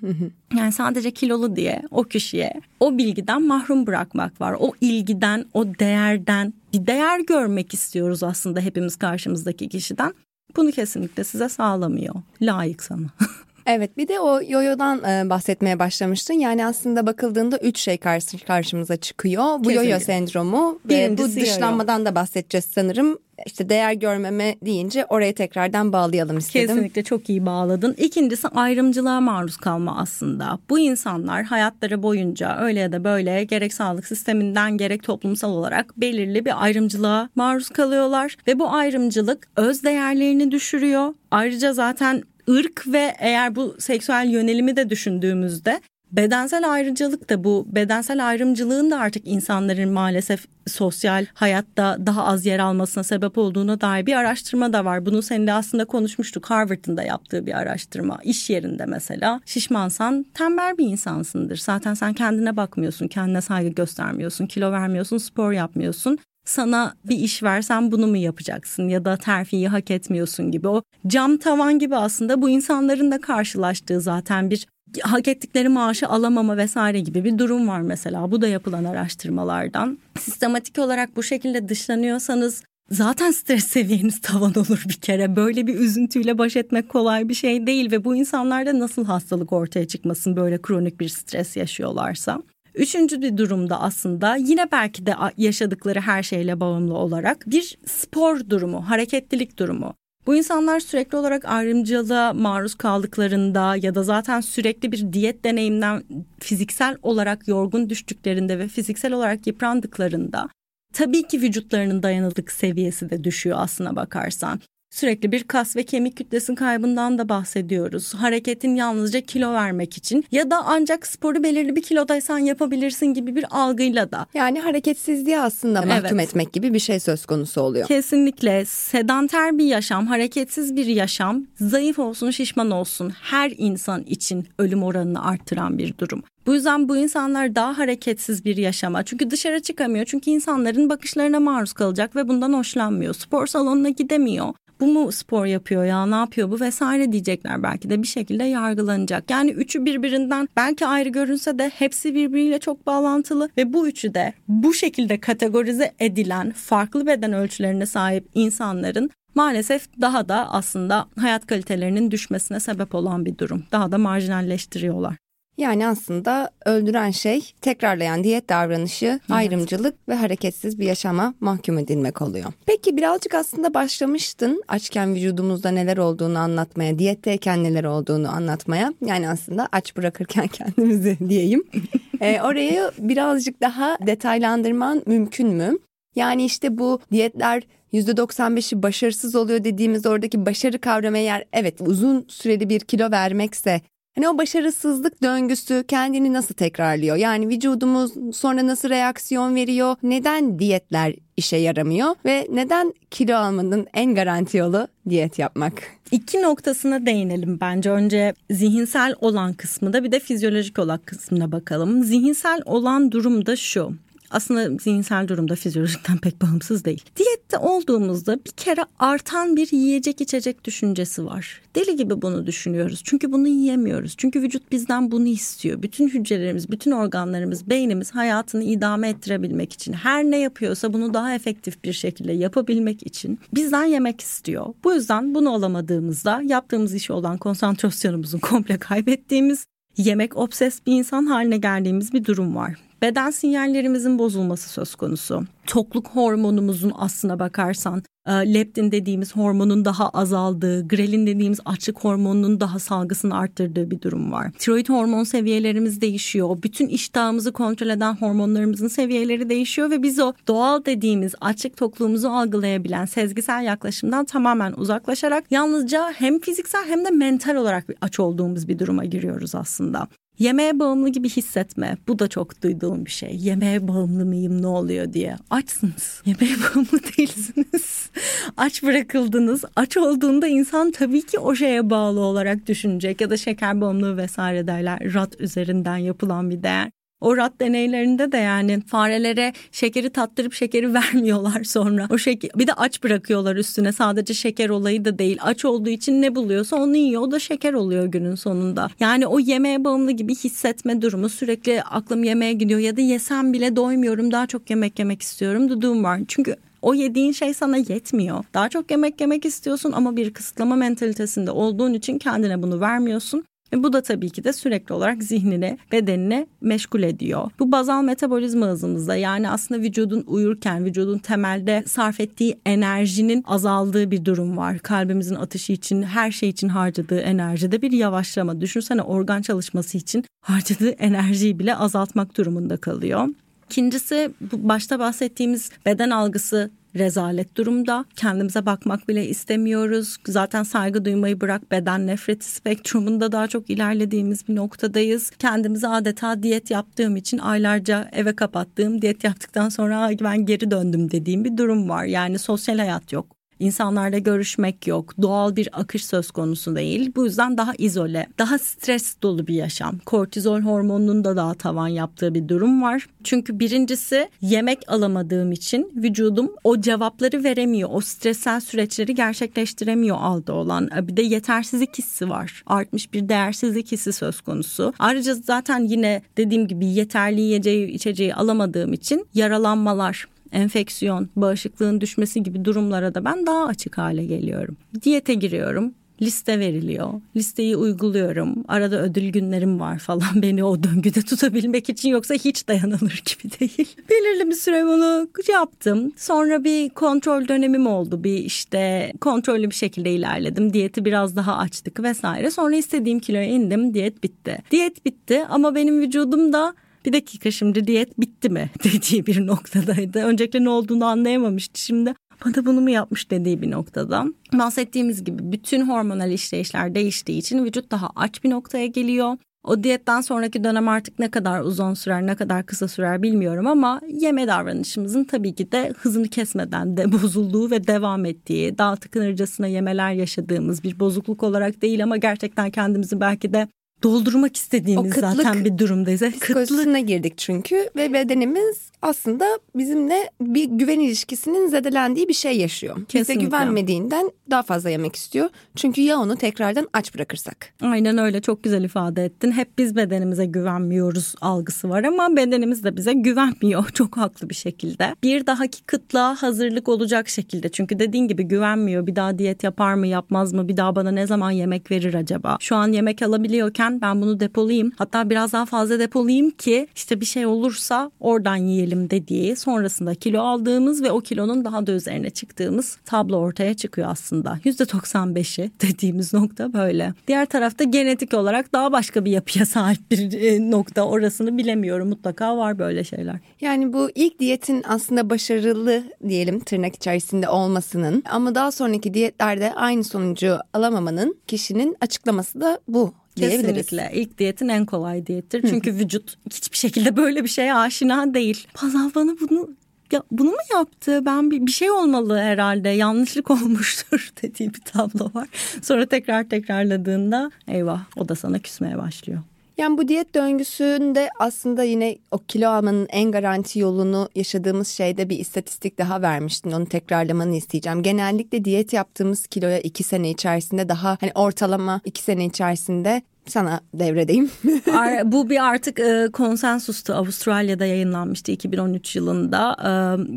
yani 0.57 0.72
sadece 0.72 1.11
kilolu 1.11 1.57
diye 1.57 1.83
o 1.91 2.03
kişiye 2.03 2.61
o 2.81 2.99
bilgiden 2.99 3.43
mahrum 3.43 3.87
bırakmak 3.87 4.41
var. 4.41 4.57
O 4.61 4.72
ilgiden, 4.81 5.45
o 5.55 5.66
değerden 5.66 6.55
bir 6.72 6.87
değer 6.87 7.20
görmek 7.20 7.74
istiyoruz 7.74 8.22
aslında 8.22 8.61
hepimiz 8.61 8.97
karşımızdaki 8.97 9.68
kişiden. 9.68 10.14
Bunu 10.57 10.70
kesinlikle 10.70 11.24
size 11.24 11.49
sağlamıyor. 11.49 12.14
Layık 12.43 12.83
sana. 12.83 13.07
Evet 13.73 13.97
bir 13.97 14.09
de 14.09 14.21
o 14.21 14.43
yoyodan 14.49 15.05
e, 15.05 15.31
bahsetmeye 15.31 15.79
başlamıştın. 15.79 16.35
Yani 16.35 16.66
aslında 16.66 17.07
bakıldığında 17.07 17.59
üç 17.59 17.79
şey 17.79 17.99
karşı, 17.99 18.45
karşımıza 18.47 18.97
çıkıyor. 18.97 19.45
Bu 19.45 19.62
Kesinlikle. 19.62 19.91
yoyo 19.91 20.01
sendromu 20.01 20.81
ve 20.85 20.89
Birincisi 20.89 21.37
bu 21.37 21.41
dışlanmadan 21.41 22.07
da 22.07 22.14
bahsedeceğiz 22.14 22.64
sanırım. 22.64 23.18
İşte 23.47 23.68
değer 23.68 23.93
görmeme 23.93 24.57
deyince 24.64 25.07
oraya 25.09 25.33
tekrardan 25.33 25.93
bağlayalım 25.93 26.39
istedim. 26.39 26.66
Kesinlikle 26.66 27.03
çok 27.03 27.31
iyi 27.31 27.47
bağladın. 27.47 27.95
İkincisi 27.99 28.49
ayrımcılığa 28.49 29.21
maruz 29.21 29.57
kalma 29.57 29.99
aslında. 29.99 30.59
Bu 30.71 30.79
insanlar 30.79 31.45
hayatları 31.45 32.03
boyunca 32.03 32.59
öyle 32.61 32.81
ya 32.81 32.93
da 32.93 33.05
böyle 33.05 33.45
gerek 33.45 33.75
sağlık 33.75 34.07
sisteminden 34.07 34.77
gerek 34.77 35.03
toplumsal 35.03 35.51
olarak 35.51 36.01
belirli 36.01 36.45
bir 36.45 36.64
ayrımcılığa 36.64 37.29
maruz 37.35 37.68
kalıyorlar. 37.68 38.37
Ve 38.47 38.59
bu 38.59 38.71
ayrımcılık 38.73 39.49
öz 39.57 39.85
değerlerini 39.85 40.51
düşürüyor. 40.51 41.14
Ayrıca 41.31 41.73
zaten 41.73 42.23
ırk 42.51 42.84
ve 42.86 43.14
eğer 43.18 43.57
bu 43.57 43.76
seksüel 43.78 44.28
yönelimi 44.28 44.76
de 44.76 44.90
düşündüğümüzde 44.90 45.80
bedensel 46.12 46.72
ayrıcalık 46.72 47.30
da 47.30 47.44
bu 47.44 47.66
bedensel 47.68 48.28
ayrımcılığın 48.28 48.90
da 48.90 48.98
artık 48.98 49.26
insanların 49.26 49.92
maalesef 49.92 50.46
sosyal 50.66 51.26
hayatta 51.34 51.96
daha 52.07 52.24
az 52.24 52.46
yer 52.46 52.59
almasına 52.59 53.05
sebep 53.05 53.38
olduğuna 53.38 53.80
dair 53.80 54.07
bir 54.07 54.14
araştırma 54.14 54.72
da 54.72 54.84
var. 54.84 55.07
Bunu 55.07 55.22
seninle 55.22 55.53
aslında 55.53 55.84
konuşmuştuk. 55.84 56.51
Harvard'ın 56.51 56.96
da 56.96 57.03
yaptığı 57.03 57.46
bir 57.46 57.59
araştırma. 57.59 58.18
İş 58.22 58.51
yerinde 58.51 58.86
mesela 58.86 59.40
şişmansan 59.46 60.26
tembel 60.34 60.78
bir 60.78 60.86
insansındır. 60.86 61.57
Zaten 61.57 61.94
sen 61.94 62.12
kendine 62.12 62.57
bakmıyorsun, 62.57 63.09
kendine 63.09 63.40
saygı 63.40 63.68
göstermiyorsun, 63.68 64.46
kilo 64.46 64.72
vermiyorsun, 64.72 65.18
spor 65.18 65.53
yapmıyorsun 65.53 66.18
sana 66.45 66.95
bir 67.05 67.16
iş 67.16 67.43
versen 67.43 67.93
bunu 67.93 68.07
mu 68.07 68.16
yapacaksın 68.16 68.88
ya 68.88 69.05
da 69.05 69.16
terfiyi 69.16 69.68
hak 69.68 69.91
etmiyorsun 69.91 70.51
gibi 70.51 70.68
o 70.68 70.82
cam 71.07 71.36
tavan 71.36 71.78
gibi 71.78 71.97
aslında 71.97 72.43
bu 72.43 72.51
insanların 72.51 73.11
da 73.11 73.20
karşılaştığı 73.20 74.01
zaten 74.01 74.51
bir 74.51 74.66
hak 75.03 75.28
ettikleri 75.28 75.68
maaşı 75.68 76.09
alamama 76.09 76.57
vesaire 76.57 77.01
gibi 77.01 77.24
bir 77.24 77.38
durum 77.38 77.68
var 77.68 77.80
mesela. 77.80 78.30
Bu 78.30 78.43
da 78.43 78.49
yapılan 78.49 78.84
araştırmalardan. 78.84 79.99
Sistematik 80.18 80.78
olarak 80.78 81.16
bu 81.16 81.22
şekilde 81.22 81.68
dışlanıyorsanız 81.68 82.62
zaten 82.91 83.30
stres 83.30 83.66
seviyeniz 83.66 84.20
tavan 84.20 84.55
olur 84.55 84.84
bir 84.88 84.95
kere. 84.95 85.36
Böyle 85.36 85.66
bir 85.66 85.74
üzüntüyle 85.74 86.38
baş 86.38 86.57
etmek 86.57 86.88
kolay 86.88 87.28
bir 87.28 87.34
şey 87.34 87.66
değil 87.66 87.93
ve 87.93 88.05
bu 88.05 88.16
insanlarda 88.16 88.78
nasıl 88.78 89.05
hastalık 89.05 89.53
ortaya 89.53 89.88
çıkmasın 89.88 90.36
böyle 90.36 90.62
kronik 90.62 91.01
bir 91.01 91.09
stres 91.09 91.57
yaşıyorlarsa. 91.57 92.43
Üçüncü 92.75 93.23
bir 93.23 93.37
durumda 93.37 93.81
aslında 93.81 94.37
yine 94.37 94.73
belki 94.73 95.07
de 95.07 95.14
yaşadıkları 95.37 96.01
her 96.01 96.23
şeyle 96.23 96.61
bağımlı 96.61 96.95
olarak 96.95 97.45
bir 97.47 97.79
spor 97.87 98.51
durumu, 98.51 98.91
hareketlilik 98.91 99.59
durumu. 99.59 99.95
Bu 100.27 100.37
insanlar 100.37 100.81
sürekli 100.81 101.18
olarak 101.18 101.45
ayrımcılığa 101.45 102.33
maruz 102.33 102.75
kaldıklarında 102.75 103.77
ya 103.77 103.95
da 103.95 104.03
zaten 104.03 104.41
sürekli 104.41 104.93
bir 104.93 105.12
diyet 105.12 105.45
deneyimden 105.45 106.03
fiziksel 106.41 106.97
olarak 107.03 107.49
yorgun 107.49 107.91
düştüklerinde 107.91 108.59
ve 108.59 108.68
fiziksel 108.68 109.12
olarak 109.12 109.47
yıprandıklarında 109.47 110.49
tabii 110.93 111.23
ki 111.23 111.43
vücutlarının 111.43 112.03
dayanıklık 112.03 112.53
seviyesi 112.53 113.11
de 113.11 113.25
düşüyor 113.25 113.59
aslına 113.61 113.97
bakarsan. 113.97 114.61
Sürekli 114.91 115.32
bir 115.32 115.45
kas 115.45 115.76
ve 115.76 115.82
kemik 115.82 116.16
kütlesinin 116.16 116.57
kaybından 116.57 117.18
da 117.18 117.28
bahsediyoruz. 117.28 118.14
Hareketin 118.14 118.74
yalnızca 118.74 119.20
kilo 119.20 119.53
vermek 119.53 119.97
için 119.97 120.24
ya 120.32 120.51
da 120.51 120.62
ancak 120.64 121.07
sporu 121.07 121.43
belirli 121.43 121.76
bir 121.76 121.82
kilodaysan 121.82 122.38
yapabilirsin 122.38 123.07
gibi 123.07 123.36
bir 123.36 123.45
algıyla 123.51 124.12
da. 124.12 124.26
Yani 124.34 124.61
hareketsizliği 124.61 125.38
aslında 125.38 125.82
mahkum 125.82 126.18
evet. 126.18 126.28
etmek 126.28 126.53
gibi 126.53 126.74
bir 126.74 126.78
şey 126.78 127.01
söz 127.01 127.26
konusu 127.26 127.61
oluyor. 127.61 127.88
Kesinlikle 127.88 128.64
sedanter 128.64 129.59
bir 129.59 129.64
yaşam, 129.64 130.07
hareketsiz 130.07 130.76
bir 130.76 130.86
yaşam, 130.86 131.47
zayıf 131.61 131.99
olsun, 131.99 132.30
şişman 132.30 132.70
olsun 132.70 133.12
her 133.22 133.53
insan 133.59 134.03
için 134.03 134.49
ölüm 134.59 134.82
oranını 134.82 135.24
arttıran 135.24 135.78
bir 135.78 135.99
durum. 135.99 136.22
Bu 136.47 136.55
yüzden 136.55 136.88
bu 136.88 136.97
insanlar 136.97 137.55
daha 137.55 137.78
hareketsiz 137.78 138.45
bir 138.45 138.57
yaşama 138.57 139.03
çünkü 139.03 139.30
dışarı 139.30 139.62
çıkamıyor 139.62 140.05
çünkü 140.05 140.30
insanların 140.30 140.88
bakışlarına 140.88 141.41
maruz 141.41 141.72
kalacak 141.72 142.16
ve 142.16 142.28
bundan 142.28 142.53
hoşlanmıyor. 142.53 143.14
Spor 143.14 143.47
salonuna 143.47 143.88
gidemiyor 143.88 144.55
bu 144.81 144.87
mu 144.87 145.12
spor 145.12 145.47
yapıyor 145.47 145.85
ya 145.85 146.07
ne 146.07 146.14
yapıyor 146.14 146.51
bu 146.51 146.61
vesaire 146.61 147.12
diyecekler 147.12 147.62
belki 147.62 147.91
de 147.91 148.03
bir 148.03 148.07
şekilde 148.07 148.45
yargılanacak. 148.45 149.31
Yani 149.31 149.51
üçü 149.51 149.85
birbirinden 149.85 150.49
belki 150.57 150.87
ayrı 150.87 151.09
görünse 151.09 151.59
de 151.59 151.68
hepsi 151.68 152.14
birbiriyle 152.14 152.59
çok 152.59 152.87
bağlantılı 152.87 153.49
ve 153.57 153.72
bu 153.72 153.89
üçü 153.89 154.14
de 154.14 154.33
bu 154.49 154.74
şekilde 154.74 155.20
kategorize 155.20 155.93
edilen 155.99 156.53
farklı 156.53 157.07
beden 157.07 157.33
ölçülerine 157.33 157.87
sahip 157.87 158.28
insanların 158.35 159.11
maalesef 159.35 160.01
daha 160.01 160.28
da 160.28 160.53
aslında 160.53 161.07
hayat 161.18 161.47
kalitelerinin 161.47 162.11
düşmesine 162.11 162.61
sebep 162.61 162.95
olan 162.95 163.26
bir 163.26 163.39
durum. 163.39 163.64
Daha 163.72 163.93
da 163.93 163.99
marjinalleştiriyorlar. 163.99 165.16
Yani 165.61 165.87
aslında 165.87 166.51
öldüren 166.65 167.11
şey 167.11 167.53
tekrarlayan 167.61 168.25
diyet 168.25 168.49
davranışı, 168.49 169.07
evet. 169.07 169.21
ayrımcılık 169.31 170.09
ve 170.09 170.15
hareketsiz 170.15 170.79
bir 170.79 170.85
yaşama 170.85 171.35
mahkum 171.41 171.79
edilmek 171.79 172.23
oluyor. 172.23 172.53
Peki 172.67 172.97
birazcık 172.97 173.35
aslında 173.35 173.75
başlamıştın 173.75 174.63
açken 174.69 175.15
vücudumuzda 175.15 175.71
neler 175.71 175.97
olduğunu 175.97 176.39
anlatmaya, 176.39 176.99
diyetteyken 176.99 177.65
neler 177.65 177.85
olduğunu 177.85 178.29
anlatmaya. 178.29 178.93
Yani 179.07 179.29
aslında 179.29 179.69
aç 179.73 179.97
bırakırken 179.97 180.47
kendimizi 180.53 181.17
diyeyim. 181.29 181.65
ee, 182.21 182.41
orayı 182.43 182.91
birazcık 182.99 183.61
daha 183.61 183.99
detaylandırman 184.07 185.03
mümkün 185.07 185.49
mü? 185.49 185.79
Yani 186.17 186.45
işte 186.45 186.79
bu 186.79 187.01
diyetler 187.13 187.63
%95'i 187.93 188.83
başarısız 188.83 189.35
oluyor 189.35 189.65
dediğimiz 189.65 190.07
oradaki 190.07 190.47
başarı 190.47 190.79
kavramı 190.79 191.19
eğer 191.19 191.45
evet 191.53 191.81
uzun 191.81 192.27
süreli 192.29 192.69
bir 192.69 192.81
kilo 192.81 193.11
vermekse 193.11 193.81
Hani 194.15 194.29
o 194.29 194.39
başarısızlık 194.39 195.23
döngüsü 195.23 195.85
kendini 195.89 196.33
nasıl 196.33 196.55
tekrarlıyor? 196.55 197.17
Yani 197.17 197.49
vücudumuz 197.49 198.37
sonra 198.37 198.67
nasıl 198.67 198.89
reaksiyon 198.89 199.55
veriyor? 199.55 199.97
Neden 200.03 200.59
diyetler 200.59 201.15
işe 201.37 201.57
yaramıyor 201.57 202.15
ve 202.25 202.47
neden 202.53 202.95
kilo 203.11 203.37
almanın 203.37 203.87
en 203.95 204.15
garanti 204.15 204.57
yolu 204.57 204.89
diyet 205.09 205.39
yapmak? 205.39 205.83
İki 206.11 206.43
noktasına 206.43 207.07
değinelim 207.07 207.59
bence. 207.61 207.91
Önce 207.91 208.35
zihinsel 208.51 209.15
olan 209.21 209.53
kısmında 209.53 210.05
bir 210.05 210.13
de 210.13 210.21
fizyolojik 210.21 210.79
olan 210.79 211.01
kısmına 211.05 211.53
bakalım. 211.53 212.05
Zihinsel 212.05 212.63
olan 212.65 213.13
durum 213.13 213.47
da 213.47 213.57
şu 213.57 213.93
aslında 214.31 214.83
zihinsel 214.83 215.28
durumda 215.28 215.55
fizyolojikten 215.55 216.18
pek 216.18 216.43
bağımsız 216.43 216.85
değil. 216.85 217.05
Diyette 217.16 217.59
olduğumuzda 217.59 218.39
bir 218.45 218.51
kere 218.51 218.81
artan 218.99 219.57
bir 219.57 219.72
yiyecek 219.72 220.20
içecek 220.20 220.64
düşüncesi 220.64 221.26
var. 221.26 221.61
Deli 221.74 221.97
gibi 221.97 222.22
bunu 222.22 222.47
düşünüyoruz. 222.47 223.01
Çünkü 223.05 223.33
bunu 223.33 223.49
yiyemiyoruz. 223.49 224.14
Çünkü 224.16 224.43
vücut 224.43 224.72
bizden 224.72 225.11
bunu 225.11 225.28
istiyor. 225.28 225.83
Bütün 225.83 226.09
hücrelerimiz, 226.09 226.70
bütün 226.70 226.91
organlarımız, 226.91 227.70
beynimiz 227.70 228.11
hayatını 228.11 228.64
idame 228.64 229.09
ettirebilmek 229.09 229.72
için 229.72 229.93
her 229.93 230.24
ne 230.24 230.39
yapıyorsa 230.39 230.93
bunu 230.93 231.14
daha 231.14 231.35
efektif 231.35 231.85
bir 231.85 231.93
şekilde 231.93 232.33
yapabilmek 232.33 233.07
için 233.07 233.39
bizden 233.55 233.85
yemek 233.85 234.20
istiyor. 234.20 234.66
Bu 234.85 234.93
yüzden 234.93 235.35
bunu 235.35 235.55
alamadığımızda 235.55 236.41
yaptığımız 236.45 236.95
işe 236.95 237.12
olan 237.12 237.39
konsantrasyonumuzu 237.39 238.41
komple 238.41 238.78
kaybettiğimiz 238.78 239.66
yemek 239.97 240.37
obses 240.37 240.87
bir 240.87 240.93
insan 240.93 241.26
haline 241.26 241.57
geldiğimiz 241.57 242.12
bir 242.12 242.24
durum 242.24 242.57
var 242.57 242.89
beden 243.03 243.30
sinyallerimizin 243.30 244.18
bozulması 244.18 244.68
söz 244.68 244.94
konusu. 244.94 245.44
Tokluk 245.66 246.09
hormonumuzun 246.09 246.92
aslına 246.98 247.38
bakarsan 247.38 248.03
e, 248.26 248.32
leptin 248.32 248.92
dediğimiz 248.92 249.36
hormonun 249.36 249.84
daha 249.84 250.09
azaldığı, 250.09 250.88
grelin 250.88 251.26
dediğimiz 251.26 251.61
açlık 251.64 252.05
hormonunun 252.05 252.61
daha 252.61 252.78
salgısını 252.78 253.38
arttırdığı 253.38 253.90
bir 253.90 254.03
durum 254.03 254.32
var. 254.32 254.51
Tiroid 254.59 254.88
hormon 254.88 255.24
seviyelerimiz 255.24 256.01
değişiyor. 256.01 256.59
Bütün 256.62 256.88
iştahımızı 256.88 257.53
kontrol 257.53 257.88
eden 257.88 258.12
hormonlarımızın 258.12 258.88
seviyeleri 258.88 259.48
değişiyor 259.48 259.90
ve 259.90 260.03
biz 260.03 260.18
o 260.18 260.32
doğal 260.48 260.84
dediğimiz 260.84 261.34
açlık 261.40 261.76
tokluğumuzu 261.76 262.28
algılayabilen 262.28 263.05
sezgisel 263.05 263.64
yaklaşımdan 263.64 264.24
tamamen 264.24 264.72
uzaklaşarak 264.72 265.44
yalnızca 265.51 266.12
hem 266.16 266.38
fiziksel 266.38 266.88
hem 266.88 267.05
de 267.05 267.11
mental 267.11 267.57
olarak 267.57 267.86
aç 268.01 268.20
olduğumuz 268.20 268.68
bir 268.68 268.78
duruma 268.78 269.05
giriyoruz 269.05 269.55
aslında. 269.55 270.09
Yemeğe 270.41 270.78
bağımlı 270.78 271.09
gibi 271.09 271.28
hissetme. 271.28 271.97
Bu 272.09 272.18
da 272.18 272.28
çok 272.28 272.62
duyduğum 272.62 273.05
bir 273.05 273.11
şey. 273.11 273.36
Yemeğe 273.36 273.88
bağımlı 273.88 274.24
mıyım 274.24 274.62
ne 274.62 274.66
oluyor 274.66 275.12
diye. 275.12 275.36
Açsınız. 275.51 276.22
Yemeğe 276.26 276.57
bağımlı 276.57 277.03
değilsiniz. 277.18 278.11
Aç 278.57 278.82
bırakıldınız. 278.82 279.64
Aç 279.76 279.97
olduğunda 279.97 280.49
insan 280.49 280.91
tabii 280.91 281.22
ki 281.22 281.38
o 281.38 281.55
şeye 281.55 281.91
bağlı 281.91 282.20
olarak 282.20 282.66
düşünecek 282.66 283.20
ya 283.20 283.30
da 283.30 283.36
şeker 283.36 283.80
bağımlılığı 283.80 284.16
vesaire 284.16 284.66
derler. 284.66 285.14
Rat 285.14 285.41
üzerinden 285.41 285.97
yapılan 285.97 286.51
bir 286.51 286.62
değer. 286.62 286.91
O 287.21 287.37
rat 287.37 287.61
deneylerinde 287.61 288.33
de 288.33 288.37
yani 288.37 288.81
farelere 288.81 289.53
şekeri 289.73 290.11
tattırıp 290.11 290.53
şekeri 290.53 290.95
vermiyorlar 290.95 291.64
sonra. 291.64 292.09
O 292.11 292.18
şeker 292.18 292.51
bir 292.55 292.66
de 292.66 292.73
aç 292.73 293.03
bırakıyorlar 293.03 293.57
üstüne. 293.57 293.93
Sadece 293.93 294.35
şeker 294.35 294.68
olayı 294.68 295.05
da 295.05 295.18
değil. 295.18 295.39
Aç 295.43 295.64
olduğu 295.64 295.91
için 295.91 296.23
ne 296.23 296.35
buluyorsa 296.35 296.77
onu 296.77 296.97
yiyor. 296.97 297.23
O 297.23 297.31
da 297.31 297.39
şeker 297.39 297.73
oluyor 297.73 298.07
günün 298.07 298.35
sonunda. 298.35 298.91
Yani 299.01 299.27
o 299.27 299.39
yemeğe 299.39 299.85
bağımlı 299.85 300.12
gibi 300.12 300.35
hissetme 300.35 301.03
durumu 301.03 301.29
sürekli 301.29 301.83
aklım 301.83 302.25
yemeğe 302.25 302.53
gidiyor 302.53 302.81
ya 302.81 302.97
da 302.97 303.01
yesem 303.01 303.53
bile 303.53 303.77
doymuyorum. 303.77 304.33
Daha 304.33 304.47
çok 304.47 304.71
yemek 304.71 304.99
yemek 304.99 305.23
istiyorum. 305.23 305.68
Duduğum 305.68 306.05
var. 306.05 306.21
Çünkü 306.29 306.57
o 306.83 306.95
yediğin 306.95 307.33
şey 307.33 307.55
sana 307.55 307.77
yetmiyor. 307.77 308.45
Daha 308.55 308.68
çok 308.68 308.91
yemek 308.91 309.21
yemek 309.21 309.45
istiyorsun 309.45 309.93
ama 309.93 310.16
bir 310.16 310.35
kısıtlama 310.35 310.77
mentalitesinde 310.77 311.51
olduğun 311.51 311.95
için 311.95 312.18
kendine 312.18 312.62
bunu 312.62 312.81
vermiyorsun. 312.81 313.45
Ve 313.73 313.83
bu 313.83 313.93
da 313.93 314.03
tabii 314.03 314.31
ki 314.31 314.45
de 314.45 314.53
sürekli 314.53 314.93
olarak 314.93 315.23
zihnini, 315.23 315.79
bedenini 315.93 316.47
meşgul 316.61 317.03
ediyor. 317.03 317.51
Bu 317.59 317.73
bazal 317.73 318.03
metabolizma 318.03 318.66
hızımızda 318.66 319.16
yani 319.16 319.51
aslında 319.51 319.81
vücudun 319.81 320.25
uyurken 320.27 320.85
vücudun 320.85 321.18
temelde 321.18 321.85
sarf 321.87 322.21
ettiği 322.21 322.59
enerjinin 322.66 323.45
azaldığı 323.47 324.11
bir 324.11 324.25
durum 324.25 324.57
var. 324.57 324.79
Kalbimizin 324.79 325.35
atışı 325.35 325.73
için 325.73 326.03
her 326.03 326.31
şey 326.31 326.49
için 326.49 326.68
harcadığı 326.68 327.21
enerjide 327.21 327.83
bir 327.83 327.93
yavaşlama. 327.93 328.61
Düşünsene 328.61 329.03
organ 329.03 329.43
çalışması 329.43 329.99
için 329.99 330.25
harcadığı 330.43 330.91
enerjiyi 330.91 331.59
bile 331.59 331.77
azaltmak 331.77 332.37
durumunda 332.37 332.77
kalıyor. 332.77 333.29
İkincisi 333.71 334.31
bu 334.41 334.68
başta 334.68 334.99
bahsettiğimiz 334.99 335.71
beden 335.87 336.11
algısı 336.11 336.71
rezalet 336.97 337.57
durumda. 337.57 338.05
Kendimize 338.16 338.66
bakmak 338.66 339.09
bile 339.09 339.26
istemiyoruz. 339.26 340.16
Zaten 340.26 340.62
saygı 340.62 341.05
duymayı 341.05 341.41
bırak 341.41 341.70
beden 341.70 342.07
nefreti 342.07 342.47
spektrumunda 342.47 343.32
daha 343.32 343.47
çok 343.47 343.70
ilerlediğimiz 343.70 344.49
bir 344.49 344.57
noktadayız. 344.57 345.30
Kendimize 345.30 345.88
adeta 345.88 346.43
diyet 346.43 346.70
yaptığım 346.70 347.16
için 347.16 347.38
aylarca 347.38 348.09
eve 348.12 348.36
kapattığım 348.36 349.03
diyet 349.03 349.24
yaptıktan 349.24 349.68
sonra 349.68 350.11
ben 350.20 350.47
geri 350.47 350.70
döndüm 350.70 351.11
dediğim 351.11 351.45
bir 351.45 351.57
durum 351.57 351.88
var. 351.88 352.05
Yani 352.05 352.38
sosyal 352.38 352.78
hayat 352.78 353.12
yok 353.12 353.39
insanlarla 353.61 354.19
görüşmek 354.19 354.87
yok. 354.87 355.15
Doğal 355.23 355.57
bir 355.57 355.69
akış 355.73 356.05
söz 356.05 356.31
konusu 356.31 356.77
değil. 356.77 357.13
Bu 357.17 357.25
yüzden 357.25 357.59
daha 357.59 357.73
izole, 357.79 358.27
daha 358.39 358.59
stres 358.59 359.17
dolu 359.23 359.47
bir 359.47 359.55
yaşam. 359.55 359.99
Kortizol 359.99 360.61
hormonunun 360.61 361.25
da 361.25 361.37
daha 361.37 361.55
tavan 361.55 361.89
yaptığı 361.89 362.35
bir 362.35 362.49
durum 362.49 362.83
var. 362.83 363.07
Çünkü 363.25 363.59
birincisi 363.59 364.29
yemek 364.41 364.79
alamadığım 364.89 365.53
için 365.53 365.93
vücudum 365.97 366.51
o 366.65 366.81
cevapları 366.81 367.45
veremiyor. 367.45 367.89
O 367.93 368.01
stressel 368.01 368.61
süreçleri 368.61 369.15
gerçekleştiremiyor 369.15 370.17
aldı 370.21 370.53
olan. 370.53 370.89
Bir 371.03 371.17
de 371.17 371.23
yetersizlik 371.23 371.99
hissi 371.99 372.31
var. 372.31 372.63
Artmış 372.67 373.13
bir 373.13 373.29
değersizlik 373.29 373.93
hissi 373.93 374.13
söz 374.13 374.41
konusu. 374.41 374.93
Ayrıca 374.99 375.35
zaten 375.35 375.81
yine 375.81 376.23
dediğim 376.37 376.69
gibi 376.69 376.87
yeterli 376.87 377.41
yiyeceği 377.41 377.87
içeceği 377.87 378.35
alamadığım 378.35 378.93
için 378.93 379.27
yaralanmalar, 379.35 380.27
enfeksiyon, 380.53 381.28
bağışıklığın 381.36 382.01
düşmesi 382.01 382.42
gibi 382.42 382.64
durumlara 382.64 383.14
da 383.14 383.24
ben 383.24 383.46
daha 383.46 383.66
açık 383.66 383.98
hale 383.98 384.24
geliyorum. 384.24 384.76
Diyete 385.03 385.34
giriyorum 385.34 385.92
liste 386.22 386.61
veriliyor. 386.61 387.11
Listeyi 387.36 387.76
uyguluyorum. 387.76 388.64
Arada 388.68 389.03
ödül 389.03 389.28
günlerim 389.28 389.80
var 389.80 389.98
falan 389.98 390.22
beni 390.42 390.64
o 390.64 390.82
döngüde 390.82 391.22
tutabilmek 391.22 391.88
için 391.88 392.09
yoksa 392.09 392.34
hiç 392.34 392.68
dayanılır 392.68 393.22
gibi 393.26 393.53
değil. 393.61 393.96
Belirli 394.11 394.51
bir 394.51 394.55
süre 394.55 394.86
bunu 394.86 395.28
yaptım. 395.48 396.12
Sonra 396.16 396.64
bir 396.64 396.88
kontrol 396.88 397.48
dönemim 397.48 397.86
oldu. 397.86 398.24
Bir 398.24 398.38
işte 398.38 399.12
kontrollü 399.20 399.70
bir 399.70 399.74
şekilde 399.74 400.11
ilerledim. 400.11 400.72
Diyeti 400.72 401.05
biraz 401.05 401.36
daha 401.36 401.57
açtık 401.57 402.03
vesaire. 402.03 402.51
Sonra 402.51 402.76
istediğim 402.76 403.20
kiloya 403.20 403.44
indim. 403.44 403.94
Diyet 403.94 404.22
bitti. 404.22 404.59
Diyet 404.70 405.05
bitti 405.05 405.44
ama 405.48 405.74
benim 405.74 406.01
vücudum 406.01 406.53
da 406.53 406.74
bir 407.05 407.12
dakika 407.12 407.51
şimdi 407.51 407.86
diyet 407.86 408.20
bitti 408.20 408.51
mi 408.51 408.70
dediği 408.84 409.26
bir 409.26 409.46
noktadaydı. 409.46 410.18
Öncelikle 410.18 410.64
ne 410.64 410.68
olduğunu 410.68 411.05
anlayamamıştı. 411.05 411.80
Şimdi 411.80 412.14
bana 412.44 412.66
bunu 412.66 412.80
mu 412.80 412.90
yapmış 412.90 413.30
dediği 413.30 413.62
bir 413.62 413.70
noktada. 413.70 414.26
Bahsettiğimiz 414.53 415.24
gibi 415.24 415.53
bütün 415.53 415.88
hormonal 415.88 416.30
işleyişler 416.30 416.94
değiştiği 416.94 417.38
için 417.38 417.64
vücut 417.64 417.90
daha 417.90 418.11
aç 418.16 418.44
bir 418.44 418.51
noktaya 418.51 418.86
geliyor. 418.86 419.36
O 419.64 419.84
diyetten 419.84 420.20
sonraki 420.20 420.64
dönem 420.64 420.88
artık 420.88 421.18
ne 421.18 421.30
kadar 421.30 421.61
uzun 421.61 421.94
sürer, 421.94 422.26
ne 422.26 422.36
kadar 422.36 422.66
kısa 422.66 422.88
sürer 422.88 423.22
bilmiyorum 423.22 423.66
ama 423.66 424.01
yeme 424.09 424.46
davranışımızın 424.46 425.24
tabii 425.24 425.55
ki 425.55 425.72
de 425.72 425.92
hızını 425.98 426.28
kesmeden 426.28 426.96
de 426.96 427.12
bozulduğu 427.22 427.70
ve 427.70 427.86
devam 427.86 428.24
ettiği, 428.24 428.78
daha 428.78 428.96
tıkınırcasına 428.96 429.66
yemeler 429.66 430.12
yaşadığımız 430.12 430.84
bir 430.84 431.01
bozukluk 431.01 431.42
olarak 431.42 431.82
değil 431.82 432.03
ama 432.03 432.16
gerçekten 432.16 432.70
kendimizi 432.70 433.20
belki 433.20 433.53
de 433.53 433.68
doldurmak 434.03 434.57
istediğimiz 434.57 435.14
zaten 435.14 435.64
bir 435.64 435.78
durumdayız. 435.78 436.22
Kıtlık 436.40 437.07
girdik 437.07 437.38
çünkü 437.38 437.90
ve 437.96 438.12
bedenimiz 438.12 438.90
aslında 439.03 439.59
bizimle 439.76 440.30
bir 440.40 440.64
güven 440.64 441.01
ilişkisinin 441.01 441.68
zedelendiği 441.68 442.28
bir 442.28 442.34
şey 442.34 442.59
yaşıyor. 442.59 442.96
Kesinlikle. 443.09 443.34
Bize 443.34 443.46
güvenmediğinden 443.46 444.30
daha 444.51 444.62
fazla 444.62 444.90
yemek 444.90 445.16
istiyor. 445.16 445.48
Çünkü 445.76 446.01
ya 446.01 446.18
onu 446.18 446.36
tekrardan 446.36 446.88
aç 446.92 447.14
bırakırsak. 447.14 447.72
Aynen 447.82 448.18
öyle 448.18 448.40
çok 448.40 448.62
güzel 448.62 448.84
ifade 448.84 449.24
ettin. 449.24 449.53
Hep 449.53 449.78
biz 449.78 449.96
bedenimize 449.96 450.46
güvenmiyoruz 450.46 451.34
algısı 451.40 451.88
var 451.88 452.05
ama 452.05 452.36
bedenimiz 452.36 452.84
de 452.84 452.96
bize 452.96 453.12
güvenmiyor 453.12 453.88
çok 453.94 454.16
haklı 454.16 454.51
bir 454.51 454.55
şekilde. 454.55 455.14
Bir 455.22 455.46
dahaki 455.46 455.82
kıtlığa 455.82 456.42
hazırlık 456.42 456.88
olacak 456.88 457.28
şekilde. 457.28 457.68
Çünkü 457.68 457.98
dediğin 457.98 458.28
gibi 458.28 458.42
güvenmiyor. 458.42 459.07
Bir 459.07 459.16
daha 459.16 459.38
diyet 459.38 459.64
yapar 459.64 459.94
mı 459.94 460.07
yapmaz 460.07 460.53
mı? 460.53 460.68
Bir 460.68 460.76
daha 460.76 460.96
bana 460.96 461.11
ne 461.11 461.26
zaman 461.26 461.51
yemek 461.51 461.90
verir 461.90 462.14
acaba? 462.14 462.57
Şu 462.61 462.76
an 462.76 462.92
yemek 462.92 463.22
alabiliyorken 463.22 463.89
ben 464.01 464.22
bunu 464.22 464.41
depolayayım. 464.41 464.93
Hatta 464.99 465.30
biraz 465.30 465.53
daha 465.53 465.66
fazla 465.66 465.99
depolayayım 465.99 466.51
ki 466.51 466.88
işte 466.95 467.20
bir 467.20 467.26
şey 467.26 467.47
olursa 467.47 468.11
oradan 468.20 468.57
yiyelim 468.57 469.11
dediği 469.11 469.57
sonrasında 469.57 470.14
kilo 470.14 470.43
aldığımız 470.43 471.03
ve 471.03 471.11
o 471.11 471.20
kilonun 471.20 471.64
daha 471.64 471.86
da 471.86 471.93
üzerine 471.93 472.30
çıktığımız 472.30 472.99
tablo 473.05 473.36
ortaya 473.36 473.74
çıkıyor 473.74 474.09
aslında. 474.11 474.59
%95'i 474.64 475.70
dediğimiz 475.82 476.34
nokta 476.34 476.72
böyle. 476.72 477.14
Diğer 477.28 477.47
tarafta 477.47 477.84
genetik 477.84 478.34
olarak 478.34 478.72
daha 478.72 478.93
başka 478.93 479.24
bir 479.24 479.30
yapıya 479.30 479.66
sahip 479.66 480.11
bir 480.11 480.32
e, 480.32 480.70
nokta 480.70 481.03
orasını 481.03 481.59
bilemiyorum. 481.59 482.09
Mutlaka 482.09 482.57
var 482.57 482.78
böyle 482.78 483.05
şeyler. 483.05 483.36
Yani 483.61 483.93
bu 483.93 484.11
ilk 484.14 484.38
diyetin 484.38 484.82
aslında 484.88 485.30
başarılı 485.30 486.03
diyelim 486.28 486.61
tırnak 486.61 486.97
içerisinde 486.97 487.49
olmasının 487.49 488.22
ama 488.30 488.55
daha 488.55 488.72
sonraki 488.72 489.14
diyetlerde 489.14 489.74
aynı 489.74 490.05
sonucu 490.05 490.59
alamamanın 490.72 491.36
kişinin 491.47 491.97
açıklaması 492.01 492.61
da 492.61 492.80
bu 492.88 493.14
Kesinlikle. 493.37 494.11
İlk 494.14 494.39
diyetin 494.39 494.68
en 494.68 494.87
kolay 494.87 495.26
diyettir. 495.26 495.62
Çünkü 495.70 495.95
vücut 495.95 496.37
hiçbir 496.53 496.76
şekilde 496.76 497.16
böyle 497.16 497.45
bir 497.45 497.49
şeye 497.49 497.74
aşina 497.74 498.35
değil. 498.35 498.66
Pazar 498.74 499.14
bana 499.14 499.37
bunu 499.41 499.70
ya 500.12 500.22
bunu 500.31 500.51
mu 500.51 500.57
yaptı? 500.72 501.26
Ben 501.26 501.51
bir, 501.51 501.66
bir 501.66 501.72
şey 501.72 501.91
olmalı 501.91 502.39
herhalde. 502.39 502.89
Yanlışlık 502.89 503.51
olmuştur 503.51 504.31
dediği 504.43 504.74
bir 504.74 504.81
tablo 504.81 505.31
var. 505.35 505.49
Sonra 505.83 506.07
tekrar 506.07 506.49
tekrarladığında 506.49 507.51
eyvah 507.68 508.05
o 508.16 508.28
da 508.28 508.35
sana 508.35 508.59
küsmeye 508.59 508.99
başlıyor. 508.99 509.43
Yani 509.81 509.99
bu 509.99 510.09
diyet 510.09 510.35
döngüsünde 510.35 511.31
aslında 511.39 511.83
yine 511.83 512.18
o 512.31 512.39
kilo 512.39 512.68
almanın 512.68 513.07
en 513.11 513.31
garanti 513.33 513.78
yolunu 513.78 514.28
yaşadığımız 514.35 514.89
şeyde 514.89 515.28
bir 515.28 515.39
istatistik 515.39 515.99
daha 515.99 516.22
vermiştin. 516.22 516.72
Onu 516.72 516.87
tekrarlamanı 516.87 517.57
isteyeceğim. 517.57 518.03
Genellikle 518.03 518.64
diyet 518.64 518.93
yaptığımız 518.93 519.47
kiloya 519.47 519.78
iki 519.78 520.03
sene 520.03 520.31
içerisinde 520.31 520.89
daha 520.89 521.18
hani 521.20 521.33
ortalama 521.35 522.01
iki 522.05 522.22
sene 522.22 522.45
içerisinde 522.45 523.22
sana 523.51 523.80
devredeyim. 523.94 524.51
bu 525.24 525.51
bir 525.51 525.64
artık 525.64 526.01
e, 526.01 526.28
konsensustu. 526.32 527.14
Avustralya'da 527.14 527.86
yayınlanmıştı 527.86 528.53
2013 528.53 529.16
yılında. 529.16 529.76
E, 529.82 529.90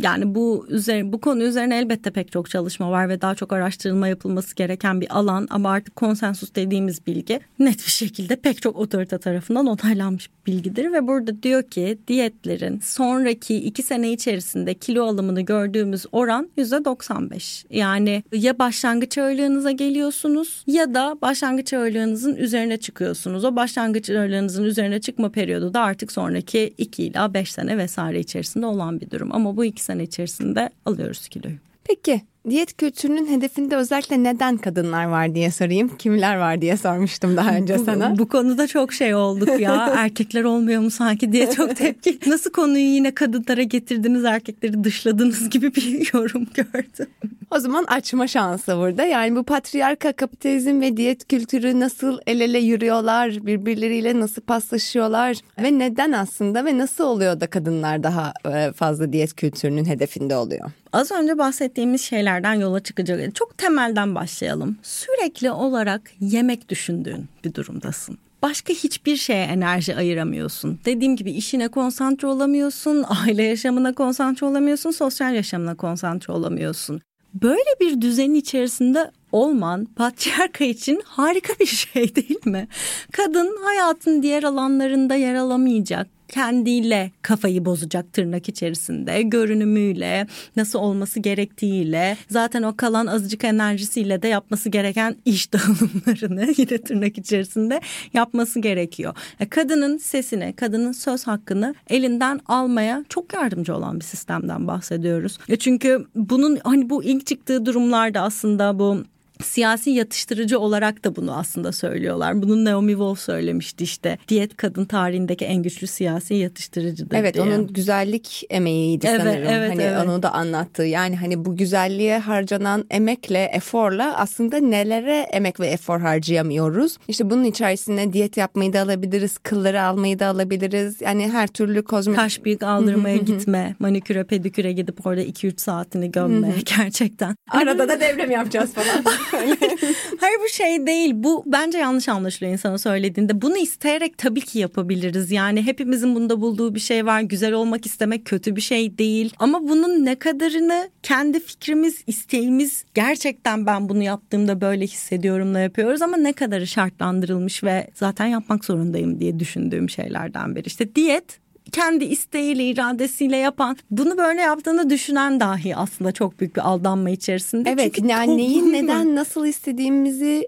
yani 0.06 0.36
bu 0.36 0.66
üzerine 0.70 1.14
bu 1.14 1.22
konu 1.22 1.44
üzerine 1.44 1.78
elbette 1.78 2.12
pek 2.12 2.32
çok 2.32 2.50
çalışma 2.50 2.92
var 2.92 3.10
ve 3.10 3.22
daha 3.22 3.36
çok 3.36 3.54
araştırılma 3.54 4.08
yapılması 4.08 4.56
gereken 4.56 5.02
bir 5.02 5.18
alan 5.18 5.48
ama 5.50 5.72
artık 5.72 5.96
konsensus 5.96 6.56
dediğimiz 6.56 7.08
bilgi 7.08 7.40
net 7.60 7.78
bir 7.78 7.92
şekilde 7.92 8.36
pek 8.36 8.62
çok 8.62 8.76
otorite 8.76 9.18
tarafından 9.18 9.68
onaylanmış 9.68 10.30
bilgidir 10.48 10.92
ve 10.94 11.08
burada 11.08 11.44
diyor 11.44 11.64
ki 11.64 11.98
diyetlerin 12.08 12.80
sonraki 12.80 13.56
iki 13.56 13.84
sene 13.84 14.12
içerisinde 14.12 14.74
kilo 14.74 15.06
alımını 15.06 15.42
gördüğümüz 15.42 16.06
oran 16.12 16.50
yüzde 16.58 16.86
95. 16.86 17.66
Yani 17.70 18.24
ya 18.32 18.60
başlangıç 18.60 19.18
ağırlığınıza 19.18 19.72
geliyorsunuz 19.72 20.64
ya 20.68 20.94
da 20.94 21.18
başlangıç 21.22 21.74
ağırlığınızın 21.74 22.36
üzerine 22.36 22.78
çıkıyorsunuz 22.78 23.03
çıkıyorsunuz. 23.04 23.46
O 23.46 23.56
başlangıç 23.56 24.10
ağırlığınızın 24.10 24.64
üzerine 24.64 25.02
çıkma 25.02 25.30
periyodu 25.30 25.74
da 25.74 25.82
artık 25.82 26.12
sonraki 26.12 26.74
2 26.78 27.04
ila 27.04 27.34
5 27.34 27.52
sene 27.52 27.78
vesaire 27.78 28.20
içerisinde 28.20 28.66
olan 28.66 29.02
bir 29.02 29.12
durum. 29.12 29.30
Ama 29.32 29.58
bu 29.58 29.66
2 29.66 29.84
sene 29.84 30.04
içerisinde 30.04 30.70
alıyoruz 30.86 31.28
kiloyu. 31.28 31.56
Peki 31.84 32.22
diyet 32.50 32.78
kültürünün 32.78 33.26
hedefinde 33.26 33.76
özellikle 33.76 34.24
neden 34.24 34.58
kadınlar 34.58 35.06
var 35.06 35.36
diye 35.36 35.52
sorayım. 35.52 35.98
Kimler 35.98 36.38
var 36.38 36.62
diye 36.62 36.78
sormuştum 36.78 37.38
daha 37.38 37.56
önce 37.56 37.80
bu, 37.80 37.86
sana. 37.86 38.18
Bu 38.18 38.28
konuda 38.28 38.68
çok 38.68 38.94
şey 38.94 39.16
olduk 39.16 39.60
ya. 39.60 39.94
Erkekler 39.98 40.44
olmuyor 40.44 40.82
mu 40.82 40.92
sanki 40.92 41.32
diye 41.32 41.52
çok 41.52 41.76
tepki. 41.76 42.20
Nasıl 42.28 42.52
konuyu 42.52 42.86
yine 42.86 43.16
kadınlara 43.16 43.64
getirdiniz 43.64 44.26
erkekleri 44.26 44.84
dışladınız 44.84 45.50
gibi 45.50 45.76
bir 45.76 46.14
yorum 46.14 46.48
gördüm. 46.54 47.08
O 47.52 47.60
zaman 47.60 47.86
açma 47.88 48.28
şansı 48.28 48.78
burada. 48.78 49.04
Yani 49.04 49.36
bu 49.36 49.44
patriarka 49.44 50.14
kapitalizm 50.14 50.82
ve 50.82 50.98
diyet 50.98 51.28
kültürü 51.28 51.80
nasıl 51.80 52.20
el 52.28 52.40
ele 52.40 52.60
yürüyorlar, 52.60 53.46
birbirleriyle 53.46 54.20
nasıl 54.20 54.42
paslaşıyorlar 54.42 55.38
ve 55.64 55.80
neden 55.80 56.12
aslında 56.12 56.66
ve 56.66 56.78
nasıl 56.78 57.04
oluyor 57.04 57.40
da 57.40 57.48
kadınlar 57.48 58.04
daha 58.04 58.34
e, 58.54 58.72
fazla 58.72 59.14
diyet 59.14 59.34
kültürünün 59.34 59.86
hedefinde 59.86 60.36
oluyor? 60.36 60.72
Az 60.94 61.12
önce 61.12 61.38
bahsettiğimiz 61.38 62.02
şeylerden 62.02 62.54
yola 62.54 62.80
çıkacak. 62.80 63.36
Çok 63.36 63.58
temelden 63.58 64.16
başlayalım. 64.16 64.78
Sürekli 64.84 65.52
olarak 65.52 66.02
yemek 66.20 66.70
düşündüğün 66.70 67.30
bir 67.44 67.54
durumdasın 67.54 68.18
başka 68.44 68.74
hiçbir 68.74 69.16
şeye 69.16 69.44
enerji 69.44 69.96
ayıramıyorsun. 69.96 70.80
Dediğim 70.86 71.16
gibi 71.16 71.32
işine 71.32 71.68
konsantre 71.68 72.28
olamıyorsun, 72.28 73.06
aile 73.08 73.44
yaşamına 73.44 73.94
konsantre 73.94 74.46
olamıyorsun, 74.46 74.92
sosyal 74.92 75.36
yaşamına 75.36 75.76
konsantre 75.76 76.34
olamıyorsun. 76.34 77.02
Böyle 77.34 77.80
bir 77.82 78.02
düzenin 78.02 78.36
içerisinde 78.36 79.12
olman 79.32 79.86
patriarka 79.86 80.66
için 80.66 81.02
harika 81.06 81.54
bir 81.60 81.66
şey 81.66 82.16
değil 82.16 82.48
mi? 82.48 82.68
Kadın 83.12 83.58
hayatın 83.64 84.24
diğer 84.24 84.44
alanlarında 84.44 85.16
yer 85.16 85.36
alamayacak 85.36 86.08
kendiyle 86.34 87.12
kafayı 87.22 87.66
bozacak 87.66 88.14
tırnak 88.14 88.50
içerisinde 88.50 89.22
görünümüyle 89.22 90.28
nasıl 90.56 90.80
olması 90.80 91.20
gerektiğiyle 91.20 92.18
zaten 92.30 92.64
o 92.64 92.78
kalan 92.78 93.08
azıcık 93.08 93.44
enerjisiyle 93.44 94.22
de 94.22 94.28
yapması 94.28 94.70
gereken 94.70 95.16
iş 95.26 95.54
dağılımlarını 95.54 96.54
yine 96.58 96.78
tırnak 96.78 97.18
içerisinde 97.18 97.82
yapması 98.14 98.60
gerekiyor. 98.60 99.16
E, 99.40 99.50
kadının 99.50 99.98
sesini, 99.98 100.54
kadının 100.54 100.92
söz 100.92 101.28
hakkını 101.28 101.76
elinden 101.90 102.40
almaya 102.46 103.06
çok 103.10 103.34
yardımcı 103.34 103.76
olan 103.76 104.00
bir 104.00 104.06
sistemden 104.06 104.68
bahsediyoruz. 104.68 105.38
E, 105.50 105.56
çünkü 105.56 106.06
bunun 106.16 106.60
hani 106.64 106.90
bu 106.90 107.04
ilk 107.04 107.26
çıktığı 107.26 107.66
durumlarda 107.66 108.22
aslında 108.22 108.80
bu 108.80 109.04
siyasi 109.46 109.90
yatıştırıcı 109.90 110.60
olarak 110.60 111.04
da 111.04 111.16
bunu 111.16 111.38
aslında 111.38 111.72
söylüyorlar. 111.72 112.42
Bunu 112.42 112.66
Naomi 112.66 112.92
Wolf 112.92 113.20
söylemişti 113.20 113.84
işte. 113.84 114.18
Diyet 114.28 114.58
kadın 114.58 114.86
tarihindeki 114.86 115.46
en 115.46 115.64
güçlü 115.64 115.88
siyasi 115.88 116.34
yatıştırıcıdır 116.34 117.16
Evet 117.18 117.34
diye. 117.34 117.44
onun 117.44 117.68
güzellik 117.68 118.44
emeğiydi 118.50 119.08
Evet, 119.10 119.22
sanırım. 119.22 119.44
evet, 119.50 119.72
hani 119.72 119.82
evet. 119.82 120.06
onu 120.06 120.24
da 120.24 120.32
anlattı. 120.34 120.84
Yani 120.84 121.16
hani 121.16 121.46
bu 121.46 121.58
güzelliğe 121.58 122.18
harcanan 122.20 122.86
emekle, 122.90 123.44
eforla 123.44 124.18
aslında 124.18 124.58
nelere 124.58 125.18
emek 125.32 125.60
ve 125.60 125.68
efor 125.68 126.00
harcayamıyoruz. 126.00 126.98
İşte 127.08 127.30
bunun 127.30 127.44
içerisine 127.44 128.14
diyet 128.14 128.38
yapmayı 128.38 128.74
da 128.74 128.82
alabiliriz, 128.82 129.38
kılları 129.38 129.82
almayı 129.82 130.20
da 130.20 130.28
alabiliriz. 130.28 131.02
Yani 131.02 131.32
her 131.32 131.48
türlü 131.48 131.84
kozmetik 131.84 132.22
Kaş 132.22 132.44
büyük 132.46 132.64
aldırmaya 132.64 133.18
gitme, 133.18 133.76
maniküre 133.80 134.24
pediküre 134.24 134.72
gidip 134.72 135.06
orada 135.06 135.22
2-3 135.22 135.62
saatini 135.62 136.12
gömme 136.12 136.54
gerçekten. 136.78 137.36
Arada 137.52 137.90
da 137.90 138.00
devrem 138.00 138.32
yapacağız 138.32 138.74
falan. 138.74 139.04
Hayır 140.20 140.40
bu 140.44 140.50
şey 140.50 140.88
değil. 140.88 141.12
Bu 141.16 141.44
bence 141.46 141.78
yanlış 141.78 142.10
anlaşılıyor 142.10 142.54
insana 142.54 142.78
söylediğinde. 142.78 143.42
Bunu 143.42 143.58
isteyerek 143.58 144.18
tabii 144.18 144.42
ki 144.42 144.60
yapabiliriz. 144.60 145.32
Yani 145.32 145.62
hepimizin 145.62 146.16
bunda 146.16 146.42
bulduğu 146.42 146.76
bir 146.76 146.80
şey 146.80 147.06
var. 147.06 147.22
Güzel 147.22 147.54
olmak 147.54 147.86
istemek 147.86 148.26
kötü 148.26 148.56
bir 148.56 148.62
şey 148.62 148.98
değil. 148.98 149.34
Ama 149.40 149.68
bunun 149.68 150.06
ne 150.06 150.16
kadarını 150.16 150.90
kendi 151.04 151.40
fikrimiz, 151.40 152.04
isteğimiz 152.08 152.86
gerçekten 152.94 153.66
ben 153.66 153.90
bunu 153.90 154.04
yaptığımda 154.04 154.62
böyle 154.62 154.86
hissediyorumla 154.86 155.60
yapıyoruz 155.60 156.02
ama 156.02 156.18
ne 156.18 156.34
kadarı 156.34 156.68
şartlandırılmış 156.68 157.64
ve 157.64 157.88
zaten 157.94 158.26
yapmak 158.26 158.66
zorundayım 158.66 159.20
diye 159.20 159.40
düşündüğüm 159.40 159.90
şeylerden 159.90 160.56
biri. 160.56 160.68
İşte 160.68 160.96
diyet 160.96 161.43
kendi 161.74 162.06
isteğiyle, 162.06 162.64
iradesiyle 162.64 163.38
yapan, 163.38 163.78
bunu 163.92 164.18
böyle 164.18 164.42
yaptığını 164.42 164.90
düşünen 164.90 165.40
dahi 165.40 165.76
aslında 165.76 166.12
çok 166.12 166.40
büyük 166.40 166.56
bir 166.56 166.62
aldanma 166.70 167.10
içerisinde. 167.10 167.70
evet 167.70 167.94
Çünkü 167.96 168.10
yani 168.10 168.38
neyin 168.38 168.62
toplum- 168.66 168.74
neden 168.74 169.16
nasıl 169.16 169.46
istediğimizi 169.46 170.48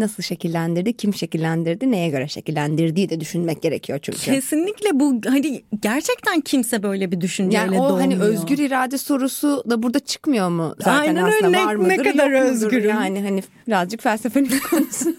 nasıl 0.00 0.22
şekillendirdi, 0.22 0.92
kim 0.92 1.14
şekillendirdi, 1.14 1.90
neye 1.90 2.08
göre 2.08 2.28
şekillendirdiği 2.28 3.08
de 3.08 3.20
düşünmek 3.20 3.62
gerekiyor 3.62 3.98
çünkü. 4.02 4.18
Kesinlikle 4.20 5.00
bu 5.00 5.20
hani 5.26 5.62
gerçekten 5.82 6.40
kimse 6.40 6.82
böyle 6.82 7.12
bir 7.12 7.20
düşünceyle 7.20 7.64
Yani 7.64 7.80
o 7.80 7.98
hani 7.98 8.14
doğmuyor. 8.14 8.32
özgür 8.34 8.58
irade 8.58 8.98
sorusu 8.98 9.64
da 9.70 9.82
burada 9.82 9.98
çıkmıyor 9.98 10.48
mu 10.48 10.74
zaten 10.78 11.00
Aynen 11.00 11.24
öyle. 11.24 11.36
aslında 11.36 11.50
Ne- 11.50 11.66
var 11.66 11.74
mıdır 11.74 11.88
ne 11.90 11.96
kadar 12.02 12.30
özgürüm? 12.42 12.90
Yani 12.90 13.20
hani 13.22 13.42
birazcık 13.66 14.02
felsefenin 14.02 14.50
konusu. 14.70 15.14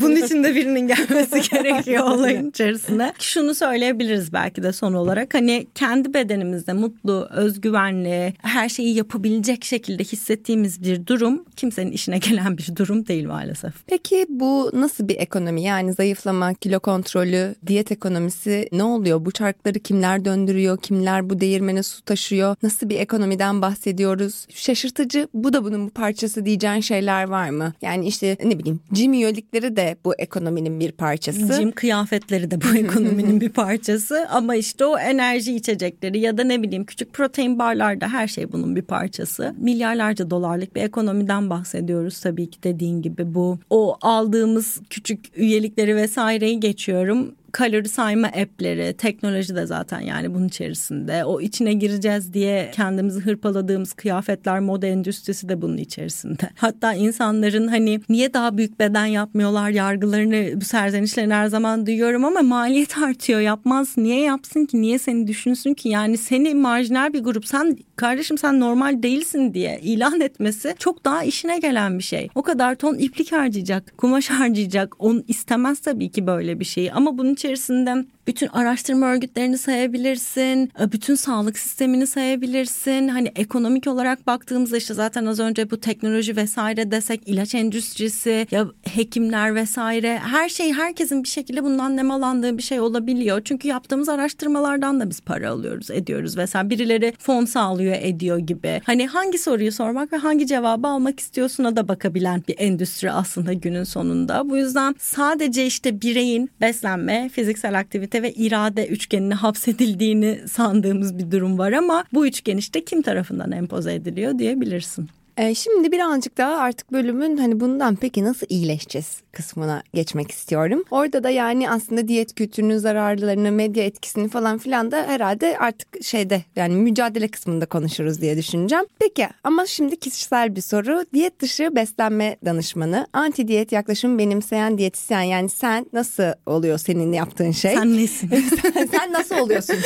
Bunun 0.00 0.16
için 0.16 0.44
de 0.44 0.54
birinin 0.54 0.88
gelmesi 0.88 1.50
gerekiyor 1.50 2.04
olayın 2.04 2.50
içerisine. 2.50 3.12
Şunu 3.18 3.54
söyleyebiliriz 3.54 4.32
belki 4.32 4.62
de 4.62 4.72
son 4.72 4.92
olarak. 4.92 5.34
Hani 5.34 5.66
kendi 5.74 6.14
bedenimizde 6.14 6.72
mutlu, 6.72 7.28
özgüvenli, 7.30 8.34
her 8.42 8.68
şeyi 8.68 8.94
yapabilecek 8.94 9.64
şekilde 9.64 10.04
hissettiğimiz 10.04 10.82
bir 10.82 11.06
durum 11.06 11.44
kimsenin 11.56 11.90
işine 11.92 12.18
gelen 12.18 12.58
bir 12.58 12.68
durum 12.76 13.06
değil 13.06 13.26
maalesef. 13.26 13.72
Peki 13.86 14.07
bu 14.28 14.70
nasıl 14.74 15.08
bir 15.08 15.16
ekonomi? 15.16 15.62
Yani 15.62 15.92
zayıflama, 15.92 16.54
kilo 16.54 16.80
kontrolü, 16.80 17.54
diyet 17.66 17.92
ekonomisi 17.92 18.68
ne 18.72 18.82
oluyor? 18.82 19.24
Bu 19.24 19.30
çarkları 19.30 19.78
kimler 19.78 20.24
döndürüyor? 20.24 20.78
Kimler 20.78 21.30
bu 21.30 21.40
değirmene 21.40 21.82
su 21.82 22.02
taşıyor? 22.02 22.56
Nasıl 22.62 22.88
bir 22.88 22.98
ekonomiden 23.00 23.62
bahsediyoruz? 23.62 24.46
Şaşırtıcı 24.54 25.28
bu 25.34 25.52
da 25.52 25.64
bunun 25.64 25.86
bir 25.86 25.90
parçası 25.90 26.46
diyeceğin 26.46 26.80
şeyler 26.80 27.28
var 27.28 27.50
mı? 27.50 27.72
Yani 27.82 28.06
işte 28.06 28.36
ne 28.44 28.58
bileyim 28.58 28.80
cim 28.92 29.12
üyelikleri 29.12 29.76
de 29.76 29.96
bu 30.04 30.14
ekonominin 30.14 30.80
bir 30.80 30.92
parçası. 30.92 31.54
Cim 31.56 31.72
kıyafetleri 31.72 32.50
de 32.50 32.60
bu 32.60 32.76
ekonominin 32.76 33.40
bir 33.40 33.48
parçası 33.48 34.26
ama 34.30 34.54
işte 34.54 34.84
o 34.84 34.98
enerji 34.98 35.56
içecekleri 35.56 36.18
ya 36.18 36.38
da 36.38 36.44
ne 36.44 36.62
bileyim 36.62 36.84
küçük 36.84 37.12
protein 37.12 37.58
barlarda 37.58 38.08
her 38.08 38.28
şey 38.28 38.52
bunun 38.52 38.76
bir 38.76 38.82
parçası. 38.82 39.54
Milyarlarca 39.58 40.30
dolarlık 40.30 40.76
bir 40.76 40.82
ekonomiden 40.82 41.50
bahsediyoruz 41.50 42.20
tabii 42.20 42.50
ki 42.50 42.62
dediğin 42.62 43.02
gibi 43.02 43.34
bu 43.34 43.58
o 43.70 43.97
aldığımız 44.02 44.80
küçük 44.90 45.24
üyelikleri 45.36 45.96
vesaireyi 45.96 46.60
geçiyorum 46.60 47.34
kalori 47.52 47.88
sayma 47.88 48.26
app'leri, 48.26 48.94
teknoloji 48.96 49.56
de 49.56 49.66
zaten 49.66 50.00
yani 50.00 50.34
bunun 50.34 50.48
içerisinde. 50.48 51.24
O 51.24 51.40
içine 51.40 51.72
gireceğiz 51.72 52.32
diye 52.32 52.70
kendimizi 52.74 53.20
hırpaladığımız 53.20 53.92
kıyafetler, 53.92 54.60
moda 54.60 54.86
endüstrisi 54.86 55.48
de 55.48 55.62
bunun 55.62 55.76
içerisinde. 55.76 56.48
Hatta 56.54 56.94
insanların 56.94 57.68
hani 57.68 58.00
niye 58.08 58.34
daha 58.34 58.56
büyük 58.56 58.80
beden 58.80 59.06
yapmıyorlar 59.06 59.70
yargılarını, 59.70 60.60
bu 60.60 60.64
serzenişlerini 60.64 61.34
her 61.34 61.46
zaman 61.46 61.86
duyuyorum 61.86 62.24
ama 62.24 62.42
maliyet 62.42 62.98
artıyor. 62.98 63.40
Yapmaz. 63.40 63.94
Niye 63.96 64.20
yapsın 64.20 64.66
ki? 64.66 64.80
Niye 64.80 64.98
seni 64.98 65.26
düşünsün 65.26 65.74
ki? 65.74 65.88
Yani 65.88 66.18
seni 66.18 66.54
marjinal 66.54 67.12
bir 67.12 67.20
grup 67.20 67.46
sen 67.46 67.76
kardeşim 67.96 68.38
sen 68.38 68.60
normal 68.60 69.02
değilsin 69.02 69.54
diye 69.54 69.80
ilan 69.82 70.20
etmesi 70.20 70.74
çok 70.78 71.04
daha 71.04 71.24
işine 71.24 71.58
gelen 71.58 71.98
bir 71.98 72.04
şey. 72.04 72.28
O 72.34 72.42
kadar 72.42 72.74
ton 72.74 72.94
iplik 72.94 73.32
harcayacak, 73.32 73.98
kumaş 73.98 74.30
harcayacak. 74.30 74.94
Onu 74.98 75.22
istemez 75.28 75.78
tabii 75.80 76.10
ki 76.10 76.26
böyle 76.26 76.60
bir 76.60 76.64
şeyi 76.64 76.92
ama 76.92 77.18
bunun 77.18 77.34
içerisinde 77.38 78.04
bütün 78.28 78.48
araştırma 78.48 79.06
örgütlerini 79.06 79.58
sayabilirsin, 79.58 80.72
e, 80.80 80.92
bütün 80.92 81.14
sağlık 81.14 81.58
sistemini 81.58 82.06
sayabilirsin. 82.06 83.08
Hani 83.08 83.32
ekonomik 83.36 83.86
olarak 83.86 84.26
baktığımızda 84.26 84.76
işte 84.76 84.94
zaten 84.94 85.26
az 85.26 85.40
önce 85.40 85.70
bu 85.70 85.80
teknoloji 85.80 86.36
vesaire 86.36 86.90
desek 86.90 87.20
ilaç 87.26 87.54
endüstrisi 87.54 88.46
ya 88.50 88.66
hekimler 88.94 89.54
vesaire 89.54 90.18
her 90.18 90.48
şey 90.48 90.72
herkesin 90.72 91.22
bir 91.22 91.28
şekilde 91.28 91.64
bundan 91.64 91.96
nemalandığı 91.96 92.58
bir 92.58 92.62
şey 92.62 92.80
olabiliyor. 92.80 93.40
Çünkü 93.44 93.68
yaptığımız 93.68 94.08
araştırmalardan 94.08 95.00
da 95.00 95.10
biz 95.10 95.20
para 95.20 95.50
alıyoruz, 95.50 95.90
ediyoruz 95.90 96.36
vesaire. 96.36 96.70
Birileri 96.70 97.12
fon 97.18 97.44
sağlıyor, 97.44 97.96
ediyor 98.00 98.38
gibi. 98.38 98.80
Hani 98.84 99.06
hangi 99.06 99.38
soruyu 99.38 99.72
sormak 99.72 100.12
ve 100.12 100.16
hangi 100.16 100.46
cevabı 100.46 100.88
almak 100.88 101.20
istiyorsuna 101.20 101.76
da 101.76 101.88
bakabilen 101.88 102.42
bir 102.48 102.54
endüstri 102.58 103.10
aslında 103.10 103.52
günün 103.52 103.84
sonunda. 103.84 104.50
Bu 104.50 104.56
yüzden 104.56 104.94
sadece 104.98 105.66
işte 105.66 106.00
bireyin 106.00 106.50
beslenme, 106.60 107.28
fiziksel 107.28 107.78
aktivite 107.78 108.17
ve 108.22 108.32
irade 108.32 108.86
üçgenine 108.86 109.34
hapsedildiğini 109.34 110.40
sandığımız 110.48 111.18
bir 111.18 111.30
durum 111.30 111.58
var 111.58 111.72
ama 111.72 112.04
bu 112.12 112.26
üçgen 112.26 112.56
işte 112.56 112.84
kim 112.84 113.02
tarafından 113.02 113.52
empoze 113.52 113.94
ediliyor 113.94 114.38
diyebilirsin. 114.38 115.08
Ee, 115.38 115.54
şimdi 115.54 115.92
birazcık 115.92 116.38
daha 116.38 116.56
artık 116.56 116.92
bölümün 116.92 117.36
hani 117.36 117.60
bundan 117.60 117.96
peki 117.96 118.24
nasıl 118.24 118.46
iyileşeceğiz 118.48 119.22
kısmına 119.32 119.82
geçmek 119.94 120.30
istiyorum. 120.30 120.84
Orada 120.90 121.24
da 121.24 121.30
yani 121.30 121.70
aslında 121.70 122.08
diyet 122.08 122.34
kültürünün 122.34 122.78
zararlarını, 122.78 123.52
medya 123.52 123.84
etkisini 123.84 124.28
falan 124.28 124.58
filan 124.58 124.90
da 124.90 125.06
herhalde 125.06 125.58
artık 125.58 126.04
şeyde 126.04 126.44
yani 126.56 126.74
mücadele 126.74 127.28
kısmında 127.28 127.66
konuşuruz 127.66 128.20
diye 128.20 128.36
düşüneceğim. 128.36 128.84
Peki 128.98 129.28
ama 129.44 129.66
şimdi 129.66 129.96
kişisel 129.96 130.56
bir 130.56 130.60
soru. 130.60 131.04
Diyet 131.14 131.40
dışı 131.40 131.76
beslenme 131.76 132.36
danışmanı, 132.44 133.06
anti 133.12 133.48
diyet 133.48 133.72
yaklaşım 133.72 134.18
benimseyen 134.18 134.78
diyetisyen 134.78 135.22
yani 135.22 135.48
sen 135.48 135.86
nasıl 135.92 136.32
oluyor 136.46 136.78
senin 136.78 137.12
yaptığın 137.12 137.50
şey? 137.50 137.74
Sen 137.74 137.96
nesin? 137.96 138.30
sen 138.90 139.12
nasıl 139.12 139.38
oluyorsun? 139.38 139.76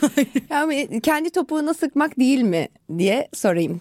yani 0.50 1.00
kendi 1.02 1.30
topuğuna 1.30 1.74
sıkmak 1.74 2.18
değil 2.18 2.42
mi 2.42 2.68
diye 2.98 3.28
sorayım. 3.34 3.80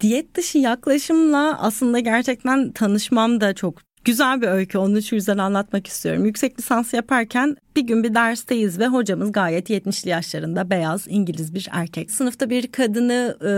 Diyet 0.00 0.34
dışı 0.34 0.58
yaklaşımla 0.58 1.58
aslında 1.60 1.98
gerçekten 1.98 2.72
tanışmam 2.72 3.40
da 3.40 3.54
çok 3.54 3.78
güzel 4.06 4.42
bir 4.42 4.48
öykü. 4.48 4.78
Onu 4.78 5.02
şu 5.02 5.14
yüzden 5.14 5.38
anlatmak 5.38 5.86
istiyorum. 5.86 6.24
Yüksek 6.24 6.58
lisans 6.58 6.94
yaparken 6.94 7.56
bir 7.76 7.80
gün 7.80 8.04
bir 8.04 8.14
dersteyiz 8.14 8.78
ve 8.78 8.86
hocamız 8.86 9.32
gayet 9.32 9.70
70'li 9.70 10.10
yaşlarında 10.10 10.70
beyaz 10.70 11.06
İngiliz 11.08 11.54
bir 11.54 11.68
erkek. 11.72 12.10
Sınıfta 12.10 12.50
bir 12.50 12.66
kadını 12.66 13.36
e, 13.40 13.50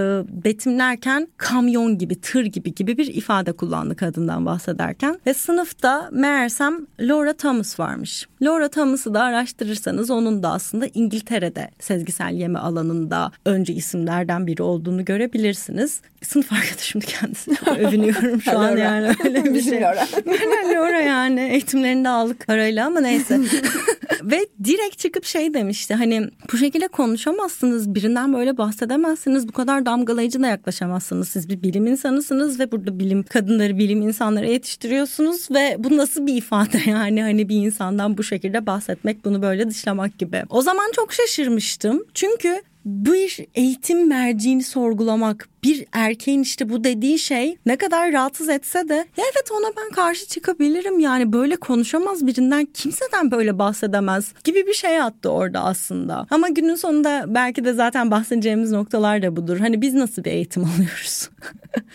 betimlerken 0.44 1.28
kamyon 1.36 1.98
gibi, 1.98 2.20
tır 2.20 2.44
gibi 2.44 2.74
gibi 2.74 2.98
bir 2.98 3.14
ifade 3.14 3.52
kullandı 3.52 3.96
kadından 3.96 4.46
bahsederken. 4.46 5.20
Ve 5.26 5.34
sınıfta 5.34 6.08
meğersem 6.12 6.86
Laura 7.00 7.32
Thomas 7.32 7.80
varmış. 7.80 8.26
Laura 8.42 8.68
Thomas'ı 8.68 9.14
da 9.14 9.22
araştırırsanız 9.22 10.10
onun 10.10 10.42
da 10.42 10.52
aslında 10.52 10.86
İngiltere'de 10.94 11.70
sezgisel 11.80 12.34
yeme 12.34 12.58
alanında 12.58 13.32
önce 13.44 13.72
isimlerden 13.72 14.46
biri 14.46 14.62
olduğunu 14.62 15.04
görebilirsiniz. 15.04 16.00
Sınıf 16.22 16.52
arkadaşım 16.58 17.00
kendisi. 17.00 17.50
Övünüyorum 17.78 18.42
şu 18.42 18.58
an 18.58 18.76
yani 18.76 19.14
öyle 19.24 19.44
bir 19.44 19.62
şey. 19.62 19.84
Laura 20.74 21.00
yani. 21.00 21.40
Eğitimlerini 21.40 22.04
de 22.04 22.08
aldık 22.08 22.46
parayla 22.46 22.86
ama 22.86 23.00
neyse. 23.00 23.40
Ve 24.22 24.46
direkt 24.64 24.98
çıkıp 24.98 25.24
şey 25.24 25.54
demişti 25.54 25.94
hani 25.94 26.28
bu 26.52 26.56
şekilde 26.56 26.88
konuşamazsınız. 26.88 27.94
Birinden 27.94 28.32
böyle 28.32 28.58
bahsedemezsiniz. 28.58 29.48
Bu 29.48 29.52
kadar 29.52 29.86
damgalayıcı 29.86 30.42
da 30.42 30.46
yaklaşamazsınız. 30.46 31.28
Siz 31.28 31.48
bir 31.48 31.62
bilim 31.62 31.86
insanısınız 31.86 32.60
ve 32.60 32.72
burada 32.72 32.98
bilim 32.98 33.22
kadınları 33.22 33.78
bilim 33.78 34.02
insanları 34.02 34.46
yetiştiriyorsunuz 34.46 35.50
ve 35.50 35.76
bu 35.78 35.96
nasıl 35.96 36.26
bir 36.26 36.34
ifade 36.34 36.78
yani? 36.90 37.22
Hani 37.22 37.48
bir 37.48 37.56
insandan 37.56 38.18
bu 38.18 38.22
şekilde 38.22 38.66
bahsetmek 38.66 39.24
bunu 39.24 39.42
böyle 39.42 39.70
dışlamak 39.70 40.18
gibi. 40.18 40.42
O 40.50 40.62
zaman 40.62 40.92
çok 40.96 41.12
şaşırmıştım. 41.12 42.04
Çünkü 42.14 42.62
bir 42.88 43.38
eğitim 43.54 44.08
merciğini 44.08 44.62
sorgulamak, 44.62 45.48
bir 45.64 45.86
erkeğin 45.92 46.42
işte 46.42 46.68
bu 46.68 46.84
dediği 46.84 47.18
şey 47.18 47.56
ne 47.66 47.76
kadar 47.76 48.12
rahatsız 48.12 48.48
etse 48.48 48.88
de 48.88 48.94
ya 48.94 49.04
evet 49.24 49.50
ona 49.52 49.66
ben 49.76 49.90
karşı 49.90 50.26
çıkabilirim 50.26 51.00
yani 51.00 51.32
böyle 51.32 51.56
konuşamaz 51.56 52.26
birinden 52.26 52.64
kimseden 52.64 53.30
böyle 53.30 53.58
bahsedemez 53.58 54.34
gibi 54.44 54.66
bir 54.66 54.72
şey 54.72 55.00
attı 55.00 55.30
orada 55.30 55.64
aslında. 55.64 56.26
Ama 56.30 56.48
günün 56.48 56.74
sonunda 56.74 57.24
belki 57.28 57.64
de 57.64 57.72
zaten 57.72 58.10
bahsedeceğimiz 58.10 58.72
noktalar 58.72 59.22
da 59.22 59.36
budur. 59.36 59.58
Hani 59.58 59.82
biz 59.82 59.94
nasıl 59.94 60.24
bir 60.24 60.30
eğitim 60.30 60.64
alıyoruz? 60.74 61.30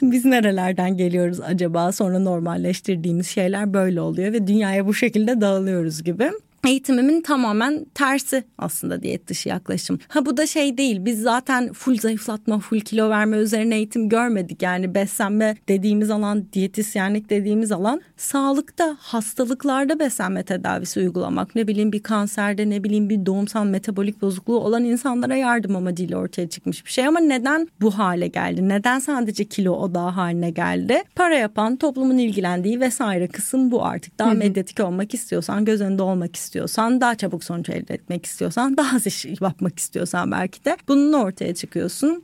biz 0.01 0.25
nerelerden 0.25 0.97
geliyoruz 0.97 1.39
acaba? 1.41 1.91
Sonra 1.91 2.19
normalleştirdiğimiz 2.19 3.27
şeyler 3.27 3.73
böyle 3.73 4.01
oluyor 4.01 4.33
ve 4.33 4.47
dünyaya 4.47 4.87
bu 4.87 4.93
şekilde 4.93 5.41
dağılıyoruz 5.41 6.03
gibi 6.03 6.31
eğitimimin 6.67 7.21
tamamen 7.21 7.85
tersi 7.93 8.43
aslında 8.57 9.03
diyet 9.03 9.27
dışı 9.27 9.49
yaklaşım. 9.49 9.99
Ha 10.07 10.25
bu 10.25 10.37
da 10.37 10.47
şey 10.47 10.77
değil 10.77 11.05
biz 11.05 11.21
zaten 11.21 11.73
full 11.73 11.97
zayıflatma, 11.97 12.59
full 12.59 12.79
kilo 12.79 13.09
verme 13.09 13.37
üzerine 13.37 13.75
eğitim 13.75 14.09
görmedik. 14.09 14.61
Yani 14.61 14.95
beslenme 14.95 15.55
dediğimiz 15.69 16.11
alan, 16.11 16.45
diyetisyenlik 16.53 17.29
dediğimiz 17.29 17.71
alan 17.71 18.01
sağlıkta, 18.17 18.97
hastalıklarda 18.99 19.99
beslenme 19.99 20.43
tedavisi 20.43 20.99
uygulamak. 20.99 21.55
Ne 21.55 21.67
bileyim 21.67 21.91
bir 21.91 22.03
kanserde, 22.03 22.69
ne 22.69 22.83
bileyim 22.83 23.09
bir 23.09 23.25
doğumsal 23.25 23.65
metabolik 23.65 24.21
bozukluğu 24.21 24.59
olan 24.59 24.83
insanlara 24.83 25.35
yardım 25.35 25.75
amacıyla 25.75 26.17
ortaya 26.17 26.49
çıkmış 26.49 26.85
bir 26.85 26.91
şey. 26.91 27.07
Ama 27.07 27.19
neden 27.19 27.67
bu 27.81 27.97
hale 27.97 28.27
geldi? 28.27 28.69
Neden 28.69 28.99
sadece 28.99 29.45
kilo 29.45 29.71
odağı 29.71 30.09
haline 30.09 30.49
geldi? 30.49 31.03
Para 31.15 31.35
yapan, 31.35 31.75
toplumun 31.75 32.17
ilgilendiği 32.17 32.79
vesaire 32.79 33.27
kısım 33.27 33.71
bu 33.71 33.85
artık. 33.85 34.19
Daha 34.19 34.33
medyatik 34.33 34.79
olmak 34.79 35.13
istiyorsan, 35.13 35.65
göz 35.65 35.81
önünde 35.81 36.01
olmak 36.01 36.35
istiyorsan 36.35 36.52
istiyorsan, 36.53 37.01
daha 37.01 37.15
çabuk 37.15 37.43
sonuç 37.43 37.69
elde 37.69 37.93
etmek 37.93 38.25
istiyorsan, 38.25 38.77
daha 38.77 38.95
az 38.95 39.07
iş 39.07 39.25
yapmak 39.25 39.79
istiyorsan 39.79 40.31
belki 40.31 40.65
de 40.65 40.77
bunun 40.87 41.13
ortaya 41.13 41.55
çıkıyorsun. 41.55 42.23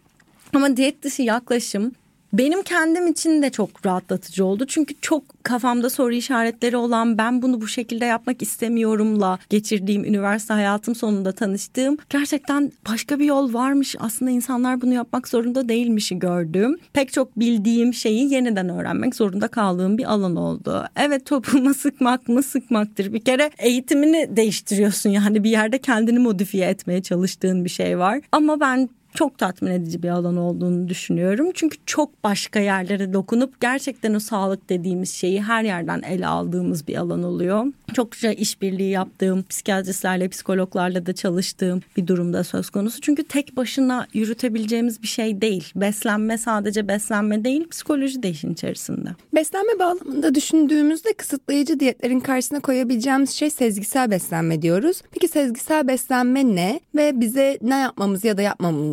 Ama 0.53 0.77
diyet 0.77 1.03
dışı 1.03 1.21
yaklaşım 1.21 1.91
benim 2.33 2.63
kendim 2.63 3.07
için 3.07 3.41
de 3.41 3.49
çok 3.49 3.85
rahatlatıcı 3.85 4.45
oldu. 4.45 4.65
Çünkü 4.67 4.95
çok 5.01 5.43
kafamda 5.43 5.89
soru 5.89 6.13
işaretleri 6.13 6.77
olan 6.77 7.17
ben 7.17 7.41
bunu 7.41 7.61
bu 7.61 7.67
şekilde 7.67 8.05
yapmak 8.05 8.41
istemiyorumla 8.41 9.39
geçirdiğim 9.49 10.05
üniversite 10.05 10.53
hayatım 10.53 10.95
sonunda 10.95 11.31
tanıştığım 11.31 11.97
gerçekten 12.09 12.71
başka 12.89 13.19
bir 13.19 13.25
yol 13.25 13.53
varmış. 13.53 13.95
Aslında 13.99 14.31
insanlar 14.31 14.81
bunu 14.81 14.93
yapmak 14.93 15.27
zorunda 15.27 15.69
değilmişi 15.69 16.19
gördüm. 16.19 16.77
Pek 16.93 17.13
çok 17.13 17.39
bildiğim 17.39 17.93
şeyi 17.93 18.33
yeniden 18.33 18.69
öğrenmek 18.69 19.15
zorunda 19.15 19.47
kaldığım 19.47 19.97
bir 19.97 20.11
alan 20.11 20.35
oldu. 20.35 20.85
Evet 20.95 21.25
topluma 21.25 21.73
sıkmak 21.79 22.27
mı 22.27 22.43
sıkmaktır. 22.43 23.13
Bir 23.13 23.19
kere 23.19 23.51
eğitimini 23.57 24.29
değiştiriyorsun 24.35 25.09
yani 25.09 25.43
bir 25.43 25.49
yerde 25.49 25.77
kendini 25.77 26.19
modifiye 26.19 26.67
etmeye 26.67 27.01
çalıştığın 27.03 27.65
bir 27.65 27.69
şey 27.69 27.99
var. 27.99 28.21
Ama 28.31 28.59
ben 28.59 28.89
çok 29.13 29.37
tatmin 29.37 29.71
edici 29.71 30.03
bir 30.03 30.09
alan 30.09 30.37
olduğunu 30.37 30.89
düşünüyorum. 30.89 31.47
Çünkü 31.53 31.77
çok 31.85 32.23
başka 32.23 32.59
yerlere 32.59 33.13
dokunup 33.13 33.61
gerçekten 33.61 34.13
o 34.13 34.19
sağlık 34.19 34.69
dediğimiz 34.69 35.13
şeyi 35.13 35.41
her 35.41 35.63
yerden 35.63 36.01
ele 36.01 36.27
aldığımız 36.27 36.87
bir 36.87 36.95
alan 36.95 37.23
oluyor. 37.23 37.65
Çokça 37.93 38.31
işbirliği 38.31 38.89
yaptığım, 38.89 39.43
psikiyatristlerle, 39.49 40.29
psikologlarla 40.29 41.05
da 41.05 41.13
çalıştığım 41.13 41.81
bir 41.97 42.07
durumda 42.07 42.43
söz 42.43 42.69
konusu. 42.69 43.01
Çünkü 43.01 43.23
tek 43.23 43.57
başına 43.57 44.07
yürütebileceğimiz 44.13 45.01
bir 45.01 45.07
şey 45.07 45.41
değil. 45.41 45.71
Beslenme 45.75 46.37
sadece 46.37 46.87
beslenme 46.87 47.43
değil, 47.43 47.69
psikoloji 47.69 48.23
de 48.23 48.29
işin 48.29 48.53
içerisinde. 48.53 49.09
Beslenme 49.35 49.79
bağlamında 49.79 50.35
düşündüğümüzde 50.35 51.13
kısıtlayıcı 51.13 51.79
diyetlerin 51.79 52.19
karşısına 52.19 52.59
koyabileceğimiz 52.59 53.29
şey 53.29 53.49
sezgisel 53.49 54.11
beslenme 54.11 54.61
diyoruz. 54.61 55.01
Peki 55.11 55.27
sezgisel 55.27 55.87
beslenme 55.87 56.55
ne 56.55 56.79
ve 56.95 57.19
bize 57.19 57.57
ne 57.61 57.75
yapmamızı 57.75 58.27
ya 58.27 58.37
da 58.37 58.41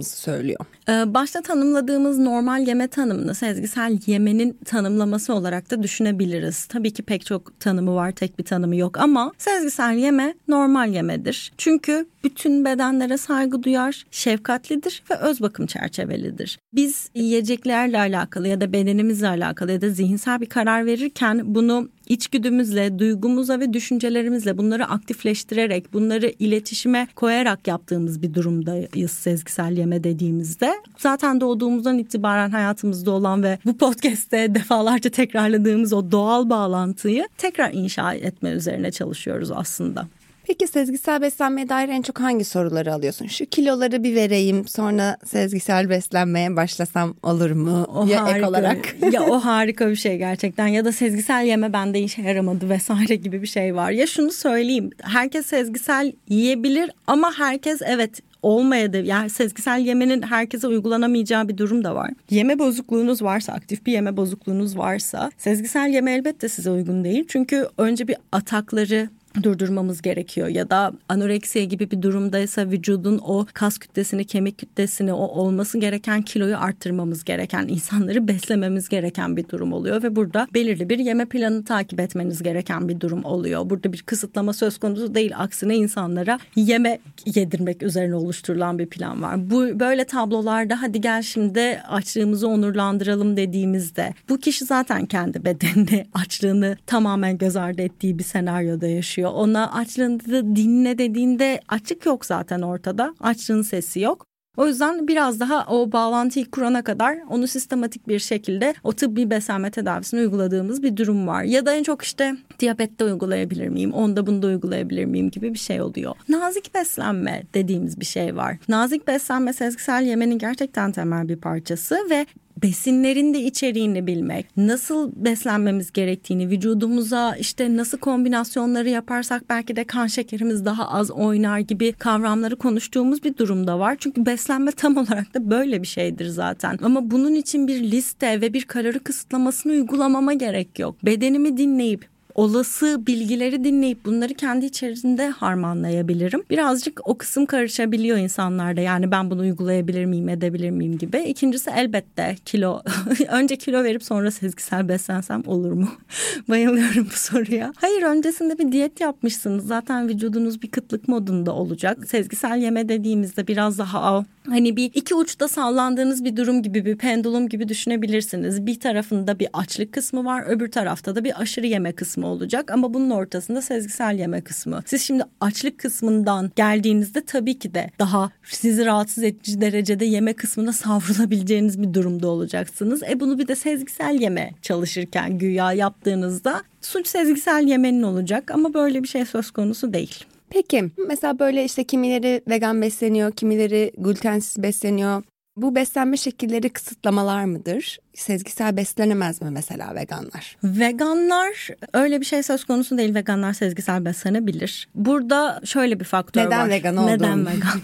yapmamamızı 0.07 0.17
söylüyor. 0.17 0.61
Ee, 0.89 1.15
başta 1.15 1.43
tanımladığımız 1.43 2.19
normal 2.19 2.67
yeme 2.67 2.89
tanımını 2.89 3.35
sezgisel 3.35 3.99
yemenin 4.07 4.59
tanımlaması 4.65 5.35
olarak 5.35 5.71
da 5.71 5.83
düşünebiliriz. 5.83 6.67
Tabii 6.67 6.93
ki 6.93 7.03
pek 7.03 7.27
çok 7.27 7.61
tanımı 7.61 7.95
var, 7.95 8.13
tek 8.13 8.39
bir 8.39 8.45
tanımı 8.45 8.77
yok 8.77 8.99
ama 8.99 9.33
sezgisel 9.39 9.95
yeme 9.95 10.35
normal 10.49 10.95
yemedir. 10.95 11.53
Çünkü 11.59 12.07
bütün 12.25 12.65
bedenlere 12.65 13.17
saygı 13.17 13.63
duyar, 13.63 14.07
şefkatlidir 14.11 15.03
ve 15.11 15.15
öz 15.15 15.41
bakım 15.41 15.67
çerçevelidir. 15.67 16.59
Biz 16.73 17.11
yiyeceklerle 17.15 17.99
alakalı 17.99 18.49
ya 18.49 18.61
da 18.61 18.73
bedenimizle 18.73 19.29
alakalı 19.29 19.73
ya 19.73 19.81
da 19.81 19.91
zihinsel 19.91 20.41
bir 20.41 20.47
karar 20.47 20.87
verirken 20.87 21.55
bunu 21.55 21.89
içgüdümüzle, 22.07 22.99
duygumuza 22.99 23.61
ve 23.61 23.73
düşüncelerimizle 23.73 24.59
bunları 24.59 24.87
aktifleştirerek, 24.87 25.93
bunları 25.93 26.33
iletişime 26.39 27.09
koyarak 27.17 27.67
yaptığımız 27.67 28.23
bir 28.23 28.35
durumdayız 28.35 29.11
sezgisel 29.11 29.79
yeme 29.79 30.05
dediğimizde. 30.05 30.73
Zaten 30.99 31.41
doğduğumuzdan 31.41 31.99
itibaren 31.99 32.51
hayatımızda 32.51 33.11
olan 33.11 33.43
ve 33.43 33.59
bu 33.65 33.79
podcast'te 33.79 34.55
defalarca 34.55 35.11
tekrarladığımız 35.11 35.93
o 35.93 36.13
doğal 36.13 36.51
bağlantıyı 36.51 37.29
tekrar 37.39 37.73
inşa 37.73 38.15
etme 38.15 38.51
üzerine 38.51 38.91
çalışıyoruz 38.91 39.51
aslında. 39.51 40.09
Peki 40.47 40.67
sezgisel 40.67 41.23
beslenmeye 41.23 41.69
dair 41.69 41.89
en 41.89 42.03
çok 42.03 42.21
hangi 42.21 42.45
soruları 42.45 42.95
alıyorsun? 42.95 43.27
Şu 43.27 43.47
kiloları 43.47 44.03
bir 44.03 44.15
vereyim 44.15 44.69
sonra 44.69 45.17
sezgisel 45.25 45.91
beslenmeye 45.91 46.57
başlasam 46.57 47.15
olur 47.23 47.51
mu? 47.51 47.85
O 47.95 48.07
ya 48.07 48.23
harika, 48.23 48.37
ek 48.39 48.47
olarak. 48.47 48.97
ya 49.13 49.23
o 49.23 49.41
harika 49.45 49.91
bir 49.91 49.97
şey 49.97 50.19
gerçekten 50.19 50.67
ya 50.67 50.85
da 50.85 50.93
sezgisel 50.93 51.45
yeme 51.45 51.73
bende 51.73 52.01
işe 52.01 52.23
yaramadı 52.23 52.69
vesaire 52.71 53.17
gibi 53.17 53.43
bir 53.43 53.47
şey 53.47 53.75
var. 53.75 53.91
Ya 53.91 54.07
şunu 54.07 54.33
söyleyeyim 54.33 54.91
herkes 55.03 55.47
sezgisel 55.47 56.13
yiyebilir 56.29 56.91
ama 57.07 57.33
herkes 57.39 57.83
evet 57.85 58.21
olmayabilir. 58.43 59.05
Yani 59.05 59.31
sezgisel 59.31 59.81
yemenin 59.81 60.23
herkese 60.23 60.67
uygulanamayacağı 60.67 61.49
bir 61.49 61.59
durum 61.59 61.85
da 61.85 61.95
var. 61.95 62.11
Yeme 62.31 62.59
bozukluğunuz 62.59 63.23
varsa, 63.23 63.53
aktif 63.53 63.87
bir 63.87 63.93
yeme 63.93 64.17
bozukluğunuz 64.17 64.79
varsa 64.79 65.31
sezgisel 65.39 65.89
yeme 65.89 66.13
elbette 66.13 66.49
size 66.49 66.71
uygun 66.71 67.05
değil. 67.05 67.25
Çünkü 67.29 67.69
önce 67.79 68.09
bir 68.09 68.17
atakları 68.33 69.09
durdurmamız 69.43 70.03
gerekiyor 70.03 70.49
ya 70.49 70.71
da 70.71 70.93
anoreksiye 71.09 71.65
gibi 71.65 71.91
bir 71.91 72.03
durumdaysa 72.03 72.71
vücudun 72.71 73.21
o 73.25 73.47
kas 73.53 73.79
kütlesini, 73.79 74.25
kemik 74.25 74.59
kütlesini, 74.59 75.13
o 75.13 75.27
olması 75.27 75.79
gereken 75.79 76.23
kiloyu 76.23 76.59
arttırmamız 76.59 77.25
gereken, 77.25 77.69
insanları 77.69 78.29
beslememiz 78.29 78.89
gereken 78.89 79.37
bir 79.37 79.49
durum 79.49 79.73
oluyor 79.73 80.03
ve 80.03 80.17
burada 80.17 80.49
belirli 80.55 80.89
bir 80.89 80.99
yeme 80.99 81.25
planı 81.25 81.65
takip 81.65 82.01
etmeniz 82.01 82.43
gereken 82.43 82.89
bir 82.89 83.01
durum 83.01 83.25
oluyor. 83.25 83.71
Burada 83.71 83.93
bir 83.93 84.03
kısıtlama 84.03 84.53
söz 84.53 84.79
konusu 84.79 85.15
değil. 85.15 85.33
Aksine 85.37 85.77
insanlara 85.77 86.39
yeme 86.57 86.99
yedirmek 87.35 87.83
üzerine 87.83 88.15
oluşturulan 88.15 88.79
bir 88.79 88.87
plan 88.87 89.23
var. 89.23 89.51
Bu 89.51 89.81
böyle 89.81 90.05
tablolarda 90.05 90.83
hadi 90.83 91.01
gel 91.01 91.23
şimdi 91.23 91.83
açlığımızı 91.89 92.49
onurlandıralım 92.49 93.37
dediğimizde 93.37 94.15
bu 94.29 94.39
kişi 94.39 94.65
zaten 94.65 95.07
kendi 95.07 95.45
bedenini, 95.45 96.07
açlığını 96.15 96.77
tamamen 96.87 97.39
göz 97.39 97.57
ardı 97.57 97.83
ettiği 97.83 98.19
bir 98.19 98.25
senaryoda 98.25 98.87
yaşıyor 98.87 99.26
oluyor. 99.27 99.49
Ona 99.49 99.73
açlığını 99.73 100.57
dinle 100.57 100.99
dediğinde 100.99 101.61
açık 101.69 102.07
yok 102.07 102.27
zaten 102.27 102.63
ortada. 102.63 103.15
Açlığın 103.21 103.63
sesi 103.63 104.01
yok. 104.01 104.27
O 104.57 104.67
yüzden 104.67 105.09
biraz 105.09 105.41
daha 105.41 105.67
o 105.67 105.93
bağlantıyı 105.93 106.51
kurana 106.51 106.83
kadar 106.83 107.19
onu 107.31 107.47
sistematik 107.47 108.09
bir 108.09 108.19
şekilde 108.19 108.75
o 108.85 108.93
tıbbi 108.93 109.31
beslenme 109.31 109.71
tedavisini 109.71 110.21
uyguladığımız 110.21 110.83
bir 110.83 110.97
durum 110.97 111.27
var. 111.27 111.43
Ya 111.43 111.67
da 111.67 111.73
en 111.73 111.83
çok 111.83 112.03
işte 112.03 112.37
diyabette 112.61 113.05
uygulayabilir 113.05 113.69
miyim, 113.69 113.93
onda 113.93 114.27
bunda 114.27 114.47
uygulayabilir 114.47 115.05
miyim 115.05 115.31
gibi 115.31 115.55
bir 115.55 115.59
şey 115.59 115.81
oluyor. 115.83 116.15
Nazik 116.29 116.75
beslenme 116.75 117.43
dediğimiz 117.55 118.01
bir 118.01 118.05
şey 118.05 118.37
var. 118.37 118.57
Nazik 118.69 119.07
beslenme 119.07 119.53
sezgisel 119.53 120.03
yemenin 120.03 120.39
gerçekten 120.39 120.93
temel 120.93 121.29
bir 121.29 121.37
parçası 121.37 121.99
ve 122.11 122.27
besinlerin 122.63 123.35
de 123.35 123.41
içeriğini 123.41 124.07
bilmek, 124.07 124.57
nasıl 124.57 125.13
beslenmemiz 125.17 125.93
gerektiğini, 125.93 126.51
vücudumuza 126.51 127.37
işte 127.37 127.77
nasıl 127.77 127.99
kombinasyonları 127.99 128.89
yaparsak 128.89 129.43
belki 129.49 129.77
de 129.77 129.85
kan 129.85 130.07
şekerimiz 130.07 130.65
daha 130.65 130.89
az 130.89 131.11
oynar 131.11 131.59
gibi 131.59 131.93
kavramları 131.93 132.57
konuştuğumuz 132.57 133.25
bir 133.25 133.37
durumda 133.37 133.79
var. 133.79 133.97
Çünkü 134.01 134.27
beslenme 134.27 134.73
tam 134.73 134.97
olarak 134.97 135.35
da 135.35 135.51
böyle 135.51 135.83
bir 135.83 135.87
şeydir 135.87 136.27
zaten. 136.27 136.79
Ama 136.83 137.11
bunun 137.11 137.35
için 137.35 137.69
bir 137.69 137.83
liste 137.83 138.41
ve 138.41 138.53
bir 138.53 138.63
kalori 138.63 138.99
kısıtlamasını 138.99 139.73
uygulamama 139.73 140.33
gerek 140.33 140.79
yok. 140.79 141.05
Bedenimi 141.05 141.57
dinleyip 141.57 142.16
olası 142.37 143.07
bilgileri 143.07 143.65
dinleyip 143.65 144.05
bunları 144.05 144.35
kendi 144.35 144.67
içerisinde 144.67 145.29
harmanlayabilirim. 145.29 146.43
Birazcık 146.51 147.09
o 147.09 147.19
kısım 147.19 147.47
karışabiliyor 147.47 148.19
insanlarda. 148.19 148.81
Yani 148.81 149.11
ben 149.11 149.31
bunu 149.31 149.41
uygulayabilir 149.41 150.05
miyim, 150.05 150.29
edebilir 150.29 150.71
miyim 150.71 150.99
gibi. 150.99 151.19
İkincisi 151.19 151.71
elbette 151.71 152.37
kilo. 152.45 152.83
Önce 153.29 153.57
kilo 153.57 153.85
verip 153.85 154.05
sonra 154.05 154.31
sezgisel 154.31 154.89
beslensem 154.89 155.43
olur 155.47 155.73
mu? 155.73 155.89
Bayılıyorum 156.49 157.07
bu 157.13 157.19
soruya. 157.19 157.73
Hayır 157.77 158.03
öncesinde 158.03 158.59
bir 158.59 158.73
diyet 158.73 159.01
yapmışsınız. 159.01 159.67
Zaten 159.67 160.09
vücudunuz 160.09 160.63
bir 160.63 160.71
kıtlık 160.71 161.09
modunda 161.09 161.53
olacak. 161.53 162.09
Sezgisel 162.09 162.59
yeme 162.59 162.89
dediğimizde 162.89 163.47
biraz 163.47 163.79
daha 163.79 164.25
hani 164.49 164.77
bir 164.77 164.91
iki 164.95 165.15
uçta 165.15 165.49
sallandığınız 165.49 166.25
bir 166.25 166.37
durum 166.37 166.63
gibi 166.63 166.85
bir 166.85 166.97
pendulum 166.97 167.49
gibi 167.49 167.69
düşünebilirsiniz. 167.69 168.67
Bir 168.67 168.81
tarafında 168.81 169.39
bir 169.39 169.49
açlık 169.53 169.93
kısmı 169.93 170.25
var, 170.25 170.45
öbür 170.47 170.71
tarafta 170.71 171.17
da 171.17 171.25
bir 171.25 171.41
aşırı 171.41 171.67
yeme 171.67 171.93
kısmı 171.93 172.26
olacak 172.27 172.71
ama 172.71 172.95
bunun 172.95 173.11
ortasında 173.11 173.63
sezgisel 173.63 174.19
yeme 174.19 174.41
kısmı. 174.41 174.83
Siz 174.87 175.03
şimdi 175.03 175.25
açlık 175.41 175.79
kısmından 175.79 176.51
geldiğinizde 176.57 177.25
tabii 177.25 177.59
ki 177.59 177.75
de 177.75 177.91
daha 177.99 178.31
sizi 178.45 178.87
rahatsız 178.87 179.25
edici 179.25 179.61
derecede 179.61 180.05
yeme 180.05 180.33
kısmına 180.33 180.73
savrulabileceğiniz 180.73 181.83
bir 181.83 181.95
durumda 181.95 182.29
olacaksınız. 182.29 183.03
E 183.03 183.21
bunu 183.21 183.39
bir 183.39 183.49
de 183.49 183.55
sezgisel 183.55 184.21
yeme 184.21 184.51
çalışırken 184.63 185.39
güya 185.39 185.73
yaptığınızda 185.73 186.63
suç 186.81 187.07
sezgisel 187.07 187.67
yemenin 187.67 188.03
olacak 188.03 188.51
ama 188.51 188.75
böyle 188.75 189.03
bir 189.03 189.09
şey 189.09 189.25
söz 189.25 189.51
konusu 189.51 189.93
değil. 189.93 190.25
Peki 190.51 190.85
mesela 191.09 191.39
böyle 191.39 191.65
işte 191.65 191.85
kimileri 191.85 192.43
vegan 192.49 192.83
besleniyor, 192.83 193.33
kimileri 193.33 193.93
glutensiz 193.99 194.63
besleniyor. 194.63 195.23
Bu 195.57 195.75
beslenme 195.75 196.17
şekilleri 196.17 196.71
kısıtlamalar 196.71 197.45
mıdır? 197.45 197.99
Sezgisel 198.15 198.77
beslenemez 198.77 199.43
mi 199.43 199.51
mesela 199.51 199.95
veganlar? 199.95 200.57
Veganlar 200.65 201.69
öyle 201.95 202.21
bir 202.21 202.27
şey 202.27 202.43
söz 202.43 202.65
konusu 202.65 202.99
değil. 202.99 203.15
Veganlar 203.15 203.53
sezgisel 203.53 204.05
beslenebilir. 204.05 204.89
Burada 204.95 205.61
şöyle 205.65 206.01
bir 206.01 206.05
faktör 206.05 206.47
Neden 206.47 206.61
var. 206.61 206.69
vegan 206.71 206.97
oldun? 206.97 207.13
Neden 207.13 207.47
vegan? 207.47 207.81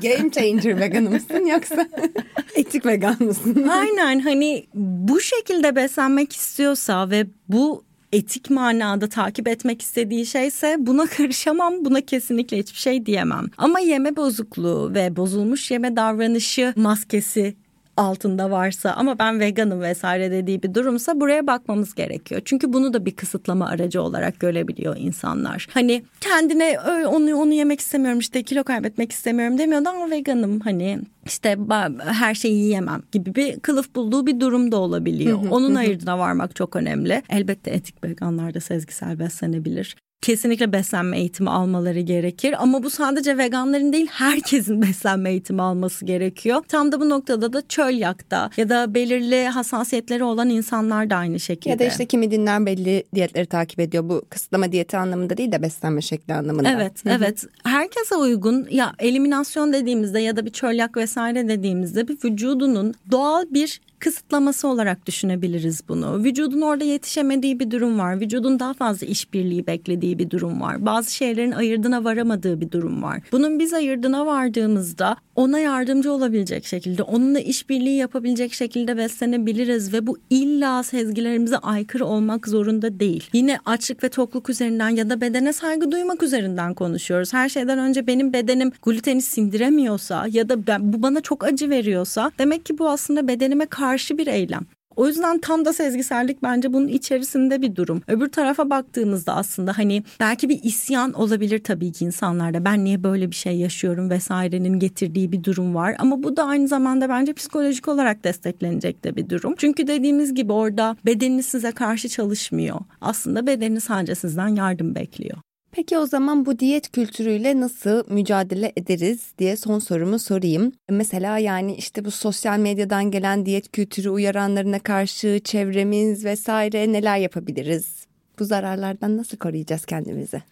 Game 0.02 0.30
changer 0.30 0.80
veganı 0.80 1.10
mısın 1.10 1.46
yoksa 1.46 1.88
etik 2.54 2.86
vegan 2.86 3.16
mısın? 3.22 3.68
Aynen 3.70 4.20
hani 4.20 4.66
bu 4.74 5.20
şekilde 5.20 5.76
beslenmek 5.76 6.32
istiyorsa 6.32 7.10
ve 7.10 7.26
bu 7.48 7.87
etik 8.12 8.50
manada 8.50 9.08
takip 9.08 9.48
etmek 9.48 9.82
istediği 9.82 10.26
şeyse 10.26 10.76
buna 10.78 11.06
karışamam 11.16 11.84
buna 11.84 12.00
kesinlikle 12.00 12.58
hiçbir 12.58 12.78
şey 12.78 13.06
diyemem. 13.06 13.46
Ama 13.58 13.80
yeme 13.80 14.16
bozukluğu 14.16 14.94
ve 14.94 15.16
bozulmuş 15.16 15.70
yeme 15.70 15.96
davranışı 15.96 16.72
maskesi 16.76 17.54
altında 17.98 18.50
varsa 18.50 18.90
ama 18.90 19.18
ben 19.18 19.40
veganım 19.40 19.80
vesaire 19.80 20.30
dediği 20.30 20.62
bir 20.62 20.74
durumsa 20.74 21.20
buraya 21.20 21.46
bakmamız 21.46 21.94
gerekiyor. 21.94 22.42
Çünkü 22.44 22.72
bunu 22.72 22.92
da 22.92 23.04
bir 23.06 23.16
kısıtlama 23.16 23.68
aracı 23.68 24.02
olarak 24.02 24.40
görebiliyor 24.40 24.96
insanlar. 24.96 25.66
Hani 25.70 26.02
kendine 26.20 26.80
onu 27.08 27.36
onu 27.36 27.52
yemek 27.52 27.80
istemiyorum 27.80 28.18
işte 28.18 28.42
kilo 28.42 28.64
kaybetmek 28.64 29.12
istemiyorum 29.12 29.58
demiyor 29.58 29.86
ama 29.86 30.10
veganım 30.10 30.60
hani 30.60 30.98
işte 31.26 31.58
her 31.98 32.34
şeyi 32.34 32.54
yiyemem 32.54 33.02
gibi 33.12 33.34
bir 33.34 33.60
kılıf 33.60 33.94
bulduğu 33.94 34.26
bir 34.26 34.40
durum 34.40 34.72
da 34.72 34.76
olabiliyor. 34.76 35.38
Onun 35.50 35.74
ayırdına 35.74 36.18
varmak 36.18 36.56
çok 36.56 36.76
önemli. 36.76 37.22
Elbette 37.30 37.70
etik 37.70 38.04
veganlar 38.04 38.54
da 38.54 38.60
sezgisel 38.60 39.18
beslenebilir 39.18 39.96
kesinlikle 40.22 40.72
beslenme 40.72 41.18
eğitimi 41.18 41.50
almaları 41.50 42.00
gerekir. 42.00 42.54
Ama 42.62 42.82
bu 42.82 42.90
sadece 42.90 43.38
veganların 43.38 43.92
değil 43.92 44.06
herkesin 44.10 44.82
beslenme 44.88 45.30
eğitimi 45.30 45.62
alması 45.62 46.04
gerekiyor. 46.04 46.62
Tam 46.68 46.92
da 46.92 47.00
bu 47.00 47.08
noktada 47.08 47.52
da 47.52 47.68
çölyakta 47.68 48.50
ya 48.56 48.68
da 48.68 48.94
belirli 48.94 49.48
hassasiyetleri 49.48 50.24
olan 50.24 50.48
insanlar 50.48 51.10
da 51.10 51.16
aynı 51.16 51.40
şekilde. 51.40 51.70
Ya 51.70 51.78
da 51.78 51.84
işte 51.84 52.06
kimi 52.06 52.30
dinler 52.30 52.66
belli 52.66 53.04
diyetleri 53.14 53.46
takip 53.46 53.80
ediyor. 53.80 54.08
Bu 54.08 54.22
kısıtlama 54.30 54.72
diyeti 54.72 54.96
anlamında 54.96 55.36
değil 55.36 55.52
de 55.52 55.62
beslenme 55.62 56.00
şekli 56.00 56.34
anlamında. 56.34 56.70
Evet, 56.70 56.92
evet. 57.06 57.44
Herkese 57.64 58.16
uygun 58.16 58.66
ya 58.70 58.92
eliminasyon 58.98 59.72
dediğimizde 59.72 60.20
ya 60.20 60.36
da 60.36 60.46
bir 60.46 60.52
çölyak 60.52 60.96
vesaire 60.96 61.48
dediğimizde 61.48 62.08
bir 62.08 62.18
vücudunun 62.24 62.94
doğal 63.10 63.44
bir 63.50 63.80
kısıtlaması 64.00 64.68
olarak 64.68 65.06
düşünebiliriz 65.06 65.80
bunu. 65.88 66.24
Vücudun 66.24 66.60
orada 66.60 66.84
yetişemediği 66.84 67.60
bir 67.60 67.70
durum 67.70 67.98
var. 67.98 68.20
Vücudun 68.20 68.60
daha 68.60 68.74
fazla 68.74 69.06
işbirliği 69.06 69.66
beklediği 69.66 70.18
bir 70.18 70.30
durum 70.30 70.60
var. 70.60 70.86
Bazı 70.86 71.14
şeylerin 71.14 71.52
ayırdına 71.52 72.04
varamadığı 72.04 72.60
bir 72.60 72.70
durum 72.70 73.02
var. 73.02 73.20
Bunun 73.32 73.58
biz 73.58 73.74
ayırdına 73.74 74.26
vardığımızda 74.26 75.16
ona 75.36 75.58
yardımcı 75.58 76.12
olabilecek 76.12 76.66
şekilde, 76.66 77.02
onunla 77.02 77.40
işbirliği 77.40 77.96
yapabilecek 77.96 78.52
şekilde 78.52 78.96
beslenebiliriz 78.96 79.92
ve 79.92 80.06
bu 80.06 80.18
illa 80.30 80.82
sezgilerimize 80.82 81.58
aykırı 81.58 82.06
olmak 82.06 82.48
zorunda 82.48 83.00
değil. 83.00 83.30
Yine 83.32 83.58
açlık 83.64 84.04
ve 84.04 84.08
tokluk 84.08 84.50
üzerinden 84.50 84.88
ya 84.88 85.10
da 85.10 85.20
bedene 85.20 85.52
saygı 85.52 85.92
duymak 85.92 86.22
üzerinden 86.22 86.74
konuşuyoruz. 86.74 87.32
Her 87.32 87.48
şeyden 87.48 87.78
önce 87.78 88.06
benim 88.06 88.32
bedenim 88.32 88.72
gluteni 88.82 89.22
sindiremiyorsa 89.22 90.26
ya 90.30 90.48
da 90.48 90.66
ben, 90.66 90.92
bu 90.92 91.02
bana 91.02 91.20
çok 91.20 91.44
acı 91.44 91.70
veriyorsa 91.70 92.32
demek 92.38 92.66
ki 92.66 92.78
bu 92.78 92.88
aslında 92.88 93.28
bedenime 93.28 93.66
karşı 93.66 93.87
bir 93.96 94.26
eylem. 94.26 94.66
O 94.98 95.06
yüzden 95.06 95.38
tam 95.38 95.64
da 95.64 95.72
sezgisellik 95.72 96.42
bence 96.42 96.72
bunun 96.72 96.88
içerisinde 96.88 97.62
bir 97.62 97.76
durum. 97.76 98.02
Öbür 98.08 98.28
tarafa 98.28 98.70
baktığımızda 98.70 99.34
aslında 99.34 99.78
hani 99.78 100.02
belki 100.20 100.48
bir 100.48 100.62
isyan 100.62 101.12
olabilir 101.12 101.58
tabii 101.58 101.92
ki 101.92 102.04
insanlarda. 102.04 102.64
Ben 102.64 102.84
niye 102.84 103.02
böyle 103.02 103.30
bir 103.30 103.36
şey 103.36 103.56
yaşıyorum 103.56 104.10
vesairenin 104.10 104.78
getirdiği 104.78 105.32
bir 105.32 105.44
durum 105.44 105.74
var. 105.74 105.96
Ama 105.98 106.22
bu 106.22 106.36
da 106.36 106.44
aynı 106.44 106.68
zamanda 106.68 107.08
bence 107.08 107.32
psikolojik 107.32 107.88
olarak 107.88 108.24
desteklenecek 108.24 109.04
de 109.04 109.16
bir 109.16 109.30
durum. 109.30 109.54
Çünkü 109.58 109.86
dediğimiz 109.86 110.34
gibi 110.34 110.52
orada 110.52 110.96
bedeniniz 111.06 111.46
size 111.46 111.72
karşı 111.72 112.08
çalışmıyor. 112.08 112.80
Aslında 113.00 113.46
bedeniniz 113.46 113.84
sadece 113.84 114.14
sizden 114.14 114.48
yardım 114.48 114.94
bekliyor. 114.94 115.38
Peki 115.78 115.98
o 115.98 116.06
zaman 116.06 116.46
bu 116.46 116.58
diyet 116.58 116.92
kültürüyle 116.92 117.60
nasıl 117.60 118.04
mücadele 118.10 118.72
ederiz 118.76 119.32
diye 119.38 119.56
son 119.56 119.78
sorumu 119.78 120.18
sorayım. 120.18 120.72
Mesela 120.90 121.38
yani 121.38 121.74
işte 121.74 122.04
bu 122.04 122.10
sosyal 122.10 122.58
medyadan 122.58 123.10
gelen 123.10 123.46
diyet 123.46 123.72
kültürü 123.72 124.08
uyaranlarına 124.08 124.78
karşı 124.78 125.40
çevremiz 125.44 126.24
vesaire 126.24 126.92
neler 126.92 127.18
yapabiliriz? 127.18 128.06
Bu 128.38 128.44
zararlardan 128.44 129.16
nasıl 129.16 129.36
koruyacağız 129.36 129.86
kendimizi? 129.86 130.42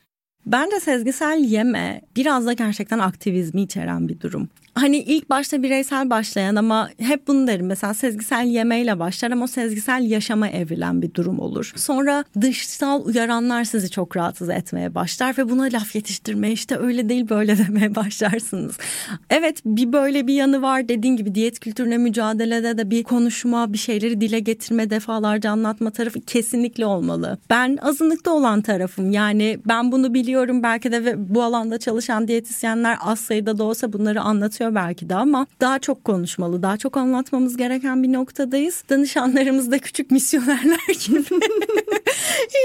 Bence 0.47 0.81
sezgisel 0.81 1.39
yeme 1.45 2.01
biraz 2.16 2.47
da 2.47 2.53
gerçekten 2.53 2.99
aktivizmi 2.99 3.62
içeren 3.62 4.09
bir 4.09 4.20
durum 4.20 4.49
hani 4.77 4.97
ilk 4.99 5.31
başta 5.31 5.62
bireysel 5.62 6.11
başlayan 6.11 6.57
ama 6.57 6.91
hep 6.99 7.29
bunu 7.29 7.47
derim 7.47 7.66
mesela 7.66 7.95
sezgisel 7.95 8.47
yemeyle 8.47 8.99
başlar 8.99 9.31
ama 9.31 9.45
o 9.45 9.47
sezgisel 9.47 10.11
yaşama 10.11 10.49
evrilen 10.49 11.03
bir 11.03 11.14
durum 11.14 11.39
olur. 11.39 11.72
Sonra 11.77 12.24
dışsal 12.41 13.05
uyaranlar 13.05 13.64
sizi 13.64 13.91
çok 13.91 14.16
rahatsız 14.16 14.49
etmeye 14.49 14.95
başlar 14.95 15.39
ve 15.39 15.49
buna 15.49 15.62
laf 15.62 15.95
yetiştirmeye 15.95 16.53
işte 16.53 16.79
öyle 16.79 17.09
değil 17.09 17.29
böyle 17.29 17.59
demeye 17.66 17.95
başlarsınız. 17.95 18.77
Evet 19.31 19.62
bir 19.64 19.93
böyle 19.93 20.27
bir 20.27 20.35
yanı 20.35 20.62
var 20.62 20.89
dediğin 20.89 21.16
gibi 21.16 21.35
diyet 21.35 21.61
kültürüne 21.61 21.99
mücadelede 21.99 22.79
de 22.79 22.91
bir 22.91 23.03
konuşma 23.03 23.72
bir 23.72 23.79
şeyleri 23.79 24.20
dile 24.20 24.41
getirme 24.41 24.91
defalarca 24.91 25.51
anlatma 25.51 25.91
tarafı 25.91 26.20
kesinlikle 26.20 26.87
olmalı. 26.87 27.39
Ben 27.51 27.79
azınlıkta 27.83 28.31
olan 28.31 28.62
tarafım 28.62 29.11
yani 29.12 29.59
ben 29.68 29.93
bunu 29.93 30.14
biliyorum 30.14 30.62
belki 30.62 30.93
de 30.93 31.14
bu 31.35 31.43
alanda 31.43 31.79
çalışan 31.79 32.29
diyetisyenler 32.29 32.99
az 33.01 33.20
sayıda 33.20 33.59
da 33.59 33.64
olsa 33.64 33.93
bunları 33.93 34.20
anlatıyor 34.20 34.66
gerekiyor 34.67 34.75
belki 34.75 35.09
de 35.09 35.14
ama 35.14 35.47
daha 35.61 35.79
çok 35.79 36.05
konuşmalı, 36.05 36.62
daha 36.62 36.77
çok 36.77 36.97
anlatmamız 36.97 37.57
gereken 37.57 38.03
bir 38.03 38.12
noktadayız. 38.12 38.85
Danışanlarımız 38.89 39.71
da 39.71 39.79
küçük 39.79 40.11
misyonerler 40.11 40.79
gibi 41.07 41.25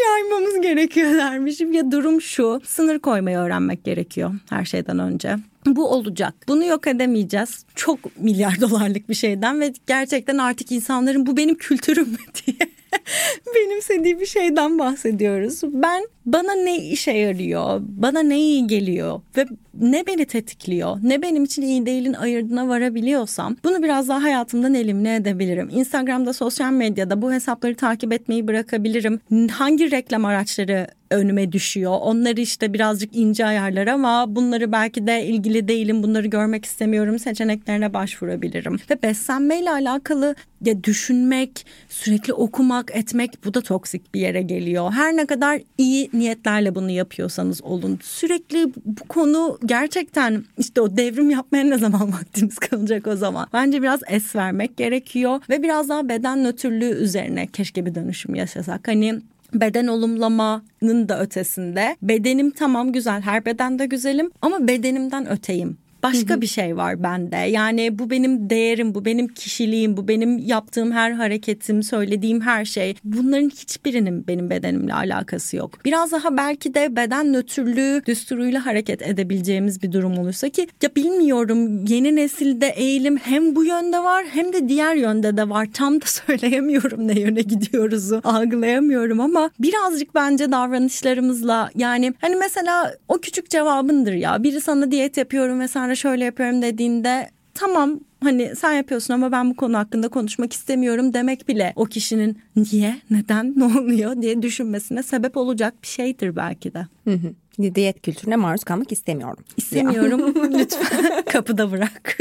yaymamız 0.05 0.61
gerekiyor 0.61 1.11
dermişim. 1.11 1.73
Ya 1.73 1.91
durum 1.91 2.21
şu, 2.21 2.61
sınır 2.65 2.99
koymayı 2.99 3.37
öğrenmek 3.37 3.83
gerekiyor 3.83 4.31
her 4.49 4.65
şeyden 4.65 4.99
önce. 4.99 5.37
Bu 5.65 5.87
olacak. 5.87 6.33
Bunu 6.47 6.65
yok 6.65 6.87
edemeyeceğiz. 6.87 7.65
Çok 7.75 7.99
milyar 8.17 8.61
dolarlık 8.61 9.09
bir 9.09 9.13
şeyden 9.13 9.59
ve 9.59 9.73
gerçekten 9.87 10.37
artık 10.37 10.71
insanların 10.71 11.25
bu 11.25 11.37
benim 11.37 11.55
kültürüm 11.55 12.17
diye 12.45 12.69
benimsediği 13.55 14.19
bir 14.19 14.25
şeyden 14.25 14.79
bahsediyoruz. 14.79 15.61
Ben 15.63 16.07
bana 16.25 16.53
ne 16.53 16.77
işe 16.77 17.11
yarıyor, 17.11 17.81
bana 17.81 18.19
ne 18.19 18.39
iyi 18.39 18.67
geliyor 18.67 19.21
ve 19.37 19.45
ne 19.79 20.07
beni 20.07 20.25
tetikliyor, 20.25 20.97
ne 21.03 21.21
benim 21.21 21.43
için 21.43 21.61
iyi 21.61 21.85
değilin 21.85 22.13
ayırdına 22.13 22.67
varabiliyorsam 22.67 23.55
bunu 23.63 23.83
biraz 23.83 24.07
daha 24.07 24.23
hayatımdan 24.23 24.73
elimine 24.73 25.15
edebilirim. 25.15 25.69
Instagram'da, 25.71 26.33
sosyal 26.33 26.71
medyada 26.71 27.21
bu 27.21 27.33
hesapları 27.33 27.75
takip 27.75 28.13
etmeyi 28.13 28.47
bırakabilirim. 28.47 29.19
Hangi 29.51 29.91
reklam 29.91 30.25
araçları 30.25 30.87
önüme 31.11 31.51
düşüyor. 31.51 31.97
Onları 32.01 32.41
işte 32.41 32.73
birazcık 32.73 33.15
ince 33.15 33.45
ayarlar 33.45 33.87
ama 33.87 34.35
bunları 34.35 34.71
belki 34.71 35.07
de 35.07 35.25
ilgili 35.25 35.67
değilim, 35.67 36.03
bunları 36.03 36.27
görmek 36.27 36.65
istemiyorum 36.65 37.19
seçeneklerine 37.19 37.93
başvurabilirim. 37.93 38.77
Ve 38.89 39.01
beslenmeyle 39.03 39.71
alakalı 39.71 40.35
ya 40.65 40.83
düşünmek, 40.83 41.65
sürekli 41.89 42.33
okumak, 42.33 42.80
etmek 42.95 43.45
bu 43.45 43.53
da 43.53 43.61
toksik 43.61 44.13
bir 44.13 44.19
yere 44.19 44.41
geliyor. 44.41 44.91
Her 44.91 45.17
ne 45.17 45.25
kadar 45.25 45.61
iyi 45.77 46.09
niyetlerle 46.13 46.75
bunu 46.75 46.89
yapıyorsanız 46.89 47.63
olun. 47.63 47.99
Sürekli 48.03 48.73
bu 48.85 49.07
konu 49.07 49.59
gerçekten 49.65 50.43
işte 50.57 50.81
o 50.81 50.97
devrim 50.97 51.29
yapmaya 51.29 51.63
ne 51.63 51.77
zaman 51.77 52.13
vaktimiz 52.19 52.59
kalacak 52.59 53.07
o 53.07 53.15
zaman. 53.15 53.47
Bence 53.53 53.81
biraz 53.81 53.99
es 54.07 54.35
vermek 54.35 54.77
gerekiyor 54.77 55.41
ve 55.49 55.63
biraz 55.63 55.89
daha 55.89 56.09
beden 56.09 56.43
nötrlüğü 56.43 56.91
üzerine 56.91 57.47
keşke 57.47 57.85
bir 57.85 57.95
dönüşüm 57.95 58.35
yaşasak. 58.35 58.87
Hani 58.87 59.21
beden 59.53 59.87
olumlamanın 59.87 61.09
da 61.09 61.21
ötesinde 61.21 61.95
bedenim 62.01 62.51
tamam 62.51 62.91
güzel 62.91 63.21
her 63.21 63.45
bedende 63.45 63.85
güzelim 63.85 64.31
ama 64.41 64.67
bedenimden 64.67 65.29
öteyim 65.29 65.77
başka 66.03 66.41
bir 66.41 66.47
şey 66.47 66.77
var 66.77 67.03
bende. 67.03 67.37
Yani 67.37 67.99
bu 67.99 68.09
benim 68.09 68.49
değerim, 68.49 68.95
bu 68.95 69.05
benim 69.05 69.27
kişiliğim, 69.27 69.97
bu 69.97 70.07
benim 70.07 70.37
yaptığım 70.37 70.91
her 70.91 71.11
hareketim, 71.11 71.83
söylediğim 71.83 72.41
her 72.41 72.65
şey. 72.65 72.95
Bunların 73.03 73.49
hiçbirinin 73.49 74.27
benim 74.27 74.49
bedenimle 74.49 74.93
alakası 74.93 75.57
yok. 75.57 75.85
Biraz 75.85 76.11
daha 76.11 76.37
belki 76.37 76.73
de 76.73 76.95
beden 76.95 77.33
nötrlüğü 77.33 78.01
düsturuyla 78.05 78.65
hareket 78.65 79.01
edebileceğimiz 79.01 79.83
bir 79.83 79.91
durum 79.91 80.17
olursa 80.17 80.49
ki 80.49 80.67
ya 80.81 80.89
bilmiyorum 80.95 81.85
yeni 81.85 82.15
nesilde 82.15 82.67
eğilim 82.67 83.17
hem 83.17 83.55
bu 83.55 83.65
yönde 83.65 83.99
var 83.99 84.25
hem 84.31 84.53
de 84.53 84.69
diğer 84.69 84.95
yönde 84.95 85.37
de 85.37 85.49
var. 85.49 85.67
Tam 85.73 86.01
da 86.01 86.05
söyleyemiyorum 86.27 87.07
ne 87.07 87.19
yöne 87.19 87.41
gidiyoruzu 87.41 88.21
algılayamıyorum 88.23 89.19
ama 89.19 89.49
birazcık 89.59 90.15
bence 90.15 90.51
davranışlarımızla 90.51 91.69
yani 91.75 92.13
hani 92.21 92.35
mesela 92.35 92.95
o 93.07 93.17
küçük 93.17 93.49
cevabındır 93.49 94.13
ya 94.13 94.43
biri 94.43 94.61
sana 94.61 94.91
diyet 94.91 95.17
yapıyorum 95.17 95.59
ve 95.59 95.67
sen 95.67 95.90
sonra 95.91 95.95
şöyle 95.95 96.25
yapıyorum 96.25 96.61
dediğinde 96.61 97.29
tamam 97.53 97.99
hani 98.23 98.55
sen 98.55 98.73
yapıyorsun 98.73 99.13
ama 99.13 99.31
ben 99.31 99.49
bu 99.49 99.55
konu 99.55 99.77
hakkında 99.77 100.07
konuşmak 100.07 100.53
istemiyorum 100.53 101.13
demek 101.13 101.47
bile 101.47 101.73
o 101.75 101.85
kişinin 101.85 102.37
niye, 102.55 102.95
neden, 103.09 103.53
ne 103.57 103.63
oluyor 103.63 104.21
diye 104.21 104.41
düşünmesine 104.41 105.03
sebep 105.03 105.37
olacak 105.37 105.73
bir 105.83 105.87
şeydir 105.87 106.35
belki 106.35 106.73
de. 106.73 106.87
Hı 107.03 107.13
hı. 107.13 107.75
Diyet 107.75 108.01
kültürüne 108.01 108.35
maruz 108.35 108.63
kalmak 108.63 108.91
istemiyorum. 108.91 109.43
İstemiyorum. 109.57 110.53
Lütfen 110.59 111.23
kapıda 111.25 111.71
bırak. 111.71 112.17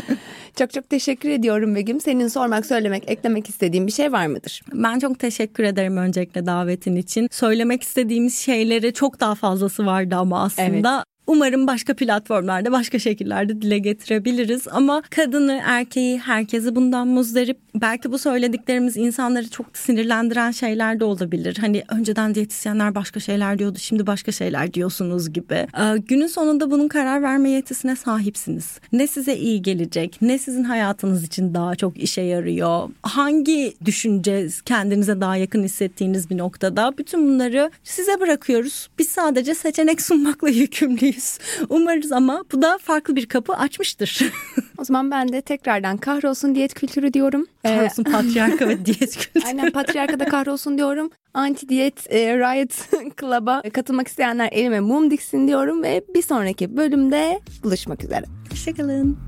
çok 0.58 0.72
çok 0.72 0.90
teşekkür 0.90 1.28
ediyorum 1.28 1.74
Begüm. 1.74 2.00
Senin 2.00 2.28
sormak, 2.28 2.66
söylemek, 2.66 3.10
eklemek 3.10 3.48
istediğin 3.48 3.86
bir 3.86 3.92
şey 3.92 4.12
var 4.12 4.26
mıdır? 4.26 4.62
Ben 4.72 4.98
çok 4.98 5.18
teşekkür 5.18 5.64
ederim 5.64 5.96
öncelikle 5.96 6.46
davetin 6.46 6.96
için. 6.96 7.28
Söylemek 7.30 7.82
istediğimiz 7.82 8.38
şeyleri 8.38 8.92
çok 8.92 9.20
daha 9.20 9.34
fazlası 9.34 9.86
vardı 9.86 10.16
ama 10.16 10.42
aslında 10.42 10.94
evet. 10.94 11.09
Umarım 11.30 11.66
başka 11.66 11.94
platformlarda 11.94 12.72
başka 12.72 12.98
şekillerde 12.98 13.62
dile 13.62 13.78
getirebiliriz 13.78 14.68
ama 14.70 15.02
kadını, 15.10 15.60
erkeği, 15.64 16.18
herkesi 16.18 16.76
bundan 16.76 17.08
muzdarip. 17.08 17.58
Belki 17.74 18.12
bu 18.12 18.18
söylediklerimiz 18.18 18.96
insanları 18.96 19.50
çok 19.50 19.66
sinirlendiren 19.76 20.50
şeyler 20.50 21.00
de 21.00 21.04
olabilir. 21.04 21.56
Hani 21.60 21.82
önceden 21.88 22.34
diyetisyenler 22.34 22.94
başka 22.94 23.20
şeyler 23.20 23.58
diyordu, 23.58 23.78
şimdi 23.78 24.06
başka 24.06 24.32
şeyler 24.32 24.74
diyorsunuz 24.74 25.32
gibi. 25.32 25.54
Ee, 25.54 25.98
günün 26.08 26.26
sonunda 26.26 26.70
bunun 26.70 26.88
karar 26.88 27.22
verme 27.22 27.50
yetisine 27.50 27.96
sahipsiniz. 27.96 28.80
Ne 28.92 29.06
size 29.06 29.36
iyi 29.36 29.62
gelecek, 29.62 30.18
ne 30.22 30.38
sizin 30.38 30.64
hayatınız 30.64 31.24
için 31.24 31.54
daha 31.54 31.74
çok 31.74 31.98
işe 31.98 32.22
yarıyor. 32.22 32.88
Hangi 33.02 33.74
düşünce 33.84 34.48
kendinize 34.64 35.20
daha 35.20 35.36
yakın 35.36 35.64
hissettiğiniz 35.64 36.30
bir 36.30 36.38
noktada 36.38 36.98
bütün 36.98 37.28
bunları 37.28 37.70
size 37.84 38.20
bırakıyoruz. 38.20 38.88
Biz 38.98 39.08
sadece 39.08 39.54
seçenek 39.54 40.02
sunmakla 40.02 40.48
yükümlüyüz 40.60 41.19
umarız. 41.20 41.38
Umarız 41.68 42.12
ama 42.12 42.44
bu 42.52 42.62
da 42.62 42.78
farklı 42.78 43.16
bir 43.16 43.26
kapı 43.26 43.54
açmıştır. 43.54 44.20
o 44.78 44.84
zaman 44.84 45.10
ben 45.10 45.32
de 45.32 45.40
tekrardan 45.40 45.96
kahrolsun 45.96 46.54
diyet 46.54 46.74
kültürü 46.74 47.12
diyorum. 47.12 47.46
Kahrolsun 47.62 48.04
ee, 48.04 48.10
patriarka 48.10 48.68
ve 48.68 48.86
diyet 48.86 49.16
kültürü. 49.16 49.44
Aynen 49.46 49.70
patriarka 49.72 50.20
da 50.20 50.24
kahrolsun 50.24 50.78
diyorum. 50.78 51.10
Anti 51.34 51.68
diyet 51.68 52.12
e, 52.12 52.38
Riot 52.38 52.72
Club'a 53.20 53.62
katılmak 53.72 54.08
isteyenler 54.08 54.48
elime 54.52 54.80
mum 54.80 55.10
diksin 55.10 55.48
diyorum 55.48 55.82
ve 55.82 56.04
bir 56.14 56.22
sonraki 56.22 56.76
bölümde 56.76 57.40
buluşmak 57.64 58.04
üzere. 58.04 58.24
Hoşçakalın. 58.50 59.18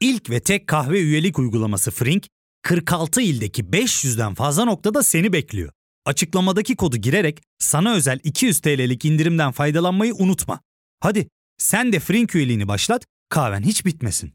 İlk 0.00 0.30
ve 0.30 0.40
tek 0.40 0.66
kahve 0.66 1.00
üyelik 1.00 1.38
uygulaması 1.38 1.90
Frink 1.90 2.31
46 2.62 3.20
ildeki 3.22 3.62
500'den 3.62 4.34
fazla 4.34 4.64
noktada 4.64 5.02
seni 5.02 5.32
bekliyor. 5.32 5.72
Açıklamadaki 6.04 6.76
kodu 6.76 6.96
girerek 6.96 7.42
sana 7.58 7.94
özel 7.94 8.20
200 8.24 8.60
TL'lik 8.60 9.04
indirimden 9.04 9.52
faydalanmayı 9.52 10.14
unutma. 10.14 10.60
Hadi 11.00 11.28
sen 11.58 11.92
de 11.92 12.00
Frink 12.00 12.34
üyeliğini 12.34 12.68
başlat, 12.68 13.04
kahven 13.28 13.62
hiç 13.62 13.86
bitmesin. 13.86 14.32